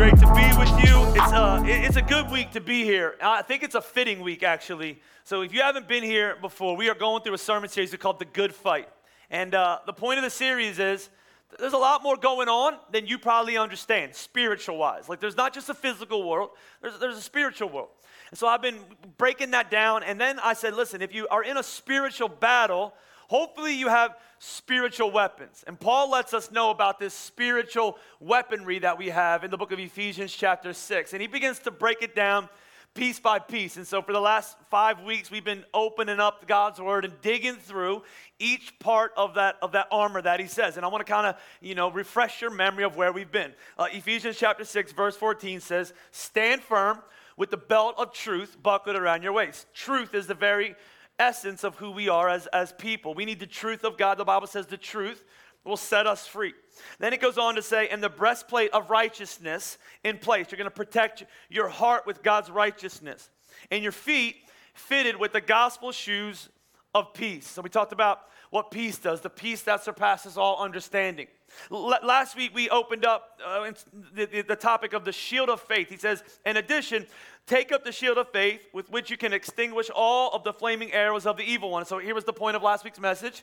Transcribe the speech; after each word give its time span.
Great 0.00 0.16
to 0.16 0.32
be 0.32 0.48
with 0.56 0.70
you. 0.82 1.12
It's 1.14 1.30
a, 1.30 1.62
it's 1.66 1.96
a 1.96 2.00
good 2.00 2.30
week 2.30 2.52
to 2.52 2.60
be 2.62 2.84
here. 2.84 3.16
I 3.20 3.42
think 3.42 3.62
it's 3.62 3.74
a 3.74 3.82
fitting 3.82 4.20
week, 4.20 4.42
actually. 4.42 4.98
So, 5.24 5.42
if 5.42 5.52
you 5.52 5.60
haven't 5.60 5.88
been 5.88 6.02
here 6.02 6.38
before, 6.40 6.74
we 6.74 6.88
are 6.88 6.94
going 6.94 7.22
through 7.22 7.34
a 7.34 7.38
sermon 7.38 7.68
series 7.68 7.94
called 7.96 8.18
The 8.18 8.24
Good 8.24 8.54
Fight. 8.54 8.88
And 9.28 9.54
uh, 9.54 9.80
the 9.84 9.92
point 9.92 10.16
of 10.16 10.24
the 10.24 10.30
series 10.30 10.78
is 10.78 11.10
there's 11.58 11.74
a 11.74 11.78
lot 11.78 12.02
more 12.02 12.16
going 12.16 12.48
on 12.48 12.78
than 12.90 13.06
you 13.06 13.18
probably 13.18 13.58
understand, 13.58 14.14
spiritual 14.14 14.78
wise. 14.78 15.06
Like, 15.06 15.20
there's 15.20 15.36
not 15.36 15.52
just 15.52 15.68
a 15.68 15.74
physical 15.74 16.26
world, 16.26 16.52
there's, 16.80 16.98
there's 16.98 17.18
a 17.18 17.20
spiritual 17.20 17.68
world. 17.68 17.90
And 18.30 18.38
so 18.38 18.46
I've 18.46 18.62
been 18.62 18.78
breaking 19.18 19.50
that 19.50 19.70
down. 19.70 20.02
And 20.02 20.18
then 20.18 20.38
I 20.38 20.54
said, 20.54 20.72
listen, 20.72 21.02
if 21.02 21.14
you 21.14 21.28
are 21.28 21.44
in 21.44 21.58
a 21.58 21.62
spiritual 21.62 22.30
battle, 22.30 22.94
hopefully 23.30 23.72
you 23.76 23.86
have 23.86 24.16
spiritual 24.40 25.08
weapons. 25.12 25.62
And 25.68 25.78
Paul 25.78 26.10
lets 26.10 26.34
us 26.34 26.50
know 26.50 26.70
about 26.70 26.98
this 26.98 27.14
spiritual 27.14 27.96
weaponry 28.18 28.80
that 28.80 28.98
we 28.98 29.10
have 29.10 29.44
in 29.44 29.52
the 29.52 29.56
book 29.56 29.70
of 29.70 29.78
Ephesians, 29.78 30.32
chapter 30.32 30.72
6. 30.72 31.12
And 31.12 31.22
he 31.22 31.28
begins 31.28 31.60
to 31.60 31.70
break 31.70 32.02
it 32.02 32.16
down 32.16 32.48
piece 32.92 33.20
by 33.20 33.38
piece. 33.38 33.76
And 33.76 33.86
so 33.86 34.02
for 34.02 34.12
the 34.12 34.20
last 34.20 34.56
five 34.68 35.02
weeks, 35.02 35.30
we've 35.30 35.44
been 35.44 35.64
opening 35.72 36.18
up 36.18 36.48
God's 36.48 36.80
word 36.80 37.04
and 37.04 37.14
digging 37.22 37.54
through 37.54 38.02
each 38.40 38.76
part 38.80 39.12
of 39.16 39.34
that 39.34 39.58
of 39.62 39.70
that 39.72 39.86
armor 39.92 40.20
that 40.20 40.40
he 40.40 40.48
says. 40.48 40.76
And 40.76 40.84
I 40.84 40.88
want 40.88 41.06
to 41.06 41.12
kind 41.12 41.28
of 41.28 41.36
you 41.60 41.76
know 41.76 41.88
refresh 41.88 42.40
your 42.40 42.50
memory 42.50 42.82
of 42.82 42.96
where 42.96 43.12
we've 43.12 43.30
been. 43.30 43.52
Uh, 43.78 43.86
Ephesians 43.92 44.38
chapter 44.38 44.64
six, 44.64 44.90
verse 44.90 45.16
fourteen 45.16 45.60
says, 45.60 45.92
"Stand 46.10 46.62
firm 46.62 46.98
with 47.36 47.50
the 47.50 47.56
belt 47.56 47.94
of 47.96 48.12
truth 48.12 48.56
buckled 48.60 48.96
around 48.96 49.22
your 49.22 49.34
waist." 49.34 49.72
Truth 49.72 50.14
is 50.14 50.26
the 50.26 50.34
very 50.34 50.74
essence 51.20 51.62
of 51.62 51.76
who 51.76 51.90
we 51.90 52.08
are 52.08 52.28
as, 52.28 52.46
as 52.48 52.72
people. 52.72 53.14
We 53.14 53.24
need 53.24 53.38
the 53.38 53.46
truth 53.46 53.84
of 53.84 53.96
God. 53.96 54.18
The 54.18 54.24
Bible 54.24 54.46
says 54.46 54.66
the 54.66 54.76
truth 54.76 55.22
will 55.64 55.76
set 55.76 56.06
us 56.06 56.26
free. 56.26 56.54
Then 56.98 57.12
it 57.12 57.20
goes 57.20 57.38
on 57.38 57.54
to 57.56 57.62
say, 57.62 57.88
and 57.88 58.02
the 58.02 58.08
breastplate 58.08 58.70
of 58.72 58.90
righteousness 58.90 59.78
in 60.02 60.18
place. 60.18 60.46
You're 60.50 60.56
going 60.56 60.64
to 60.64 60.70
protect 60.70 61.24
your 61.48 61.68
heart 61.68 62.06
with 62.06 62.22
God's 62.22 62.50
righteousness. 62.50 63.28
And 63.70 63.82
your 63.82 63.92
feet 63.92 64.36
fitted 64.74 65.16
with 65.16 65.32
the 65.32 65.40
gospel 65.40 65.92
shoes 65.92 66.48
of 66.94 67.12
peace. 67.12 67.46
So 67.46 67.62
we 67.62 67.68
talked 67.68 67.92
about 67.92 68.22
what 68.50 68.70
peace 68.70 68.98
does, 68.98 69.20
the 69.20 69.30
peace 69.30 69.62
that 69.62 69.84
surpasses 69.84 70.36
all 70.38 70.62
understanding. 70.62 71.26
Last 71.70 72.36
week 72.36 72.54
we 72.54 72.68
opened 72.68 73.04
up 73.04 73.40
uh, 73.44 73.70
the, 74.14 74.44
the 74.46 74.56
topic 74.56 74.92
of 74.92 75.04
the 75.04 75.12
shield 75.12 75.48
of 75.48 75.60
faith. 75.60 75.88
He 75.88 75.96
says, 75.96 76.22
in 76.44 76.56
addition, 76.56 77.06
take 77.46 77.72
up 77.72 77.84
the 77.84 77.92
shield 77.92 78.18
of 78.18 78.30
faith 78.30 78.66
with 78.72 78.90
which 78.90 79.10
you 79.10 79.16
can 79.16 79.32
extinguish 79.32 79.90
all 79.94 80.30
of 80.32 80.44
the 80.44 80.52
flaming 80.52 80.92
arrows 80.92 81.26
of 81.26 81.36
the 81.36 81.44
evil 81.44 81.70
one. 81.70 81.84
So 81.84 81.98
here 81.98 82.14
was 82.14 82.24
the 82.24 82.32
point 82.32 82.56
of 82.56 82.62
last 82.62 82.84
week's 82.84 83.00
message. 83.00 83.42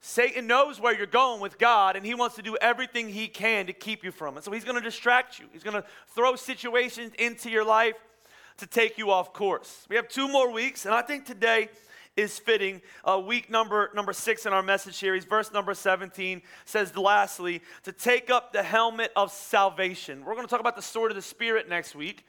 Satan 0.00 0.46
knows 0.46 0.80
where 0.80 0.96
you're 0.96 1.06
going 1.06 1.40
with 1.40 1.58
God, 1.58 1.96
and 1.96 2.06
he 2.06 2.14
wants 2.14 2.36
to 2.36 2.42
do 2.42 2.56
everything 2.60 3.08
he 3.08 3.26
can 3.26 3.66
to 3.66 3.72
keep 3.72 4.04
you 4.04 4.12
from 4.12 4.38
it. 4.38 4.44
So 4.44 4.52
he's 4.52 4.64
going 4.64 4.76
to 4.76 4.82
distract 4.82 5.40
you. 5.40 5.46
He's 5.52 5.64
going 5.64 5.74
to 5.74 5.84
throw 6.14 6.36
situations 6.36 7.12
into 7.18 7.50
your 7.50 7.64
life 7.64 7.96
to 8.58 8.66
take 8.66 8.96
you 8.98 9.10
off 9.10 9.32
course. 9.32 9.86
We 9.88 9.96
have 9.96 10.08
two 10.08 10.28
more 10.28 10.52
weeks, 10.52 10.86
and 10.86 10.94
I 10.94 11.02
think 11.02 11.24
today 11.24 11.68
is 12.18 12.36
fitting. 12.38 12.82
Uh, 13.04 13.22
week 13.24 13.48
number 13.48 13.90
number 13.94 14.12
six 14.12 14.44
in 14.44 14.52
our 14.52 14.62
message 14.62 14.96
series, 14.96 15.24
verse 15.24 15.52
number 15.52 15.72
17 15.72 16.42
says, 16.64 16.94
lastly, 16.96 17.62
to 17.84 17.92
take 17.92 18.28
up 18.28 18.52
the 18.52 18.62
helmet 18.62 19.12
of 19.14 19.30
salvation. 19.30 20.24
We're 20.24 20.34
going 20.34 20.46
to 20.46 20.50
talk 20.50 20.60
about 20.60 20.76
the 20.76 20.82
sword 20.82 21.12
of 21.12 21.14
the 21.14 21.22
Spirit 21.22 21.68
next 21.68 21.94
week. 21.94 22.26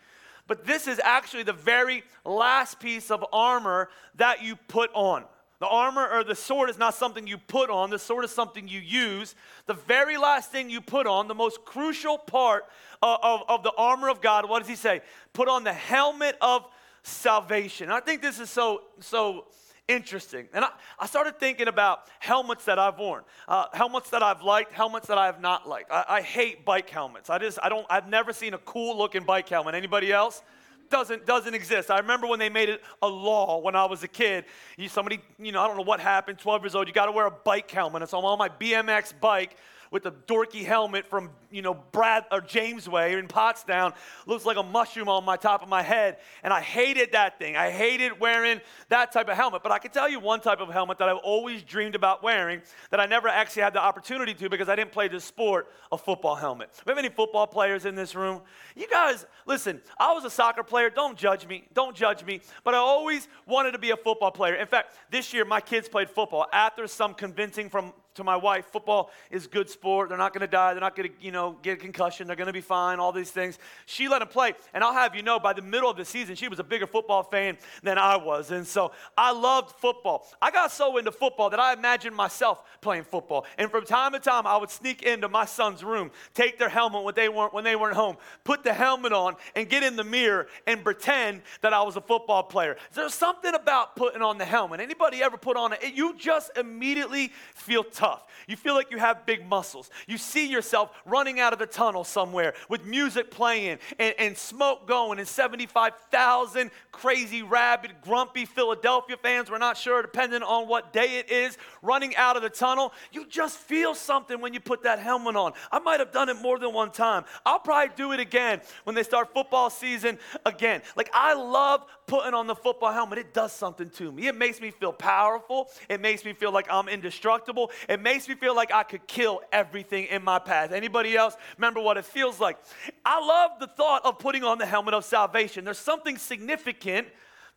But 0.47 0.65
this 0.65 0.87
is 0.87 0.99
actually 1.03 1.43
the 1.43 1.53
very 1.53 2.03
last 2.23 2.79
piece 2.79 3.11
of 3.11 3.25
armor 3.33 3.89
that 4.15 4.43
you 4.43 4.55
put 4.55 4.91
on. 4.93 5.25
The 5.59 5.67
armor 5.67 6.07
or 6.07 6.23
the 6.23 6.35
sword 6.35 6.69
is 6.69 6.77
not 6.77 6.93
something 6.93 7.27
you 7.27 7.37
put 7.37 7.69
on, 7.69 7.89
the 7.89 7.99
sword 7.99 8.25
is 8.25 8.31
something 8.31 8.67
you 8.67 8.79
use. 8.79 9.35
The 9.65 9.73
very 9.73 10.17
last 10.17 10.51
thing 10.51 10.69
you 10.69 10.81
put 10.81 11.05
on, 11.07 11.27
the 11.27 11.35
most 11.35 11.65
crucial 11.65 12.17
part 12.17 12.65
of, 13.01 13.19
of, 13.21 13.41
of 13.49 13.63
the 13.63 13.73
armor 13.77 14.09
of 14.09 14.21
God, 14.21 14.47
what 14.47 14.59
does 14.59 14.69
he 14.69 14.75
say? 14.75 15.01
Put 15.33 15.47
on 15.47 15.63
the 15.63 15.73
helmet 15.73 16.37
of 16.41 16.65
salvation. 17.03 17.91
I 17.91 17.99
think 17.99 18.21
this 18.21 18.39
is 18.39 18.49
so, 18.49 18.83
so 18.99 19.45
interesting. 19.89 20.47
And 20.53 20.63
I, 20.63 20.69
I 20.97 21.07
started 21.07 21.39
thinking 21.39 21.67
about 21.67 22.07
helmets 22.19 22.63
that 22.65 22.79
I've 22.79 22.97
worn, 22.97 23.23
uh, 23.47 23.65
helmets 23.73 24.11
that 24.11 24.23
I've 24.23 24.41
liked, 24.41 24.71
helmets 24.71 25.07
that 25.07 25.17
I 25.17 25.25
have 25.25 25.41
not 25.41 25.67
liked. 25.67 25.91
I, 25.91 26.05
I 26.07 26.21
hate 26.21 26.63
bike 26.63 26.89
helmets. 26.89 27.29
I 27.29 27.39
just, 27.39 27.59
I 27.61 27.67
don't, 27.67 27.85
I've 27.89 28.07
never 28.07 28.31
seen 28.31 28.53
a 28.53 28.59
cool 28.59 28.97
looking 28.97 29.23
bike 29.23 29.49
helmet. 29.49 29.75
Anybody 29.75 30.13
else? 30.13 30.41
doesn't 30.89 31.25
doesn't 31.27 31.53
exist. 31.53 31.91
I 31.91 31.99
remember 31.99 32.25
when 32.25 32.39
they 32.39 32.49
made 32.49 32.67
it 32.67 32.81
a 33.03 33.07
law 33.07 33.59
when 33.59 33.75
I 33.75 33.85
was 33.85 34.01
a 34.01 34.07
kid. 34.07 34.45
You, 34.75 34.89
somebody, 34.89 35.19
you 35.37 35.51
know, 35.51 35.61
I 35.61 35.67
don't 35.67 35.77
know 35.77 35.83
what 35.83 35.99
happened. 35.99 36.39
12 36.39 36.63
years 36.63 36.73
old, 36.73 36.87
you 36.87 36.93
got 36.93 37.05
to 37.05 37.11
wear 37.11 37.27
a 37.27 37.31
bike 37.31 37.69
helmet. 37.69 38.01
And 38.01 38.09
so 38.09 38.17
I'm 38.17 38.25
on 38.25 38.39
my 38.39 38.49
BMX 38.49 39.13
bike 39.19 39.55
with 39.91 40.05
a 40.05 40.11
dorky 40.11 40.63
helmet 40.63 41.05
from, 41.05 41.29
you 41.51 41.61
know, 41.61 41.73
Brad 41.91 42.25
or 42.31 42.41
Jamesway 42.41 43.17
in 43.17 43.27
Pottstown. 43.27 43.93
Looks 44.25 44.45
like 44.45 44.57
a 44.57 44.63
mushroom 44.63 45.09
on 45.09 45.25
my 45.25 45.35
top 45.35 45.63
of 45.63 45.69
my 45.69 45.81
head. 45.81 46.17
And 46.43 46.53
I 46.53 46.61
hated 46.61 47.13
that 47.13 47.39
thing. 47.39 47.55
I 47.55 47.71
hated 47.71 48.19
wearing 48.19 48.61
that 48.89 49.11
type 49.11 49.29
of 49.29 49.35
helmet. 49.35 49.63
But 49.63 49.71
I 49.71 49.79
can 49.79 49.91
tell 49.91 50.09
you 50.09 50.19
one 50.19 50.41
type 50.41 50.59
of 50.59 50.69
helmet 50.69 50.97
that 50.99 51.09
I've 51.09 51.17
always 51.17 51.63
dreamed 51.63 51.95
about 51.95 52.21
wearing 52.21 52.61
that 52.91 52.99
I 52.99 53.05
never 53.05 53.27
actually 53.27 53.63
had 53.63 53.73
the 53.73 53.81
opportunity 53.81 54.33
to 54.35 54.49
because 54.49 54.69
I 54.69 54.75
didn't 54.75 54.91
play 54.91 55.07
the 55.07 55.19
sport, 55.19 55.71
a 55.91 55.97
football 55.97 56.35
helmet. 56.35 56.69
We 56.85 56.91
have 56.91 56.99
any 56.99 57.09
football 57.09 57.47
players 57.47 57.85
in 57.85 57.95
this 57.95 58.15
room? 58.15 58.41
You 58.75 58.87
guys, 58.87 59.25
listen, 59.45 59.81
I 59.97 60.13
was 60.13 60.23
a 60.23 60.29
soccer 60.29 60.63
player. 60.63 60.89
Don't 60.89 61.17
judge 61.17 61.47
me. 61.47 61.67
Don't 61.73 61.95
judge 61.95 62.23
me. 62.23 62.41
But 62.63 62.75
I 62.75 62.77
always 62.77 63.27
wanted 63.47 63.71
to 63.71 63.79
be 63.79 63.89
a 63.91 63.97
football 63.97 64.31
player. 64.31 64.55
In 64.55 64.67
fact, 64.67 64.93
this 65.09 65.33
year 65.33 65.45
my 65.45 65.61
kids 65.61 65.89
played 65.89 66.09
football. 66.09 66.47
After 66.53 66.87
some 66.87 67.13
convincing 67.13 67.69
from 67.69 67.93
to 68.15 68.23
my 68.23 68.35
wife, 68.35 68.65
football 68.65 69.11
is 69.31 69.47
good 69.47 69.69
sport. 69.69 70.09
They're 70.09 70.17
not 70.17 70.33
going 70.33 70.41
to 70.41 70.47
die. 70.47 70.73
They're 70.73 70.81
not 70.81 70.95
going 70.95 71.09
to, 71.09 71.15
you 71.21 71.31
know, 71.31 71.57
get 71.61 71.73
a 71.73 71.81
concussion. 71.81 72.27
They're 72.27 72.35
going 72.35 72.47
to 72.47 72.53
be 72.53 72.61
fine. 72.61 72.99
All 72.99 73.11
these 73.11 73.31
things. 73.31 73.59
She 73.85 74.07
let 74.07 74.21
him 74.21 74.27
play, 74.27 74.53
and 74.73 74.83
I'll 74.83 74.93
have 74.93 75.15
you 75.15 75.23
know, 75.23 75.39
by 75.39 75.53
the 75.53 75.61
middle 75.61 75.89
of 75.89 75.97
the 75.97 76.05
season, 76.05 76.35
she 76.35 76.47
was 76.47 76.59
a 76.59 76.63
bigger 76.63 76.87
football 76.87 77.23
fan 77.23 77.57
than 77.83 77.97
I 77.97 78.17
was, 78.17 78.51
and 78.51 78.65
so 78.65 78.91
I 79.17 79.31
loved 79.31 79.71
football. 79.79 80.27
I 80.41 80.51
got 80.51 80.71
so 80.71 80.97
into 80.97 81.11
football 81.11 81.49
that 81.49 81.59
I 81.59 81.73
imagined 81.73 82.15
myself 82.15 82.63
playing 82.81 83.03
football, 83.03 83.45
and 83.57 83.69
from 83.71 83.85
time 83.85 84.13
to 84.13 84.19
time, 84.19 84.45
I 84.45 84.57
would 84.57 84.69
sneak 84.69 85.03
into 85.03 85.29
my 85.29 85.45
son's 85.45 85.83
room, 85.83 86.11
take 86.33 86.57
their 86.57 86.69
helmet 86.69 87.03
when 87.03 87.15
they 87.15 87.29
weren't 87.29 87.53
when 87.53 87.63
they 87.63 87.75
weren't 87.75 87.95
home, 87.95 88.17
put 88.43 88.63
the 88.63 88.73
helmet 88.73 89.13
on, 89.13 89.35
and 89.55 89.69
get 89.69 89.83
in 89.83 89.95
the 89.95 90.03
mirror 90.03 90.47
and 90.67 90.83
pretend 90.83 91.41
that 91.61 91.73
I 91.73 91.81
was 91.83 91.95
a 91.95 92.01
football 92.01 92.43
player. 92.43 92.77
There's 92.93 93.13
something 93.13 93.53
about 93.53 93.95
putting 93.95 94.21
on 94.21 94.37
the 94.37 94.45
helmet. 94.45 94.79
Anybody 94.79 95.23
ever 95.23 95.37
put 95.37 95.57
on 95.57 95.73
it? 95.73 95.79
You 95.93 96.15
just 96.17 96.51
immediately 96.57 97.31
feel 97.55 97.83
tough. 97.99 98.23
You 98.47 98.55
feel 98.55 98.75
like 98.75 98.91
you 98.91 98.97
have 98.97 99.25
big 99.25 99.45
muscles. 99.45 99.89
You 100.07 100.17
see 100.17 100.47
yourself 100.47 100.91
running 101.05 101.41
out 101.41 101.51
of 101.51 101.59
the 101.59 101.65
tunnel 101.65 102.05
somewhere 102.05 102.53
with 102.69 102.85
music 102.85 103.29
playing 103.29 103.79
and, 103.99 104.15
and 104.17 104.37
smoke 104.37 104.87
going 104.87 105.19
and 105.19 105.27
75,000 105.27 106.71
crazy, 106.93 107.43
rabid, 107.43 107.91
grumpy 108.01 108.45
Philadelphia 108.45 109.17
fans, 109.17 109.51
we're 109.51 109.57
not 109.57 109.75
sure, 109.75 110.01
depending 110.01 110.43
on 110.43 110.69
what 110.69 110.93
day 110.93 111.17
it 111.17 111.29
is, 111.29 111.57
running 111.81 112.15
out 112.15 112.37
of 112.37 112.41
the 112.41 112.49
tunnel. 112.49 112.93
You 113.11 113.25
just 113.27 113.57
feel 113.57 113.93
something 113.93 114.39
when 114.39 114.53
you 114.53 114.61
put 114.61 114.83
that 114.83 114.99
helmet 114.99 115.35
on. 115.35 115.51
I 115.71 115.79
might 115.79 115.99
have 115.99 116.13
done 116.13 116.29
it 116.29 116.41
more 116.41 116.57
than 116.57 116.73
one 116.73 116.91
time. 116.91 117.25
I'll 117.45 117.59
probably 117.59 117.93
do 117.97 118.13
it 118.13 118.21
again 118.21 118.61
when 118.85 118.95
they 118.95 119.03
start 119.03 119.33
football 119.33 119.69
season 119.69 120.19
again. 120.45 120.81
Like, 120.95 121.09
I 121.13 121.33
love 121.33 121.85
putting 122.07 122.33
on 122.33 122.47
the 122.47 122.55
football 122.55 122.91
helmet. 122.91 123.19
It 123.19 123.33
does 123.33 123.51
something 123.51 123.89
to 123.91 124.11
me. 124.11 124.27
It 124.27 124.35
makes 124.35 124.59
me 124.59 124.71
feel 124.71 124.91
powerful. 124.91 125.69
It 125.87 126.01
makes 126.01 126.25
me 126.25 126.33
feel 126.33 126.51
like 126.51 126.67
I'm 126.69 126.89
indestructible. 126.89 127.71
It 127.89 127.99
makes 127.99 128.29
me 128.29 128.35
feel 128.35 128.55
like 128.55 128.71
I 128.71 128.83
could 128.83 129.07
kill 129.07 129.41
everything 129.51 130.05
in 130.05 130.23
my 130.23 130.37
path. 130.37 130.71
Anybody 130.71 131.17
else 131.17 131.35
remember 131.57 131.81
what 131.81 131.97
it 131.97 132.05
feels 132.05 132.39
like? 132.39 132.57
I 133.03 133.19
love 133.19 133.59
the 133.59 133.65
thought 133.65 134.05
of 134.05 134.19
putting 134.19 134.43
on 134.43 134.59
the 134.59 134.65
helmet 134.67 134.93
of 134.93 135.03
salvation. 135.03 135.65
There's 135.65 135.79
something 135.79 136.19
significant 136.19 137.07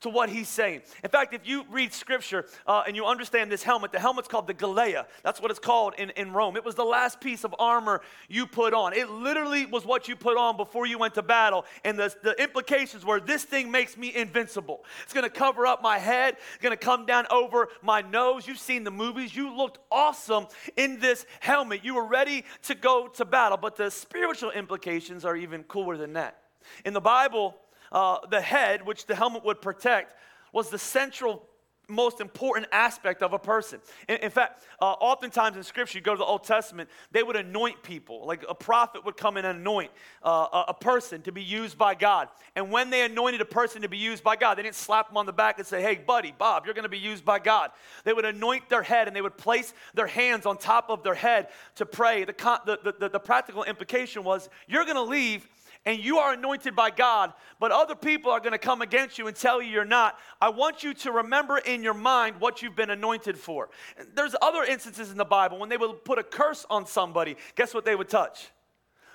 to 0.02 0.08
what 0.08 0.28
he's 0.28 0.48
saying. 0.48 0.82
In 1.02 1.10
fact, 1.10 1.34
if 1.34 1.46
you 1.46 1.64
read 1.70 1.92
scripture 1.92 2.46
uh, 2.66 2.82
and 2.86 2.94
you 2.94 3.06
understand 3.06 3.50
this 3.50 3.62
helmet, 3.62 3.92
the 3.92 3.98
helmet's 3.98 4.28
called 4.28 4.46
the 4.46 4.54
Galea. 4.54 5.06
That's 5.22 5.40
what 5.40 5.50
it's 5.50 5.60
called 5.60 5.94
in, 5.98 6.10
in 6.10 6.32
Rome. 6.32 6.56
It 6.56 6.64
was 6.64 6.74
the 6.74 6.84
last 6.84 7.20
piece 7.20 7.44
of 7.44 7.54
armor 7.58 8.02
you 8.28 8.46
put 8.46 8.74
on. 8.74 8.92
It 8.92 9.10
literally 9.10 9.66
was 9.66 9.84
what 9.84 10.08
you 10.08 10.16
put 10.16 10.36
on 10.36 10.56
before 10.56 10.86
you 10.86 10.98
went 10.98 11.14
to 11.14 11.22
battle. 11.22 11.64
And 11.84 11.98
the, 11.98 12.14
the 12.22 12.40
implications 12.42 13.04
were 13.04 13.20
this 13.20 13.44
thing 13.44 13.70
makes 13.70 13.96
me 13.96 14.14
invincible. 14.14 14.84
It's 15.04 15.12
going 15.12 15.24
to 15.24 15.30
cover 15.30 15.66
up 15.66 15.82
my 15.82 15.98
head, 15.98 16.36
going 16.60 16.76
to 16.76 16.84
come 16.84 17.06
down 17.06 17.26
over 17.30 17.68
my 17.82 18.02
nose. 18.02 18.46
You've 18.46 18.58
seen 18.58 18.84
the 18.84 18.90
movies. 18.90 19.34
You 19.34 19.56
looked 19.56 19.78
awesome 19.90 20.46
in 20.76 20.98
this 20.98 21.26
helmet. 21.40 21.84
You 21.84 21.94
were 21.94 22.06
ready 22.06 22.44
to 22.62 22.74
go 22.74 23.08
to 23.08 23.24
battle. 23.24 23.56
But 23.56 23.76
the 23.76 23.90
spiritual 23.90 24.50
implications 24.50 25.24
are 25.24 25.36
even 25.36 25.62
cooler 25.64 25.96
than 25.96 26.14
that. 26.14 26.38
In 26.84 26.92
the 26.92 27.00
Bible, 27.00 27.56
uh, 27.92 28.18
the 28.30 28.40
head, 28.40 28.84
which 28.84 29.06
the 29.06 29.14
helmet 29.14 29.44
would 29.44 29.60
protect, 29.62 30.14
was 30.52 30.70
the 30.70 30.78
central 30.78 31.46
most 31.88 32.20
important 32.20 32.66
aspect 32.72 33.22
of 33.22 33.32
a 33.32 33.38
person. 33.38 33.80
In, 34.08 34.16
in 34.16 34.30
fact, 34.30 34.64
uh, 34.80 34.92
oftentimes 34.92 35.56
in 35.56 35.62
Scripture, 35.62 35.98
you 35.98 36.02
go 36.02 36.12
to 36.12 36.18
the 36.18 36.24
Old 36.24 36.44
Testament, 36.44 36.88
they 37.10 37.22
would 37.22 37.36
anoint 37.36 37.82
people. 37.82 38.26
Like 38.26 38.44
a 38.48 38.54
prophet 38.54 39.04
would 39.04 39.16
come 39.16 39.36
and 39.36 39.46
anoint 39.46 39.90
uh, 40.22 40.64
a, 40.68 40.74
person 40.74 41.22
to 41.22 41.32
be 41.32 41.42
used 41.42 41.78
by 41.78 41.94
God. 41.94 42.28
And 42.56 42.70
when 42.70 42.90
they 42.90 43.04
anointed 43.04 43.40
a 43.40 43.44
person 43.44 43.82
to 43.82 43.88
be 43.88 43.98
used 43.98 44.24
by 44.24 44.36
God, 44.36 44.56
they 44.56 44.62
didn't 44.62 44.74
slap 44.74 45.08
them 45.08 45.16
on 45.16 45.26
the 45.26 45.32
back 45.32 45.58
and 45.58 45.66
say, 45.66 45.82
hey, 45.82 45.96
buddy, 45.96 46.34
Bob, 46.36 46.64
you're 46.64 46.74
going 46.74 46.84
to 46.84 46.88
be 46.88 46.98
used 46.98 47.24
by 47.24 47.38
God. 47.38 47.70
They 48.04 48.12
would 48.12 48.24
anoint 48.24 48.68
their 48.68 48.82
head 48.82 49.06
and 49.06 49.14
they 49.14 49.22
would 49.22 49.36
place 49.36 49.74
their 49.94 50.06
hands 50.06 50.46
on 50.46 50.56
top 50.56 50.88
of 50.88 51.02
their 51.02 51.14
head 51.14 51.48
to 51.76 51.86
pray. 51.86 52.24
The, 52.24 52.34
the, 52.64 52.94
the, 52.98 53.08
the 53.10 53.20
practical 53.20 53.64
implication 53.64 54.24
was, 54.24 54.48
you're 54.66 54.84
going 54.84 54.96
to 54.96 55.02
leave 55.02 55.46
and 55.84 55.98
you 55.98 56.18
are 56.18 56.34
anointed 56.34 56.76
by 56.76 56.90
God, 56.90 57.32
but 57.58 57.72
other 57.72 57.94
people 57.94 58.30
are 58.30 58.40
going 58.40 58.52
to 58.52 58.58
come 58.58 58.82
against 58.82 59.18
you 59.18 59.26
and 59.26 59.36
tell 59.36 59.60
you 59.60 59.70
you're 59.70 59.84
not, 59.84 60.16
I 60.40 60.48
want 60.50 60.84
you 60.84 60.94
to 60.94 61.12
remember 61.12 61.58
in 61.58 61.82
your 61.82 61.94
mind 61.94 62.36
what 62.38 62.62
you've 62.62 62.76
been 62.76 62.90
anointed 62.90 63.36
for. 63.36 63.68
There's 64.14 64.36
other 64.40 64.62
instances 64.62 65.10
in 65.10 65.16
the 65.16 65.24
Bible 65.24 65.58
when 65.58 65.68
they 65.68 65.76
would 65.76 66.04
put 66.04 66.18
a 66.18 66.22
curse 66.22 66.64
on 66.70 66.86
somebody, 66.86 67.36
guess 67.56 67.74
what 67.74 67.84
they 67.84 67.96
would 67.96 68.08
touch? 68.08 68.50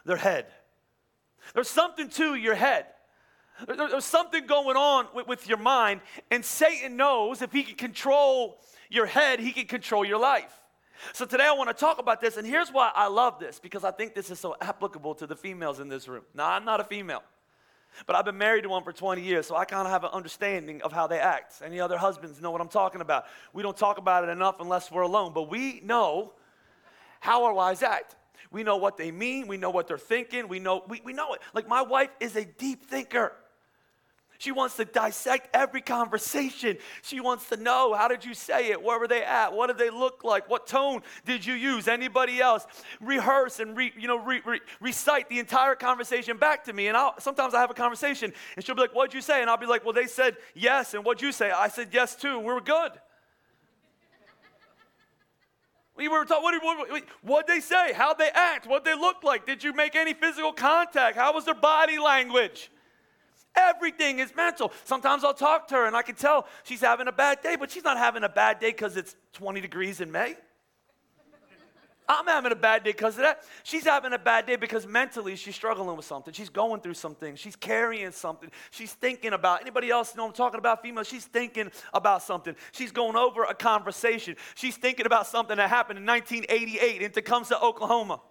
Their 0.06 0.18
head. 0.18 0.48
There's 1.54 1.70
something 1.70 2.10
to 2.10 2.36
your 2.36 2.56
head. 2.56 2.86
There's 3.66 4.06
something 4.06 4.46
going 4.46 4.78
on 4.78 5.08
with, 5.26 5.48
your 5.48 5.58
mind, 5.58 6.02
and 6.30 6.46
Satan 6.46 6.96
knows 6.96 7.42
if 7.42 7.52
he 7.52 7.64
can 7.64 7.76
control 7.76 8.60
your 8.90 9.08
head, 9.08 9.40
he 9.40 9.52
can 9.52 9.66
control 9.66 10.06
your 10.06 10.20
life. 10.20 10.54
So 11.14 11.26
today 11.26 11.46
I 11.46 11.54
want 11.54 11.70
to 11.70 11.74
talk 11.74 12.00
about 12.00 12.22
this, 12.22 12.38
and 12.38 12.48
here's 12.48 12.70
why 12.70 12.92
I 12.96 13.08
love 13.08 13.40
this 13.40 13.60
because 13.60 13.84
I 13.84 13.92
think 13.92 14.16
this 14.16 14.30
is 14.30 14.40
so 14.40 14.56
applicable 14.62 15.16
to 15.16 15.28
the 15.28 15.36
females 15.36 15.80
in 15.80 15.90
this 15.90 16.08
room. 16.08 16.24
Now, 16.34 16.50
I'm 16.50 16.66
not 16.66 16.80
a 16.80 16.84
female, 16.84 17.24
but 18.06 18.16
I've 18.16 18.26
been 18.26 18.38
married 18.38 18.64
to 18.64 18.70
one 18.70 18.84
for 18.84 18.94
20 18.94 19.22
years, 19.22 19.48
so 19.48 19.56
I 19.56 19.66
kind 19.66 19.86
of 19.86 19.92
have 19.92 20.04
an 20.04 20.12
understanding 20.14 20.82
of 20.82 20.92
how 20.92 21.08
they 21.08 21.20
act. 21.20 21.56
Any 21.64 21.80
other 21.80 21.98
husbands 21.98 22.42
know 22.42 22.52
what 22.52 22.62
I'm 22.62 22.68
talking 22.68 23.02
about. 23.02 23.26
We 23.54 23.64
don't 23.64 23.78
talk 23.78 23.98
about 23.98 24.24
it 24.24 24.30
enough 24.30 24.60
unless 24.60 24.92
we're 24.92 25.02
alone, 25.02 25.34
but 25.34 25.50
we 25.50 25.82
know 25.82 26.34
how 27.20 27.46
our 27.46 27.54
wives 27.54 27.84
act. 27.84 28.16
We 28.52 28.64
know 28.64 28.78
what 28.78 28.98
they 28.98 29.12
mean, 29.12 29.48
we 29.48 29.58
know 29.58 29.70
what 29.70 29.88
they're 29.88 29.98
thinking, 29.98 30.48
we 30.48 30.60
know, 30.60 30.84
we, 30.88 31.02
we 31.04 31.14
know 31.14 31.34
it. 31.34 31.42
Like, 31.54 31.68
my 31.68 31.82
wife 31.82 32.10
is 32.20 32.36
a 32.36 32.46
deep 32.46 32.86
thinker. 32.86 33.34
She 34.38 34.52
wants 34.52 34.76
to 34.78 34.86
dissect 34.86 35.50
every 35.54 35.82
conversation. 35.82 36.78
She 37.02 37.20
wants 37.20 37.50
to 37.50 37.58
know 37.58 37.94
how 37.94 38.08
did 38.08 38.24
you 38.24 38.34
say 38.34 38.70
it? 38.70 38.82
Where 38.82 39.00
were 39.00 39.08
they 39.08 39.24
at? 39.24 39.54
What 39.54 39.68
did 39.68 39.78
they 39.78 39.90
look 39.90 40.24
like? 40.24 40.50
What 40.50 40.68
tone 40.68 41.02
did 41.26 41.46
you 41.46 41.54
use? 41.54 41.88
Anybody 41.88 42.40
else? 42.40 42.66
Rehearse 43.02 43.60
and 43.60 43.76
re, 43.76 43.92
you 43.98 44.08
know 44.08 44.20
re, 44.20 44.42
re, 44.46 44.60
recite 44.80 45.30
the 45.30 45.40
entire 45.40 45.76
conversation 45.76 46.38
back 46.38 46.64
to 46.66 46.74
me. 46.74 46.88
And 46.88 46.96
I'll, 46.96 47.20
sometimes 47.20 47.54
I 47.54 47.62
have 47.62 47.72
a 47.72 47.76
conversation 47.76 48.34
and 48.56 48.66
she'll 48.66 48.76
be 48.76 48.82
like, 48.82 48.96
"What'd 48.96 49.14
you 49.14 49.22
say?" 49.22 49.42
And 49.42 49.50
I'll 49.50 49.58
be 49.58 49.66
like, 49.66 49.84
"Well, 49.84 49.94
they 49.94 50.08
said 50.08 50.38
yes." 50.54 50.94
And 50.94 51.04
what'd 51.04 51.22
you 51.22 51.32
say? 51.32 51.52
I 51.52 51.68
said 51.68 51.90
yes 51.92 52.16
too. 52.16 52.40
We 52.40 52.46
were 52.46 52.62
good. 52.62 52.92
We 55.98 56.08
were 56.08 56.26
talking, 56.26 56.60
what, 56.62 56.90
what, 56.92 57.04
what'd 57.24 57.48
they 57.48 57.60
say? 57.60 57.92
How'd 57.92 58.20
they 58.20 58.30
act? 58.32 58.68
What'd 58.68 58.86
they 58.86 58.94
look 58.94 59.24
like? 59.24 59.48
Did 59.48 59.64
you 59.64 59.74
make 59.74 59.96
any 59.96 60.14
physical 60.14 60.54
contact? 60.54 61.18
How 61.18 61.34
was 61.34 61.46
their 61.46 61.56
body 61.56 61.98
language? 61.98 62.70
Everything 63.58 64.20
is 64.20 64.36
mental. 64.36 64.72
Sometimes 64.84 65.24
I'll 65.24 65.34
talk 65.34 65.68
to 65.70 65.76
her 65.76 65.86
and 65.88 65.96
I 65.96 66.04
can 66.04 66.16
tell 66.16 66.48
she's 66.64 66.82
having 66.82 67.08
a 67.08 67.12
bad 67.12 67.42
day, 67.42 67.56
but 67.56 67.72
she's 67.72 67.84
not 67.84 67.98
having 67.98 68.24
a 68.24 68.30
bad 68.30 68.60
day 68.60 68.72
because 68.72 68.96
it's 68.96 69.16
20 69.34 69.62
degrees 69.62 70.00
in 70.00 70.12
May. 70.12 70.36
I'm 72.10 72.26
having 72.26 72.52
a 72.52 72.56
bad 72.56 72.84
day 72.84 72.92
because 72.92 73.16
of 73.16 73.24
that. 73.24 73.44
She's 73.64 73.84
having 73.84 74.14
a 74.14 74.20
bad 74.20 74.46
day 74.46 74.56
because 74.56 74.88
mentally 74.88 75.36
she's 75.36 75.56
struggling 75.56 75.98
with 75.98 76.06
something. 76.06 76.34
She's 76.34 76.50
going 76.50 76.80
through 76.82 76.94
something. 76.94 77.36
She's 77.36 77.56
carrying 77.56 78.12
something. 78.12 78.50
She's 78.72 78.94
thinking 78.94 79.34
about 79.34 79.62
anybody 79.62 79.90
else 79.90 80.16
know 80.16 80.26
I'm 80.26 80.32
talking 80.32 80.60
about 80.60 80.82
female. 80.82 81.04
She's 81.04 81.26
thinking 81.26 81.70
about 81.94 82.24
something. 82.24 82.56
She's 82.72 82.92
going 82.92 83.18
over 83.18 83.44
a 83.44 83.54
conversation. 83.54 84.38
She's 84.56 84.78
thinking 84.78 85.06
about 85.06 85.28
something 85.28 85.58
that 85.58 85.70
happened 85.70 86.00
in 86.00 86.06
1988 86.06 87.02
in 87.02 87.12
Tecumseh, 87.12 87.60
Oklahoma. 87.62 88.22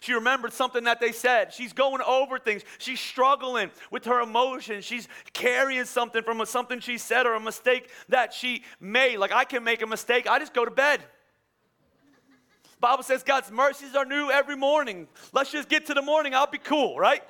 She 0.00 0.12
remembered 0.14 0.52
something 0.52 0.84
that 0.84 1.00
they 1.00 1.12
said. 1.12 1.52
She's 1.52 1.72
going 1.72 2.02
over 2.02 2.38
things. 2.38 2.62
She's 2.78 3.00
struggling 3.00 3.70
with 3.90 4.04
her 4.06 4.20
emotions. 4.20 4.84
She's 4.84 5.08
carrying 5.32 5.84
something 5.84 6.22
from 6.22 6.40
a, 6.40 6.46
something 6.46 6.80
she 6.80 6.98
said 6.98 7.26
or 7.26 7.34
a 7.34 7.40
mistake 7.40 7.90
that 8.08 8.32
she 8.32 8.64
made. 8.80 9.18
Like 9.18 9.32
I 9.32 9.44
can 9.44 9.64
make 9.64 9.82
a 9.82 9.86
mistake, 9.86 10.26
I 10.28 10.38
just 10.38 10.54
go 10.54 10.64
to 10.64 10.70
bed. 10.70 11.00
Bible 12.80 13.04
says 13.04 13.22
God's 13.22 13.50
mercies 13.52 13.94
are 13.94 14.04
new 14.04 14.28
every 14.30 14.56
morning. 14.56 15.06
Let's 15.32 15.52
just 15.52 15.68
get 15.68 15.86
to 15.86 15.94
the 15.94 16.02
morning. 16.02 16.34
I'll 16.34 16.48
be 16.48 16.58
cool, 16.58 16.98
right? 16.98 17.22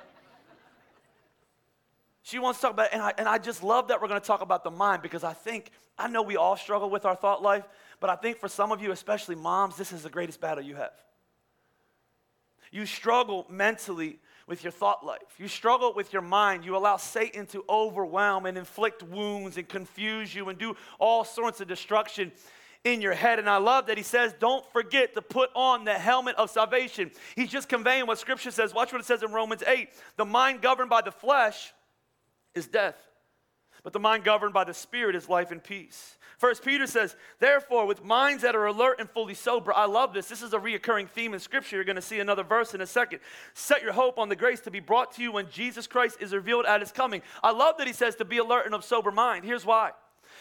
She 2.23 2.39
wants 2.39 2.59
to 2.59 2.63
talk 2.63 2.73
about, 2.73 2.89
and 2.91 3.01
I, 3.01 3.13
and 3.19 3.27
I 3.27 3.37
just 3.37 3.61
love 3.61 3.89
that 3.89 4.01
we're 4.01 4.07
going 4.07 4.19
to 4.19 4.25
talk 4.25 4.41
about 4.41 4.63
the 4.63 4.71
mind 4.71 5.03
because 5.03 5.23
I 5.23 5.33
think, 5.33 5.69
I 5.97 6.07
know 6.07 6.23
we 6.23 6.37
all 6.37 6.57
struggle 6.57 6.89
with 6.89 7.05
our 7.05 7.15
thought 7.15 7.43
life, 7.43 7.65
but 7.99 8.09
I 8.09 8.15
think 8.15 8.39
for 8.39 8.47
some 8.47 8.71
of 8.71 8.81
you, 8.81 8.91
especially 8.91 9.35
moms, 9.35 9.75
this 9.75 9.91
is 9.91 10.01
the 10.01 10.09
greatest 10.09 10.41
battle 10.41 10.63
you 10.63 10.75
have 10.75 10.93
you 12.73 12.87
struggle 12.87 13.45
mentally 13.49 14.17
with 14.47 14.63
your 14.63 14.71
thought 14.71 15.05
life. 15.05 15.21
You 15.37 15.47
struggle 15.47 15.93
with 15.93 16.11
your 16.11 16.23
mind. 16.23 16.65
You 16.65 16.75
allow 16.75 16.97
Satan 16.97 17.45
to 17.47 17.63
overwhelm 17.69 18.47
and 18.47 18.57
inflict 18.57 19.03
wounds 19.03 19.57
and 19.57 19.69
confuse 19.69 20.33
you 20.33 20.49
and 20.49 20.57
do 20.57 20.75
all 20.99 21.23
sorts 21.23 21.61
of 21.61 21.67
destruction 21.67 22.31
in 22.83 22.99
your 22.99 23.13
head. 23.13 23.37
And 23.37 23.47
I 23.47 23.57
love 23.57 23.85
that 23.85 23.97
he 23.97 24.03
says, 24.03 24.33
don't 24.39 24.65
forget 24.73 25.13
to 25.13 25.21
put 25.21 25.51
on 25.55 25.85
the 25.85 25.93
helmet 25.93 26.35
of 26.35 26.49
salvation. 26.49 27.11
He's 27.35 27.51
just 27.51 27.69
conveying 27.69 28.07
what 28.07 28.17
scripture 28.17 28.49
says. 28.49 28.73
Watch 28.73 28.91
what 28.91 28.99
it 28.99 29.05
says 29.05 29.21
in 29.21 29.31
Romans 29.31 29.63
8. 29.65 29.89
The 30.17 30.25
mind 30.25 30.61
governed 30.61 30.89
by 30.89 31.01
the 31.01 31.11
flesh 31.11 31.71
is 32.55 32.65
death, 32.65 32.97
but 33.83 33.93
the 33.93 33.99
mind 33.99 34.23
governed 34.23 34.53
by 34.53 34.63
the 34.63 34.73
spirit 34.73 35.15
is 35.15 35.29
life 35.29 35.51
and 35.51 35.63
peace. 35.63 36.17
First 36.43 36.65
Peter 36.65 36.85
says, 36.87 37.15
therefore, 37.39 37.85
with 37.85 38.03
minds 38.03 38.43
that 38.43 38.53
are 38.53 38.65
alert 38.65 38.99
and 38.99 39.09
fully 39.09 39.33
sober, 39.33 39.73
I 39.73 39.85
love 39.85 40.13
this. 40.13 40.27
This 40.27 40.41
is 40.41 40.51
a 40.51 40.59
reoccurring 40.59 41.07
theme 41.07 41.33
in 41.33 41.39
Scripture. 41.39 41.77
You're 41.77 41.85
going 41.85 41.95
to 41.95 42.01
see 42.01 42.19
another 42.19 42.43
verse 42.43 42.73
in 42.73 42.81
a 42.81 42.85
second. 42.85 43.21
Set 43.53 43.81
your 43.81 43.93
hope 43.93 44.19
on 44.19 44.27
the 44.27 44.35
grace 44.35 44.59
to 44.59 44.69
be 44.69 44.81
brought 44.81 45.13
to 45.13 45.21
you 45.21 45.31
when 45.31 45.49
Jesus 45.49 45.87
Christ 45.87 46.17
is 46.19 46.33
revealed 46.33 46.65
at 46.65 46.81
his 46.81 46.91
coming. 46.91 47.21
I 47.41 47.51
love 47.51 47.77
that 47.77 47.87
he 47.87 47.93
says 47.93 48.17
to 48.17 48.25
be 48.25 48.39
alert 48.39 48.65
and 48.65 48.75
of 48.75 48.83
sober 48.83 49.09
mind. 49.09 49.45
Here's 49.45 49.65
why. 49.65 49.91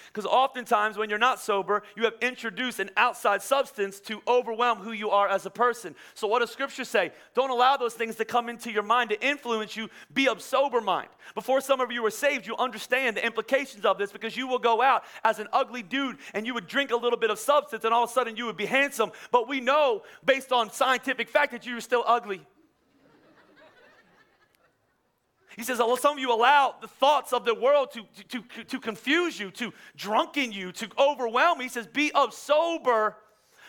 Because 0.06 0.26
oftentimes, 0.26 0.96
when 0.96 1.10
you're 1.10 1.18
not 1.18 1.40
sober, 1.40 1.82
you 1.96 2.04
have 2.04 2.14
introduced 2.20 2.80
an 2.80 2.90
outside 2.96 3.42
substance 3.42 4.00
to 4.00 4.22
overwhelm 4.26 4.78
who 4.78 4.92
you 4.92 5.10
are 5.10 5.28
as 5.28 5.46
a 5.46 5.50
person. 5.50 5.94
So, 6.14 6.26
what 6.26 6.40
does 6.40 6.50
Scripture 6.50 6.84
say? 6.84 7.12
Don't 7.34 7.50
allow 7.50 7.76
those 7.76 7.94
things 7.94 8.16
to 8.16 8.24
come 8.24 8.48
into 8.48 8.70
your 8.70 8.82
mind 8.82 9.10
to 9.10 9.26
influence 9.26 9.76
you. 9.76 9.88
Be 10.12 10.28
of 10.28 10.40
sober 10.42 10.80
mind. 10.80 11.08
Before 11.34 11.60
some 11.60 11.80
of 11.80 11.92
you 11.92 12.02
were 12.02 12.10
saved, 12.10 12.46
you 12.46 12.56
understand 12.56 13.16
the 13.16 13.24
implications 13.24 13.84
of 13.84 13.98
this 13.98 14.12
because 14.12 14.36
you 14.36 14.46
will 14.46 14.58
go 14.58 14.82
out 14.82 15.04
as 15.24 15.38
an 15.38 15.48
ugly 15.52 15.82
dude 15.82 16.18
and 16.34 16.46
you 16.46 16.54
would 16.54 16.66
drink 16.66 16.90
a 16.90 16.96
little 16.96 17.18
bit 17.18 17.30
of 17.30 17.38
substance 17.38 17.84
and 17.84 17.94
all 17.94 18.04
of 18.04 18.10
a 18.10 18.12
sudden 18.12 18.36
you 18.36 18.46
would 18.46 18.56
be 18.56 18.66
handsome. 18.66 19.12
But 19.30 19.48
we 19.48 19.60
know, 19.60 20.02
based 20.24 20.52
on 20.52 20.70
scientific 20.70 21.28
fact, 21.28 21.52
that 21.52 21.66
you're 21.66 21.80
still 21.80 22.04
ugly. 22.06 22.42
He 25.56 25.62
says, 25.62 25.78
some 25.78 26.14
of 26.14 26.18
you 26.18 26.32
allow 26.32 26.74
the 26.80 26.88
thoughts 26.88 27.32
of 27.32 27.44
the 27.44 27.54
world 27.54 27.90
to, 27.92 28.02
to, 28.28 28.42
to, 28.42 28.64
to 28.64 28.80
confuse 28.80 29.38
you, 29.38 29.50
to 29.52 29.72
drunken 29.96 30.52
you, 30.52 30.72
to 30.72 30.88
overwhelm 30.98 31.58
you. 31.58 31.64
He 31.64 31.68
says, 31.68 31.86
be 31.86 32.10
of 32.12 32.32
sober 32.32 33.16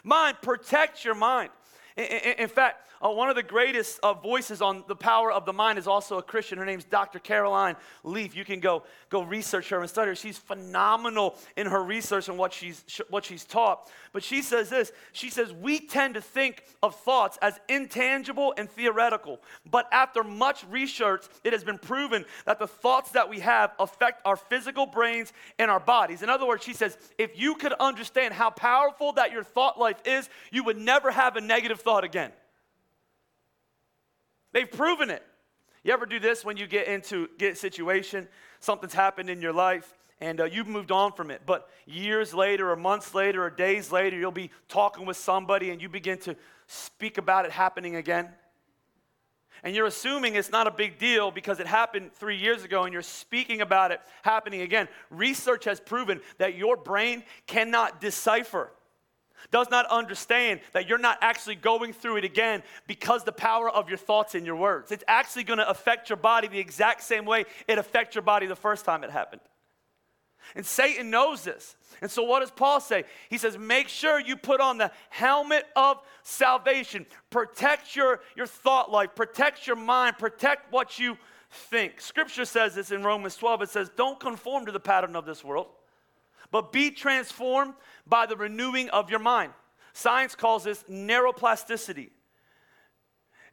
mind, 0.03 0.37
protect 0.41 1.03
your 1.05 1.15
mind. 1.15 1.49
In, 1.95 2.05
in, 2.05 2.39
in 2.39 2.47
fact, 2.47 2.87
uh, 3.03 3.09
one 3.09 3.29
of 3.29 3.35
the 3.35 3.43
greatest 3.43 3.99
uh, 4.01 4.13
voices 4.13 4.61
on 4.61 4.83
the 4.87 4.95
power 4.95 5.31
of 5.31 5.45
the 5.45 5.51
mind 5.51 5.77
is 5.77 5.87
also 5.87 6.17
a 6.17 6.23
Christian. 6.23 6.57
Her 6.57 6.65
name's 6.65 6.85
Dr. 6.85 7.19
Caroline 7.19 7.75
Leaf. 8.03 8.35
You 8.35 8.45
can 8.45 8.61
go, 8.61 8.83
go 9.09 9.23
research 9.23 9.69
her 9.69 9.81
and 9.81 9.89
study 9.89 10.09
her. 10.09 10.15
She's 10.15 10.37
phenomenal 10.37 11.35
in 11.57 11.67
her 11.67 11.83
research 11.83 12.29
and 12.29 12.37
what 12.37 12.53
she's, 12.53 12.83
what 13.09 13.25
she's 13.25 13.43
taught. 13.43 13.89
But 14.13 14.23
she 14.23 14.41
says 14.41 14.69
this 14.69 14.93
She 15.11 15.29
says, 15.29 15.51
We 15.51 15.79
tend 15.79 16.13
to 16.13 16.21
think 16.21 16.63
of 16.81 16.95
thoughts 16.95 17.37
as 17.41 17.59
intangible 17.67 18.53
and 18.57 18.69
theoretical. 18.69 19.41
But 19.69 19.87
after 19.91 20.23
much 20.23 20.63
research, 20.69 21.25
it 21.43 21.51
has 21.51 21.63
been 21.63 21.79
proven 21.79 22.23
that 22.45 22.57
the 22.57 22.67
thoughts 22.67 23.11
that 23.11 23.29
we 23.29 23.41
have 23.41 23.73
affect 23.79 24.21
our 24.25 24.37
physical 24.37 24.85
brains 24.85 25.33
and 25.59 25.69
our 25.69 25.79
bodies. 25.79 26.21
In 26.21 26.29
other 26.29 26.47
words, 26.47 26.63
she 26.63 26.73
says, 26.73 26.97
If 27.17 27.37
you 27.37 27.55
could 27.55 27.73
understand 27.73 28.33
how 28.33 28.49
powerful 28.49 29.11
that 29.13 29.33
your 29.33 29.43
thought 29.43 29.77
life 29.77 30.01
is, 30.05 30.29
you 30.51 30.63
would 30.63 30.77
never 30.77 31.11
have 31.11 31.35
a 31.35 31.41
negative 31.41 31.81
thought 31.81 32.05
again. 32.05 32.31
They've 34.53 34.69
proven 34.69 35.09
it. 35.09 35.23
You 35.83 35.91
ever 35.91 36.05
do 36.05 36.19
this 36.19 36.45
when 36.45 36.55
you 36.55 36.65
get 36.65 36.87
into 36.87 37.27
get 37.37 37.57
situation, 37.57 38.27
something's 38.61 38.93
happened 38.93 39.29
in 39.29 39.41
your 39.41 39.51
life, 39.51 39.93
and 40.21 40.39
uh, 40.39 40.45
you've 40.45 40.67
moved 40.67 40.91
on 40.91 41.11
from 41.11 41.29
it. 41.29 41.41
But 41.45 41.69
years 41.85 42.33
later, 42.33 42.71
or 42.71 42.77
months 42.77 43.13
later, 43.13 43.43
or 43.43 43.49
days 43.49 43.91
later, 43.91 44.17
you'll 44.17 44.31
be 44.31 44.51
talking 44.69 45.05
with 45.05 45.17
somebody 45.17 45.71
and 45.71 45.81
you 45.81 45.89
begin 45.89 46.17
to 46.19 46.37
speak 46.67 47.17
about 47.17 47.43
it 47.45 47.51
happening 47.51 47.97
again. 47.97 48.29
And 49.63 49.75
you're 49.75 49.87
assuming 49.87 50.35
it's 50.35 50.51
not 50.51 50.67
a 50.67 50.71
big 50.71 50.97
deal 50.97 51.31
because 51.31 51.59
it 51.59 51.67
happened 51.67 52.13
three 52.13 52.37
years 52.37 52.63
ago 52.63 52.83
and 52.83 52.93
you're 52.93 53.01
speaking 53.01 53.61
about 53.61 53.91
it 53.91 54.01
happening 54.21 54.61
again. 54.61 54.87
Research 55.09 55.65
has 55.65 55.79
proven 55.79 56.21
that 56.37 56.55
your 56.55 56.77
brain 56.77 57.23
cannot 57.47 57.99
decipher 57.99 58.71
does 59.51 59.69
not 59.69 59.85
understand 59.87 60.59
that 60.73 60.87
you're 60.87 60.97
not 60.97 61.17
actually 61.21 61.55
going 61.55 61.93
through 61.93 62.17
it 62.17 62.23
again 62.23 62.63
because 62.87 63.23
the 63.23 63.31
power 63.31 63.69
of 63.69 63.89
your 63.89 63.97
thoughts 63.97 64.35
and 64.35 64.45
your 64.45 64.55
words. 64.55 64.91
It's 64.91 65.03
actually 65.07 65.43
going 65.43 65.59
to 65.59 65.69
affect 65.69 66.09
your 66.09 66.17
body 66.17 66.47
the 66.47 66.59
exact 66.59 67.03
same 67.03 67.25
way 67.25 67.45
it 67.67 67.77
affected 67.77 68.15
your 68.15 68.21
body 68.23 68.45
the 68.45 68.55
first 68.55 68.85
time 68.85 69.03
it 69.03 69.11
happened. 69.11 69.41
And 70.55 70.65
Satan 70.65 71.09
knows 71.09 71.43
this. 71.43 71.75
And 72.01 72.11
so, 72.11 72.23
what 72.23 72.41
does 72.41 72.51
Paul 72.51 72.81
say? 72.81 73.05
He 73.29 73.37
says, 73.37 73.57
Make 73.57 73.87
sure 73.87 74.19
you 74.19 74.35
put 74.35 74.59
on 74.59 74.77
the 74.77 74.91
helmet 75.09 75.65
of 75.75 76.01
salvation. 76.23 77.05
Protect 77.29 77.95
your, 77.95 78.19
your 78.35 78.47
thought 78.47 78.91
life, 78.91 79.15
protect 79.15 79.65
your 79.65 79.75
mind, 79.75 80.17
protect 80.17 80.71
what 80.71 80.99
you 80.99 81.17
think. 81.49 82.01
Scripture 82.01 82.45
says 82.45 82.75
this 82.75 82.91
in 82.91 83.03
Romans 83.03 83.37
12. 83.37 83.63
It 83.63 83.69
says, 83.69 83.89
Don't 83.95 84.19
conform 84.19 84.65
to 84.65 84.71
the 84.71 84.79
pattern 84.79 85.15
of 85.15 85.25
this 85.25 85.43
world, 85.43 85.67
but 86.53 86.71
be 86.71 86.91
transformed 86.91 87.73
by 88.05 88.27
the 88.27 88.37
renewing 88.37 88.87
of 88.91 89.09
your 89.09 89.19
mind. 89.19 89.51
Science 89.91 90.35
calls 90.35 90.63
this 90.63 90.83
neuroplasticity. 90.83 92.11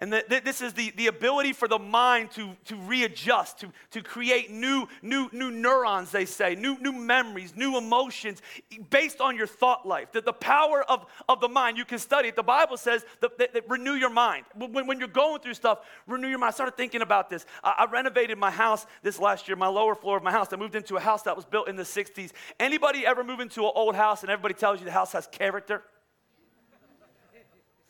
And 0.02 0.11
the, 0.11 0.25
the, 0.26 0.40
this 0.40 0.62
is 0.62 0.73
the, 0.73 0.92
the 0.97 1.09
ability 1.09 1.52
for 1.52 1.69
the 1.69 1.78
mind 1.78 2.30
to, 2.33 2.57
to 2.66 2.76
readjust, 2.76 3.59
to, 3.61 3.71
to 3.90 4.02
create 4.02 4.50
new, 4.50 4.88
new, 5.02 5.28
new 5.30 5.50
neurons, 5.50 6.11
they 6.11 6.25
say, 6.25 6.54
new, 6.54 6.78
new 6.80 6.92
memories, 6.92 7.54
new 7.54 7.76
emotions 7.76 8.40
based 8.88 9.21
on 9.21 9.37
your 9.37 9.47
thought 9.47 9.87
life. 9.87 10.12
That 10.12 10.25
the 10.25 10.33
power 10.33 10.83
of, 10.88 11.04
of 11.28 11.42
the 11.42 11.50
mind, 11.50 11.76
you 11.76 11.85
can 11.85 11.99
study 11.99 12.28
it. 12.28 12.37
The 12.37 12.42
Bible 12.42 12.78
says 12.78 13.04
that, 13.21 13.37
that, 13.37 13.52
that 13.52 13.69
renew 13.69 13.92
your 13.92 14.09
mind. 14.09 14.47
When, 14.54 14.87
when 14.87 14.99
you're 14.99 15.09
going 15.09 15.42
through 15.42 15.54
stuff, 15.54 15.80
renew 16.07 16.28
your 16.28 16.38
mind. 16.38 16.52
I 16.52 16.54
started 16.54 16.78
thinking 16.78 17.02
about 17.02 17.28
this. 17.28 17.45
I, 17.62 17.75
I 17.87 17.90
renovated 17.90 18.38
my 18.38 18.50
house 18.50 18.87
this 19.02 19.19
last 19.19 19.49
year, 19.49 19.57
my 19.57 19.69
lower 19.69 19.95
floor 19.95 20.16
of 20.16 20.23
my 20.23 20.33
house. 20.33 20.50
I 20.50 20.57
moved 20.57 20.76
into 20.76 20.97
a 20.97 21.00
house 21.00 21.25
that 21.25 21.37
was 21.37 21.45
built 21.45 21.69
in 21.69 21.76
the 21.76 21.83
60s. 21.83 22.30
Anybody 22.59 23.04
ever 23.04 23.23
move 23.23 23.40
into 23.40 23.64
an 23.66 23.73
old 23.75 23.95
house 23.95 24.23
and 24.23 24.30
everybody 24.30 24.54
tells 24.54 24.78
you 24.78 24.87
the 24.87 24.92
house 24.92 25.12
has 25.12 25.26
character? 25.26 25.83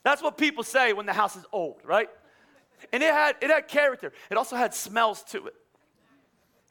That's 0.03 0.21
what 0.21 0.37
people 0.37 0.63
say 0.63 0.93
when 0.93 1.05
the 1.05 1.13
house 1.13 1.35
is 1.35 1.45
old, 1.51 1.81
right? 1.83 2.09
And 2.91 3.03
it 3.03 3.13
had, 3.13 3.35
it 3.41 3.49
had 3.49 3.67
character. 3.67 4.11
It 4.29 4.37
also 4.37 4.55
had 4.55 4.73
smells 4.73 5.23
to 5.25 5.45
it. 5.47 5.55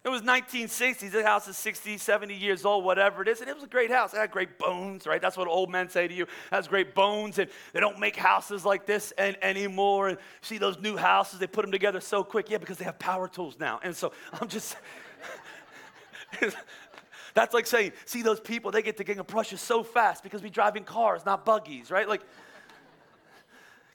It 0.03 0.09
was 0.09 0.23
1960s. 0.23 1.11
The 1.11 1.23
house 1.23 1.47
is 1.47 1.59
60, 1.59 1.99
70 1.99 2.35
years 2.35 2.65
old, 2.65 2.85
whatever 2.85 3.21
it 3.21 3.29
is. 3.29 3.41
And 3.41 3.51
it 3.51 3.55
was 3.55 3.65
a 3.65 3.69
great 3.69 3.91
house. 3.91 4.15
It 4.15 4.17
had 4.17 4.31
great 4.31 4.59
bones, 4.59 5.07
right? 5.07 5.21
That's 5.21 5.37
what 5.37 5.47
old 5.47 5.71
men 5.71 5.91
say 5.91 6.09
to 6.09 6.15
you. 6.15 6.23
It 6.25 6.31
has 6.51 6.69
great 6.69 6.95
bones. 6.95 7.39
And 7.39 7.51
they 7.75 7.81
don't 7.81 7.99
make 7.99 8.17
houses 8.17 8.65
like 8.65 8.87
this 8.87 9.13
and, 9.19 9.37
anymore. 9.43 10.09
And 10.09 10.19
see 10.41 10.57
those 10.57 10.79
new 10.79 10.97
houses, 10.97 11.39
they 11.39 11.47
put 11.47 11.63
them 11.63 11.71
together 11.71 12.01
so 12.01 12.25
quick. 12.25 12.49
Yeah, 12.49 12.57
because 12.57 12.79
they 12.79 12.87
have 12.87 12.99
power 12.99 13.29
tools 13.29 13.59
now. 13.61 13.79
And 13.83 13.95
so 13.95 14.13
I'm 14.41 14.49
just. 14.49 14.77
That's 17.35 17.55
like 17.55 17.67
saying, 17.67 17.93
see 18.07 18.23
those 18.23 18.41
people, 18.41 18.71
they 18.71 18.83
get 18.83 18.97
to 18.97 19.05
King 19.05 19.19
of 19.19 19.27
Prussia 19.27 19.57
so 19.57 19.85
fast 19.85 20.23
because 20.23 20.43
we 20.43 20.51
drive 20.51 20.77
in 20.77 20.85
cars, 20.85 21.25
not 21.25 21.45
buggies, 21.45 21.91
right? 21.91 22.09
Like, 22.09 22.23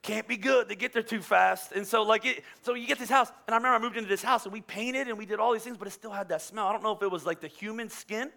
can't 0.05 0.27
be 0.27 0.37
good. 0.37 0.69
They 0.69 0.75
get 0.75 0.93
there 0.93 1.01
too 1.01 1.19
fast. 1.19 1.71
And 1.71 1.85
so, 1.85 2.03
like, 2.03 2.25
it, 2.25 2.43
so 2.61 2.75
you 2.75 2.85
get 2.85 2.99
this 2.99 3.09
house. 3.09 3.29
And 3.47 3.55
I 3.55 3.57
remember 3.57 3.75
I 3.75 3.79
moved 3.79 3.97
into 3.97 4.07
this 4.07 4.21
house 4.21 4.45
and 4.45 4.53
we 4.53 4.61
painted 4.61 5.07
and 5.07 5.17
we 5.17 5.25
did 5.25 5.39
all 5.39 5.51
these 5.51 5.63
things, 5.63 5.77
but 5.77 5.87
it 5.87 5.91
still 5.91 6.11
had 6.11 6.29
that 6.29 6.43
smell. 6.43 6.67
I 6.67 6.71
don't 6.71 6.83
know 6.83 6.91
if 6.91 7.01
it 7.01 7.09
was 7.09 7.25
like 7.25 7.41
the 7.41 7.47
human 7.47 7.89
skin 7.89 8.29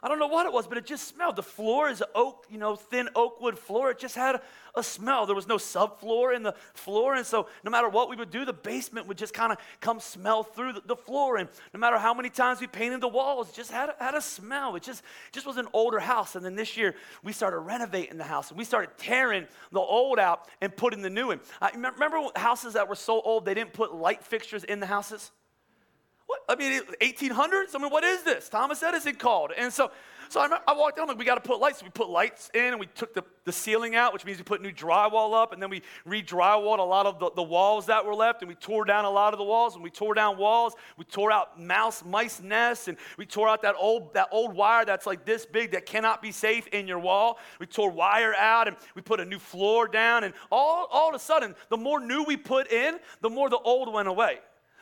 I 0.00 0.06
don't 0.08 0.20
know 0.20 0.28
what 0.28 0.46
it 0.46 0.52
was, 0.52 0.68
but 0.68 0.78
it 0.78 0.86
just 0.86 1.08
smelled. 1.08 1.34
The 1.34 1.42
floor 1.42 1.88
is 1.88 2.04
oak, 2.14 2.46
you 2.48 2.58
know, 2.58 2.76
thin 2.76 3.08
oak 3.16 3.40
wood 3.40 3.58
floor. 3.58 3.90
It 3.90 3.98
just 3.98 4.14
had 4.14 4.40
a, 4.74 4.82
smell. 4.82 5.26
There 5.26 5.34
was 5.34 5.48
no 5.48 5.56
subfloor 5.56 6.36
in 6.36 6.44
the 6.44 6.54
floor. 6.74 7.16
And 7.16 7.26
so 7.26 7.48
no 7.64 7.70
matter 7.70 7.88
what 7.88 8.08
we 8.08 8.14
would 8.14 8.30
do, 8.30 8.44
the 8.44 8.52
basement 8.52 9.08
would 9.08 9.18
just 9.18 9.34
kind 9.34 9.50
of 9.50 9.58
come 9.80 9.98
smell 9.98 10.44
through 10.44 10.74
the, 10.74 10.82
the, 10.86 10.94
floor. 10.94 11.36
And 11.36 11.48
no 11.74 11.80
matter 11.80 11.98
how 11.98 12.14
many 12.14 12.30
times 12.30 12.60
we 12.60 12.68
painted 12.68 13.00
the 13.00 13.08
walls, 13.08 13.48
it 13.48 13.56
just 13.56 13.72
had, 13.72 13.90
had 13.98 14.14
a 14.14 14.20
smell. 14.20 14.76
It 14.76 14.84
just, 14.84 15.02
just 15.32 15.46
was 15.46 15.56
an 15.56 15.66
older 15.72 15.98
house. 15.98 16.36
And 16.36 16.44
then 16.44 16.54
this 16.54 16.76
year, 16.76 16.94
we 17.24 17.32
started 17.32 17.58
renovating 17.58 18.18
the 18.18 18.24
house. 18.24 18.50
And 18.50 18.58
we 18.58 18.64
started 18.64 18.90
tearing 18.98 19.48
the 19.72 19.80
old 19.80 20.20
out 20.20 20.46
and 20.60 20.74
putting 20.76 21.02
the 21.02 21.10
new 21.10 21.32
in. 21.32 21.40
I 21.60 21.70
remember 21.72 22.20
houses 22.36 22.74
that 22.74 22.88
were 22.88 22.94
so 22.94 23.20
old, 23.20 23.44
they 23.44 23.54
didn't 23.54 23.72
put 23.72 23.92
light 23.92 24.22
fixtures 24.22 24.62
in 24.62 24.78
the 24.78 24.86
houses? 24.86 25.32
I 26.48 26.56
mean, 26.56 26.80
1800s? 27.00 27.74
I 27.74 27.78
mean, 27.78 27.90
what 27.90 28.04
is 28.04 28.22
this? 28.22 28.48
Thomas 28.48 28.82
Edison 28.82 29.16
called. 29.16 29.52
And 29.56 29.70
so, 29.70 29.90
so 30.30 30.40
I, 30.40 30.58
I 30.66 30.72
walked 30.72 30.96
in, 30.96 31.02
I'm 31.02 31.08
like, 31.08 31.18
we 31.18 31.26
got 31.26 31.34
to 31.34 31.46
put 31.46 31.60
lights. 31.60 31.80
So 31.80 31.84
we 31.84 31.90
put 31.90 32.08
lights 32.08 32.50
in 32.54 32.72
and 32.72 32.80
we 32.80 32.86
took 32.86 33.12
the, 33.12 33.22
the 33.44 33.52
ceiling 33.52 33.96
out, 33.96 34.14
which 34.14 34.24
means 34.24 34.38
we 34.38 34.44
put 34.44 34.62
new 34.62 34.72
drywall 34.72 35.34
up. 35.34 35.52
And 35.52 35.62
then 35.62 35.68
we 35.68 35.82
re 36.06 36.22
drywalled 36.22 36.78
a 36.78 36.82
lot 36.82 37.04
of 37.04 37.18
the, 37.18 37.30
the 37.36 37.42
walls 37.42 37.86
that 37.86 38.04
were 38.04 38.14
left. 38.14 38.40
And 38.40 38.48
we 38.48 38.54
tore 38.54 38.86
down 38.86 39.04
a 39.04 39.10
lot 39.10 39.34
of 39.34 39.38
the 39.38 39.44
walls. 39.44 39.74
And 39.74 39.84
we 39.84 39.90
tore 39.90 40.14
down 40.14 40.38
walls. 40.38 40.72
We 40.96 41.04
tore 41.04 41.30
out 41.30 41.60
mouse, 41.60 42.02
mice 42.02 42.40
nests. 42.40 42.88
And 42.88 42.96
we 43.18 43.26
tore 43.26 43.46
out 43.46 43.60
that 43.62 43.74
old, 43.78 44.14
that 44.14 44.28
old 44.32 44.54
wire 44.54 44.86
that's 44.86 45.06
like 45.06 45.26
this 45.26 45.44
big 45.44 45.72
that 45.72 45.84
cannot 45.84 46.22
be 46.22 46.32
safe 46.32 46.66
in 46.68 46.86
your 46.86 46.98
wall. 46.98 47.38
We 47.60 47.66
tore 47.66 47.90
wire 47.90 48.34
out 48.34 48.68
and 48.68 48.76
we 48.94 49.02
put 49.02 49.20
a 49.20 49.24
new 49.26 49.38
floor 49.38 49.86
down. 49.86 50.24
And 50.24 50.32
all, 50.50 50.88
all 50.90 51.10
of 51.10 51.14
a 51.14 51.18
sudden, 51.18 51.54
the 51.68 51.76
more 51.76 52.00
new 52.00 52.24
we 52.24 52.38
put 52.38 52.72
in, 52.72 52.98
the 53.20 53.28
more 53.28 53.50
the 53.50 53.58
old 53.58 53.92
went 53.92 54.08
away. 54.08 54.38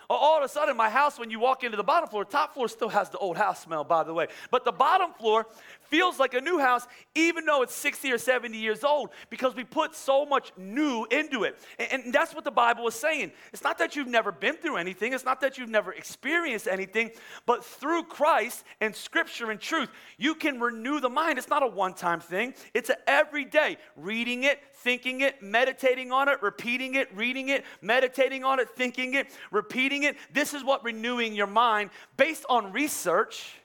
All 0.08 0.38
of 0.38 0.44
a 0.44 0.48
sudden, 0.48 0.76
my 0.76 0.88
house, 0.88 1.18
when 1.18 1.30
you 1.30 1.40
walk 1.40 1.64
into 1.64 1.76
the 1.76 1.84
bottom 1.84 2.08
floor, 2.08 2.24
top 2.24 2.54
floor 2.54 2.68
still 2.68 2.88
has 2.88 3.10
the 3.10 3.18
old 3.18 3.36
house 3.36 3.60
smell, 3.60 3.84
by 3.84 4.04
the 4.04 4.14
way. 4.14 4.28
But 4.50 4.64
the 4.64 4.72
bottom 4.72 5.12
floor 5.12 5.46
feels 5.80 6.18
like 6.18 6.34
a 6.34 6.40
new 6.40 6.58
house, 6.58 6.86
even 7.14 7.44
though 7.44 7.62
it's 7.62 7.74
60 7.74 8.12
or 8.12 8.18
70 8.18 8.56
years 8.56 8.84
old, 8.84 9.10
because 9.30 9.54
we 9.54 9.64
put 9.64 9.94
so 9.94 10.24
much 10.24 10.52
new 10.56 11.06
into 11.10 11.44
it. 11.44 11.58
And, 11.78 12.12
that's 12.12 12.34
what 12.34 12.44
the 12.44 12.50
Bible 12.50 12.86
is 12.86 12.94
saying. 12.94 13.32
It's 13.52 13.64
not 13.64 13.78
that 13.78 13.96
you've 13.96 14.06
never 14.06 14.32
been 14.32 14.56
through 14.56 14.76
anything, 14.76 15.12
it's 15.12 15.24
not 15.24 15.40
that 15.40 15.58
you've 15.58 15.68
never 15.68 15.92
experienced 15.92 16.66
anything, 16.66 17.10
but 17.44 17.64
through 17.64 18.04
Christ 18.04 18.64
and 18.80 18.94
Scripture 18.94 19.50
and 19.50 19.60
truth, 19.60 19.90
you 20.16 20.34
can 20.34 20.60
renew 20.60 21.00
the 21.00 21.10
mind. 21.10 21.38
It's 21.38 21.48
not 21.48 21.62
a 21.62 21.66
one 21.66 21.94
time 21.94 22.20
thing, 22.20 22.54
it's 22.74 22.90
an 22.90 22.96
everyday 23.06 23.76
reading 23.96 24.44
it, 24.44 24.60
thinking 24.86 25.20
it, 25.20 25.42
meditating 25.42 26.12
on 26.12 26.28
it, 26.28 26.40
repeating 26.40 26.94
it, 26.94 27.08
reading 27.12 27.48
it, 27.48 27.64
meditating 27.82 28.44
on 28.44 28.60
it, 28.60 28.70
thinking 28.70 29.14
it, 29.14 29.26
repeating 29.50 30.04
it. 30.04 30.16
This 30.32 30.54
is 30.54 30.62
what 30.62 30.84
renewing 30.84 31.34
your 31.34 31.48
mind 31.48 31.90
based 32.16 32.46
on 32.48 32.72
research 32.72 33.56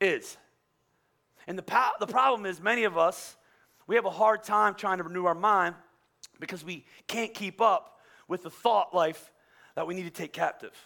is. 0.00 0.36
And 1.48 1.58
the, 1.58 1.64
po- 1.64 1.90
the 1.98 2.06
problem 2.06 2.46
is, 2.46 2.60
many 2.60 2.84
of 2.84 2.96
us, 2.96 3.36
we 3.88 3.96
have 3.96 4.04
a 4.04 4.10
hard 4.10 4.44
time 4.44 4.76
trying 4.76 4.98
to 4.98 5.02
renew 5.02 5.24
our 5.24 5.34
mind 5.34 5.74
because 6.38 6.64
we 6.64 6.84
can't 7.08 7.34
keep 7.34 7.60
up 7.60 7.98
with 8.28 8.44
the 8.44 8.50
thought 8.50 8.94
life 8.94 9.32
that 9.74 9.88
we 9.88 9.94
need 9.94 10.04
to 10.04 10.10
take 10.10 10.32
captive. 10.32 10.78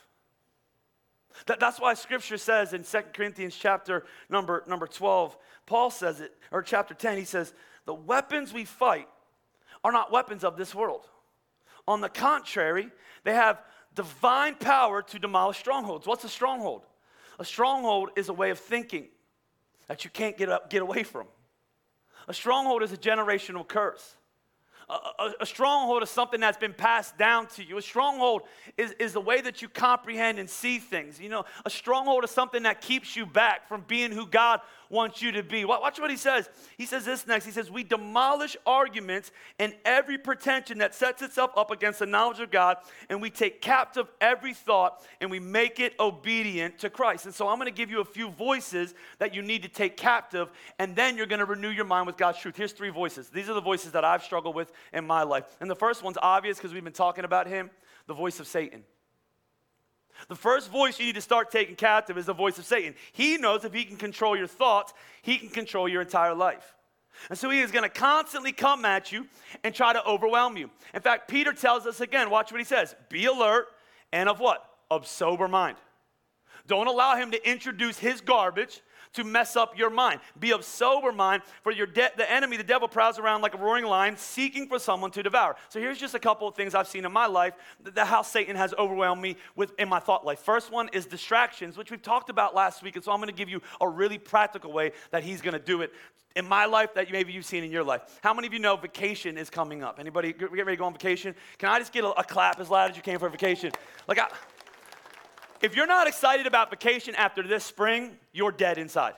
That, 1.49 1.61
that's 1.61 1.78
why 1.78 1.92
scripture 1.92 2.38
says 2.38 2.73
in 2.73 2.83
2 2.83 2.99
Corinthians 3.12 3.54
chapter 3.54 4.06
number, 4.30 4.64
number 4.66 4.87
12, 4.87 5.37
Paul 5.66 5.90
says 5.90 6.23
it, 6.23 6.33
or 6.50 6.62
chapter 6.62 6.95
10, 6.95 7.18
he 7.18 7.25
says, 7.25 7.52
The 7.85 7.92
weapons 7.92 8.54
we 8.54 8.64
fight 8.64 9.06
are 9.87 9.93
not 9.93 10.11
weapons 10.11 10.43
of 10.43 10.57
this 10.57 10.75
world. 10.75 11.07
On 11.87 12.00
the 12.00 12.09
contrary, 12.09 12.90
they 13.23 13.35
have 13.35 13.62
divine 13.95 14.57
power 14.57 15.00
to 15.00 15.19
demolish 15.21 15.59
strongholds. 15.59 16.09
What's 16.09 16.25
a 16.25 16.28
stronghold? 16.28 16.83
A 17.38 17.45
stronghold 17.45 18.11
is 18.16 18.28
a 18.28 18.33
way 18.33 18.50
of 18.50 18.59
thinking 18.59 19.07
that 19.87 20.02
you 20.02 20.11
can't 20.11 20.37
get, 20.37 20.49
up, 20.49 20.71
get 20.71 20.83
away 20.83 21.05
from. 21.05 21.28
A 22.26 22.35
stronghold 22.35 22.83
is 22.83 22.90
a 22.90 22.97
generational 22.97 23.66
curse. 23.66 24.16
A, 24.88 24.93
a, 24.93 25.33
a, 25.43 25.47
stronghold 25.47 26.02
is 26.02 26.11
something 26.11 26.40
that's 26.40 26.59
been 26.59 26.75
passed 26.75 27.16
down 27.16 27.47
to 27.49 27.62
you. 27.62 27.76
A 27.76 27.83
stronghold 27.83 28.43
is, 28.76 28.90
is 28.99 29.12
the 29.12 29.21
way 29.21 29.40
that 29.40 29.62
you 29.62 29.69
comprehend 29.69 30.40
and 30.40 30.50
see 30.50 30.81
things. 30.81 31.21
You 31.21 31.28
know, 31.28 31.45
a 31.64 31.71
stronghold 31.71 32.25
is 32.25 32.33
something 32.33 32.64
that 32.64 32.81
keeps 32.81 33.14
you 33.14 33.25
back 33.25 33.69
from 33.69 33.85
being 33.87 34.11
who 34.11 34.26
God 34.26 34.61
wants 34.88 35.23
you 35.23 35.33
to 35.33 35.43
be. 35.43 35.64
Watch 35.64 35.99
what 35.99 36.11
he 36.11 36.16
says. 36.16 36.49
He 36.76 36.87
says 36.87 37.05
this 37.05 37.26
next. 37.26 37.45
He 37.45 37.50
says, 37.50 37.71
We 37.71 37.85
demolish 37.85 38.57
arguments 38.66 39.33
and 39.59 39.75
every 39.85 40.19
pretension 40.19 40.78
that 40.78 40.95
sets 40.95 41.23
itself 41.23 41.50
up 41.57 41.71
against 41.71 41.99
the 41.99 42.07
knowledge 42.07 42.40
of 42.40 42.50
God, 42.50 42.76
and 43.09 43.21
we 43.21 43.31
take 43.31 43.61
captive 43.61 44.09
every 44.21 44.55
thought 44.55 45.05
and 45.21 45.31
we 45.31 45.40
make 45.40 45.81
it 45.81 45.95
obedient 45.99 46.78
to 46.81 46.90
Christ. 46.90 47.26
And 47.26 47.35
so 47.35 47.49
I'm 47.49 47.59
going 47.59 47.66
to 47.66 47.76
give 47.76 47.90
you 47.90 48.00
a 48.00 48.05
few 48.05 48.31
voices 48.31 48.95
that 49.19 49.35
you 49.35 49.43
need 49.43 49.62
to 49.62 49.69
take 49.69 49.97
captive, 49.97 50.50
and 50.78 50.95
then 50.95 51.16
you're 51.16 51.26
going 51.26 51.40
to 51.40 51.45
renew 51.45 51.71
your 51.71 51.85
mind 51.85 52.07
with 52.07 52.16
God's 52.16 52.38
truth. 52.38 52.57
Here's 52.57 52.73
three 52.73 52.90
voices. 52.90 53.28
These 53.28 53.49
are 53.49 53.55
the 53.55 53.61
voices 53.61 53.93
that 53.93 54.05
I've 54.05 54.23
struggled 54.23 54.55
with 54.55 54.73
in 54.93 55.07
my 55.07 55.23
life. 55.23 55.45
And 55.61 55.71
the 55.71 55.76
first 55.76 56.02
one's 56.02 56.19
obvious 56.21 56.59
because 56.59 56.73
we've 56.73 56.85
been 56.85 56.93
talking 56.93 57.25
about 57.25 57.47
him 57.47 57.71
the 58.07 58.14
voice 58.14 58.40
of 58.40 58.47
Satan. 58.47 58.85
The 60.29 60.37
first 60.37 60.71
voice 60.71 60.99
you 60.99 61.07
need 61.07 61.15
to 61.15 61.21
start 61.21 61.51
taking 61.51 61.77
captive 61.77 62.19
is 62.19 62.27
the 62.27 62.35
voice 62.35 62.59
of 62.59 62.65
Satan. 62.65 62.95
He 63.13 63.37
knows 63.37 63.65
if 63.65 63.73
he 63.73 63.85
can 63.85 63.97
control 63.97 64.37
your 64.37 64.47
thoughts, 64.47 64.93
he 65.23 65.39
can 65.39 65.49
control 65.49 65.89
your 65.89 66.03
entire 66.03 66.35
life. 66.35 66.75
And 67.31 67.39
so 67.39 67.49
he 67.51 67.61
is 67.61 67.71
going 67.71 67.83
to 67.83 67.89
constantly 67.89 68.53
come 68.53 68.85
at 68.85 69.11
you 69.13 69.27
and 69.65 69.75
try 69.75 69.93
to 69.93 70.05
overwhelm 70.05 70.57
you. 70.57 70.71
In 70.95 71.01
fact, 71.01 71.29
Peter 71.29 71.53
tells 71.53 71.87
us 71.87 72.01
again, 72.01 72.31
watch 72.31 72.53
what 72.53 72.59
he 72.59 72.65
says 72.65 72.95
be 73.09 73.27
alert 73.27 73.67
and 74.13 74.29
of 74.29 74.41
what? 74.41 74.65
Of 74.91 75.07
sober 75.07 75.49
mind. 75.49 75.79
Don't 76.67 76.87
allow 76.89 77.17
him 77.17 77.31
to 77.31 77.49
introduce 77.49 77.99
his 77.99 78.21
garbage 78.21 78.81
to 79.17 79.25
mess 79.25 79.57
up 79.57 79.77
your 79.77 79.91
mind. 79.91 80.21
Be 80.39 80.53
of 80.53 80.65
sober 80.65 81.13
mind, 81.13 81.43
for 81.63 81.73
your 81.73 81.87
de- 81.87 82.13
the 82.17 82.31
enemy, 82.31 82.57
the 82.57 82.65
devil, 82.65 82.89
prowls 82.89 83.19
around 83.19 83.43
like 83.43 83.55
a 83.55 83.59
roaring 83.59 83.85
lion, 83.85 84.17
seeking 84.17 84.69
for 84.69 84.79
someone 84.79 85.11
to 85.11 85.23
devour. 85.23 85.57
So 85.69 85.81
here's 85.81 85.99
just 85.99 86.15
a 86.15 86.19
couple 86.19 86.49
of 86.49 86.55
things 86.55 86.75
I've 86.75 86.89
seen 86.89 87.05
in 87.05 87.13
my 87.13 87.27
life 87.27 87.55
that 87.83 88.07
how 88.07 88.23
Satan 88.23 88.57
has 88.57 88.73
overwhelmed 88.79 89.21
me 89.21 89.37
with 89.55 89.73
in 89.79 89.89
my 89.89 89.99
thought 89.99 90.25
life. 90.25 90.39
First 90.41 90.71
one 90.71 90.89
is 90.93 91.07
distractions, 91.07 91.77
which 91.77 91.91
we've 91.91 92.03
talked 92.03 92.31
about 92.31 92.55
last 92.55 92.83
week, 92.83 92.97
and 92.97 93.05
so 93.05 93.13
I'm 93.13 93.19
going 93.19 93.29
to 93.29 93.35
give 93.35 93.49
you 93.49 93.61
a 93.81 93.89
really 93.89 94.19
practical 94.19 94.73
way 94.73 94.93
that 95.11 95.23
he's 95.23 95.41
going 95.41 95.55
to 95.55 95.65
do 95.65 95.83
it 95.83 95.93
in 96.37 96.47
my 96.47 96.67
life 96.67 96.93
that 96.95 97.11
maybe 97.11 97.33
you've 97.33 97.47
seen 97.47 97.65
in 97.65 97.73
your 97.73 97.83
life. 97.83 98.03
How 98.23 98.35
many 98.35 98.47
of 98.47 98.53
you 98.53 98.59
know 98.59 98.77
vacation 98.77 99.39
is 99.39 99.49
coming 99.49 99.83
up? 99.83 99.99
Anybody 99.99 100.35
get 100.35 100.53
ready 100.53 100.65
to 100.65 100.77
go 100.77 100.85
on 100.85 100.93
vacation? 100.93 101.35
Can 101.59 101.71
I 101.71 101.79
just 101.79 101.93
get 101.93 102.05
a, 102.05 102.11
a 102.11 102.23
clap 102.23 102.61
as 102.61 102.69
loud 102.69 102.91
as 102.91 102.97
you 102.97 103.03
can 103.03 103.19
for 103.19 103.31
vacation? 103.31 103.73
Like 104.07 104.19
I, 104.19 104.29
if 105.63 105.77
you're 105.77 105.87
not 105.87 106.07
excited 106.07 106.47
about 106.47 106.71
vacation 106.71 107.15
after 107.15 107.43
this 107.43 107.65
spring, 107.65 108.17
you're 108.33 108.53
dead 108.53 108.79
inside. 108.79 109.15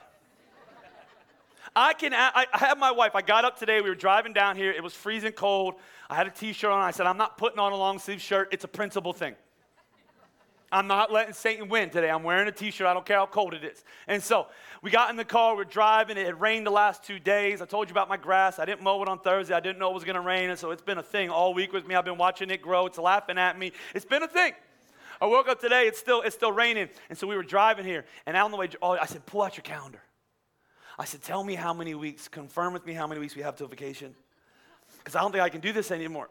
I 1.75 1.93
can, 1.93 2.13
I, 2.13 2.45
I 2.51 2.57
have 2.57 2.77
my 2.77 2.91
wife. 2.91 3.11
I 3.15 3.21
got 3.21 3.45
up 3.45 3.59
today. 3.59 3.81
We 3.81 3.89
were 3.89 3.95
driving 3.95 4.33
down 4.33 4.55
here. 4.55 4.71
It 4.71 4.83
was 4.83 4.93
freezing 4.93 5.33
cold. 5.33 5.75
I 6.09 6.15
had 6.15 6.27
a 6.27 6.31
t 6.31 6.51
shirt 6.53 6.71
on. 6.71 6.81
I 6.81 6.91
said, 6.91 7.05
I'm 7.05 7.17
not 7.17 7.37
putting 7.37 7.59
on 7.59 7.71
a 7.71 7.77
long 7.77 7.99
sleeve 7.99 8.21
shirt. 8.21 8.49
It's 8.51 8.63
a 8.63 8.67
principle 8.67 9.13
thing. 9.13 9.35
I'm 10.71 10.85
not 10.85 11.11
letting 11.11 11.33
Satan 11.33 11.67
win 11.67 11.89
today. 11.89 12.11
I'm 12.11 12.23
wearing 12.23 12.47
a 12.47 12.51
t 12.51 12.71
shirt. 12.71 12.87
I 12.87 12.93
don't 12.93 13.05
care 13.05 13.17
how 13.17 13.25
cold 13.25 13.53
it 13.53 13.63
is. 13.63 13.83
And 14.07 14.21
so 14.21 14.47
we 14.81 14.91
got 14.91 15.09
in 15.09 15.15
the 15.15 15.25
car. 15.25 15.55
We're 15.55 15.63
driving. 15.63 16.17
It 16.17 16.25
had 16.25 16.39
rained 16.41 16.65
the 16.65 16.71
last 16.71 17.03
two 17.03 17.19
days. 17.19 17.61
I 17.61 17.65
told 17.65 17.87
you 17.87 17.93
about 17.93 18.09
my 18.09 18.17
grass. 18.17 18.59
I 18.59 18.65
didn't 18.65 18.81
mow 18.81 19.01
it 19.01 19.07
on 19.07 19.19
Thursday. 19.19 19.53
I 19.53 19.59
didn't 19.59 19.79
know 19.79 19.89
it 19.91 19.95
was 19.95 20.03
going 20.03 20.15
to 20.15 20.21
rain. 20.21 20.49
And 20.49 20.59
so 20.59 20.71
it's 20.71 20.81
been 20.81 20.97
a 20.97 21.03
thing 21.03 21.29
all 21.29 21.53
week 21.53 21.73
with 21.73 21.87
me. 21.87 21.95
I've 21.95 22.05
been 22.05 22.17
watching 22.17 22.49
it 22.49 22.61
grow. 22.61 22.85
It's 22.85 22.97
laughing 22.97 23.37
at 23.37 23.57
me. 23.57 23.71
It's 23.93 24.05
been 24.05 24.23
a 24.23 24.27
thing. 24.27 24.53
I 25.21 25.25
woke 25.25 25.49
up 25.49 25.59
today, 25.59 25.83
it's 25.87 25.99
still, 25.99 26.21
it's 26.21 26.35
still 26.35 26.51
raining. 26.51 26.89
And 27.09 27.17
so 27.17 27.27
we 27.27 27.35
were 27.35 27.43
driving 27.43 27.85
here, 27.85 28.05
and 28.25 28.37
out 28.37 28.45
on 28.45 28.51
the 28.51 28.57
way, 28.57 28.69
oh, 28.81 28.91
I 28.91 29.05
said, 29.05 29.25
pull 29.25 29.41
out 29.41 29.57
your 29.57 29.63
calendar. 29.63 30.01
I 30.97 31.05
said, 31.05 31.21
tell 31.21 31.43
me 31.43 31.55
how 31.55 31.73
many 31.73 31.95
weeks, 31.95 32.27
confirm 32.27 32.73
with 32.73 32.85
me 32.85 32.93
how 32.93 33.07
many 33.07 33.19
weeks 33.19 33.35
we 33.35 33.41
have 33.41 33.55
till 33.55 33.67
vacation. 33.67 34.15
Because 34.97 35.15
I 35.15 35.21
don't 35.21 35.31
think 35.31 35.43
I 35.43 35.49
can 35.49 35.61
do 35.61 35.71
this 35.71 35.91
anymore. 35.91 36.29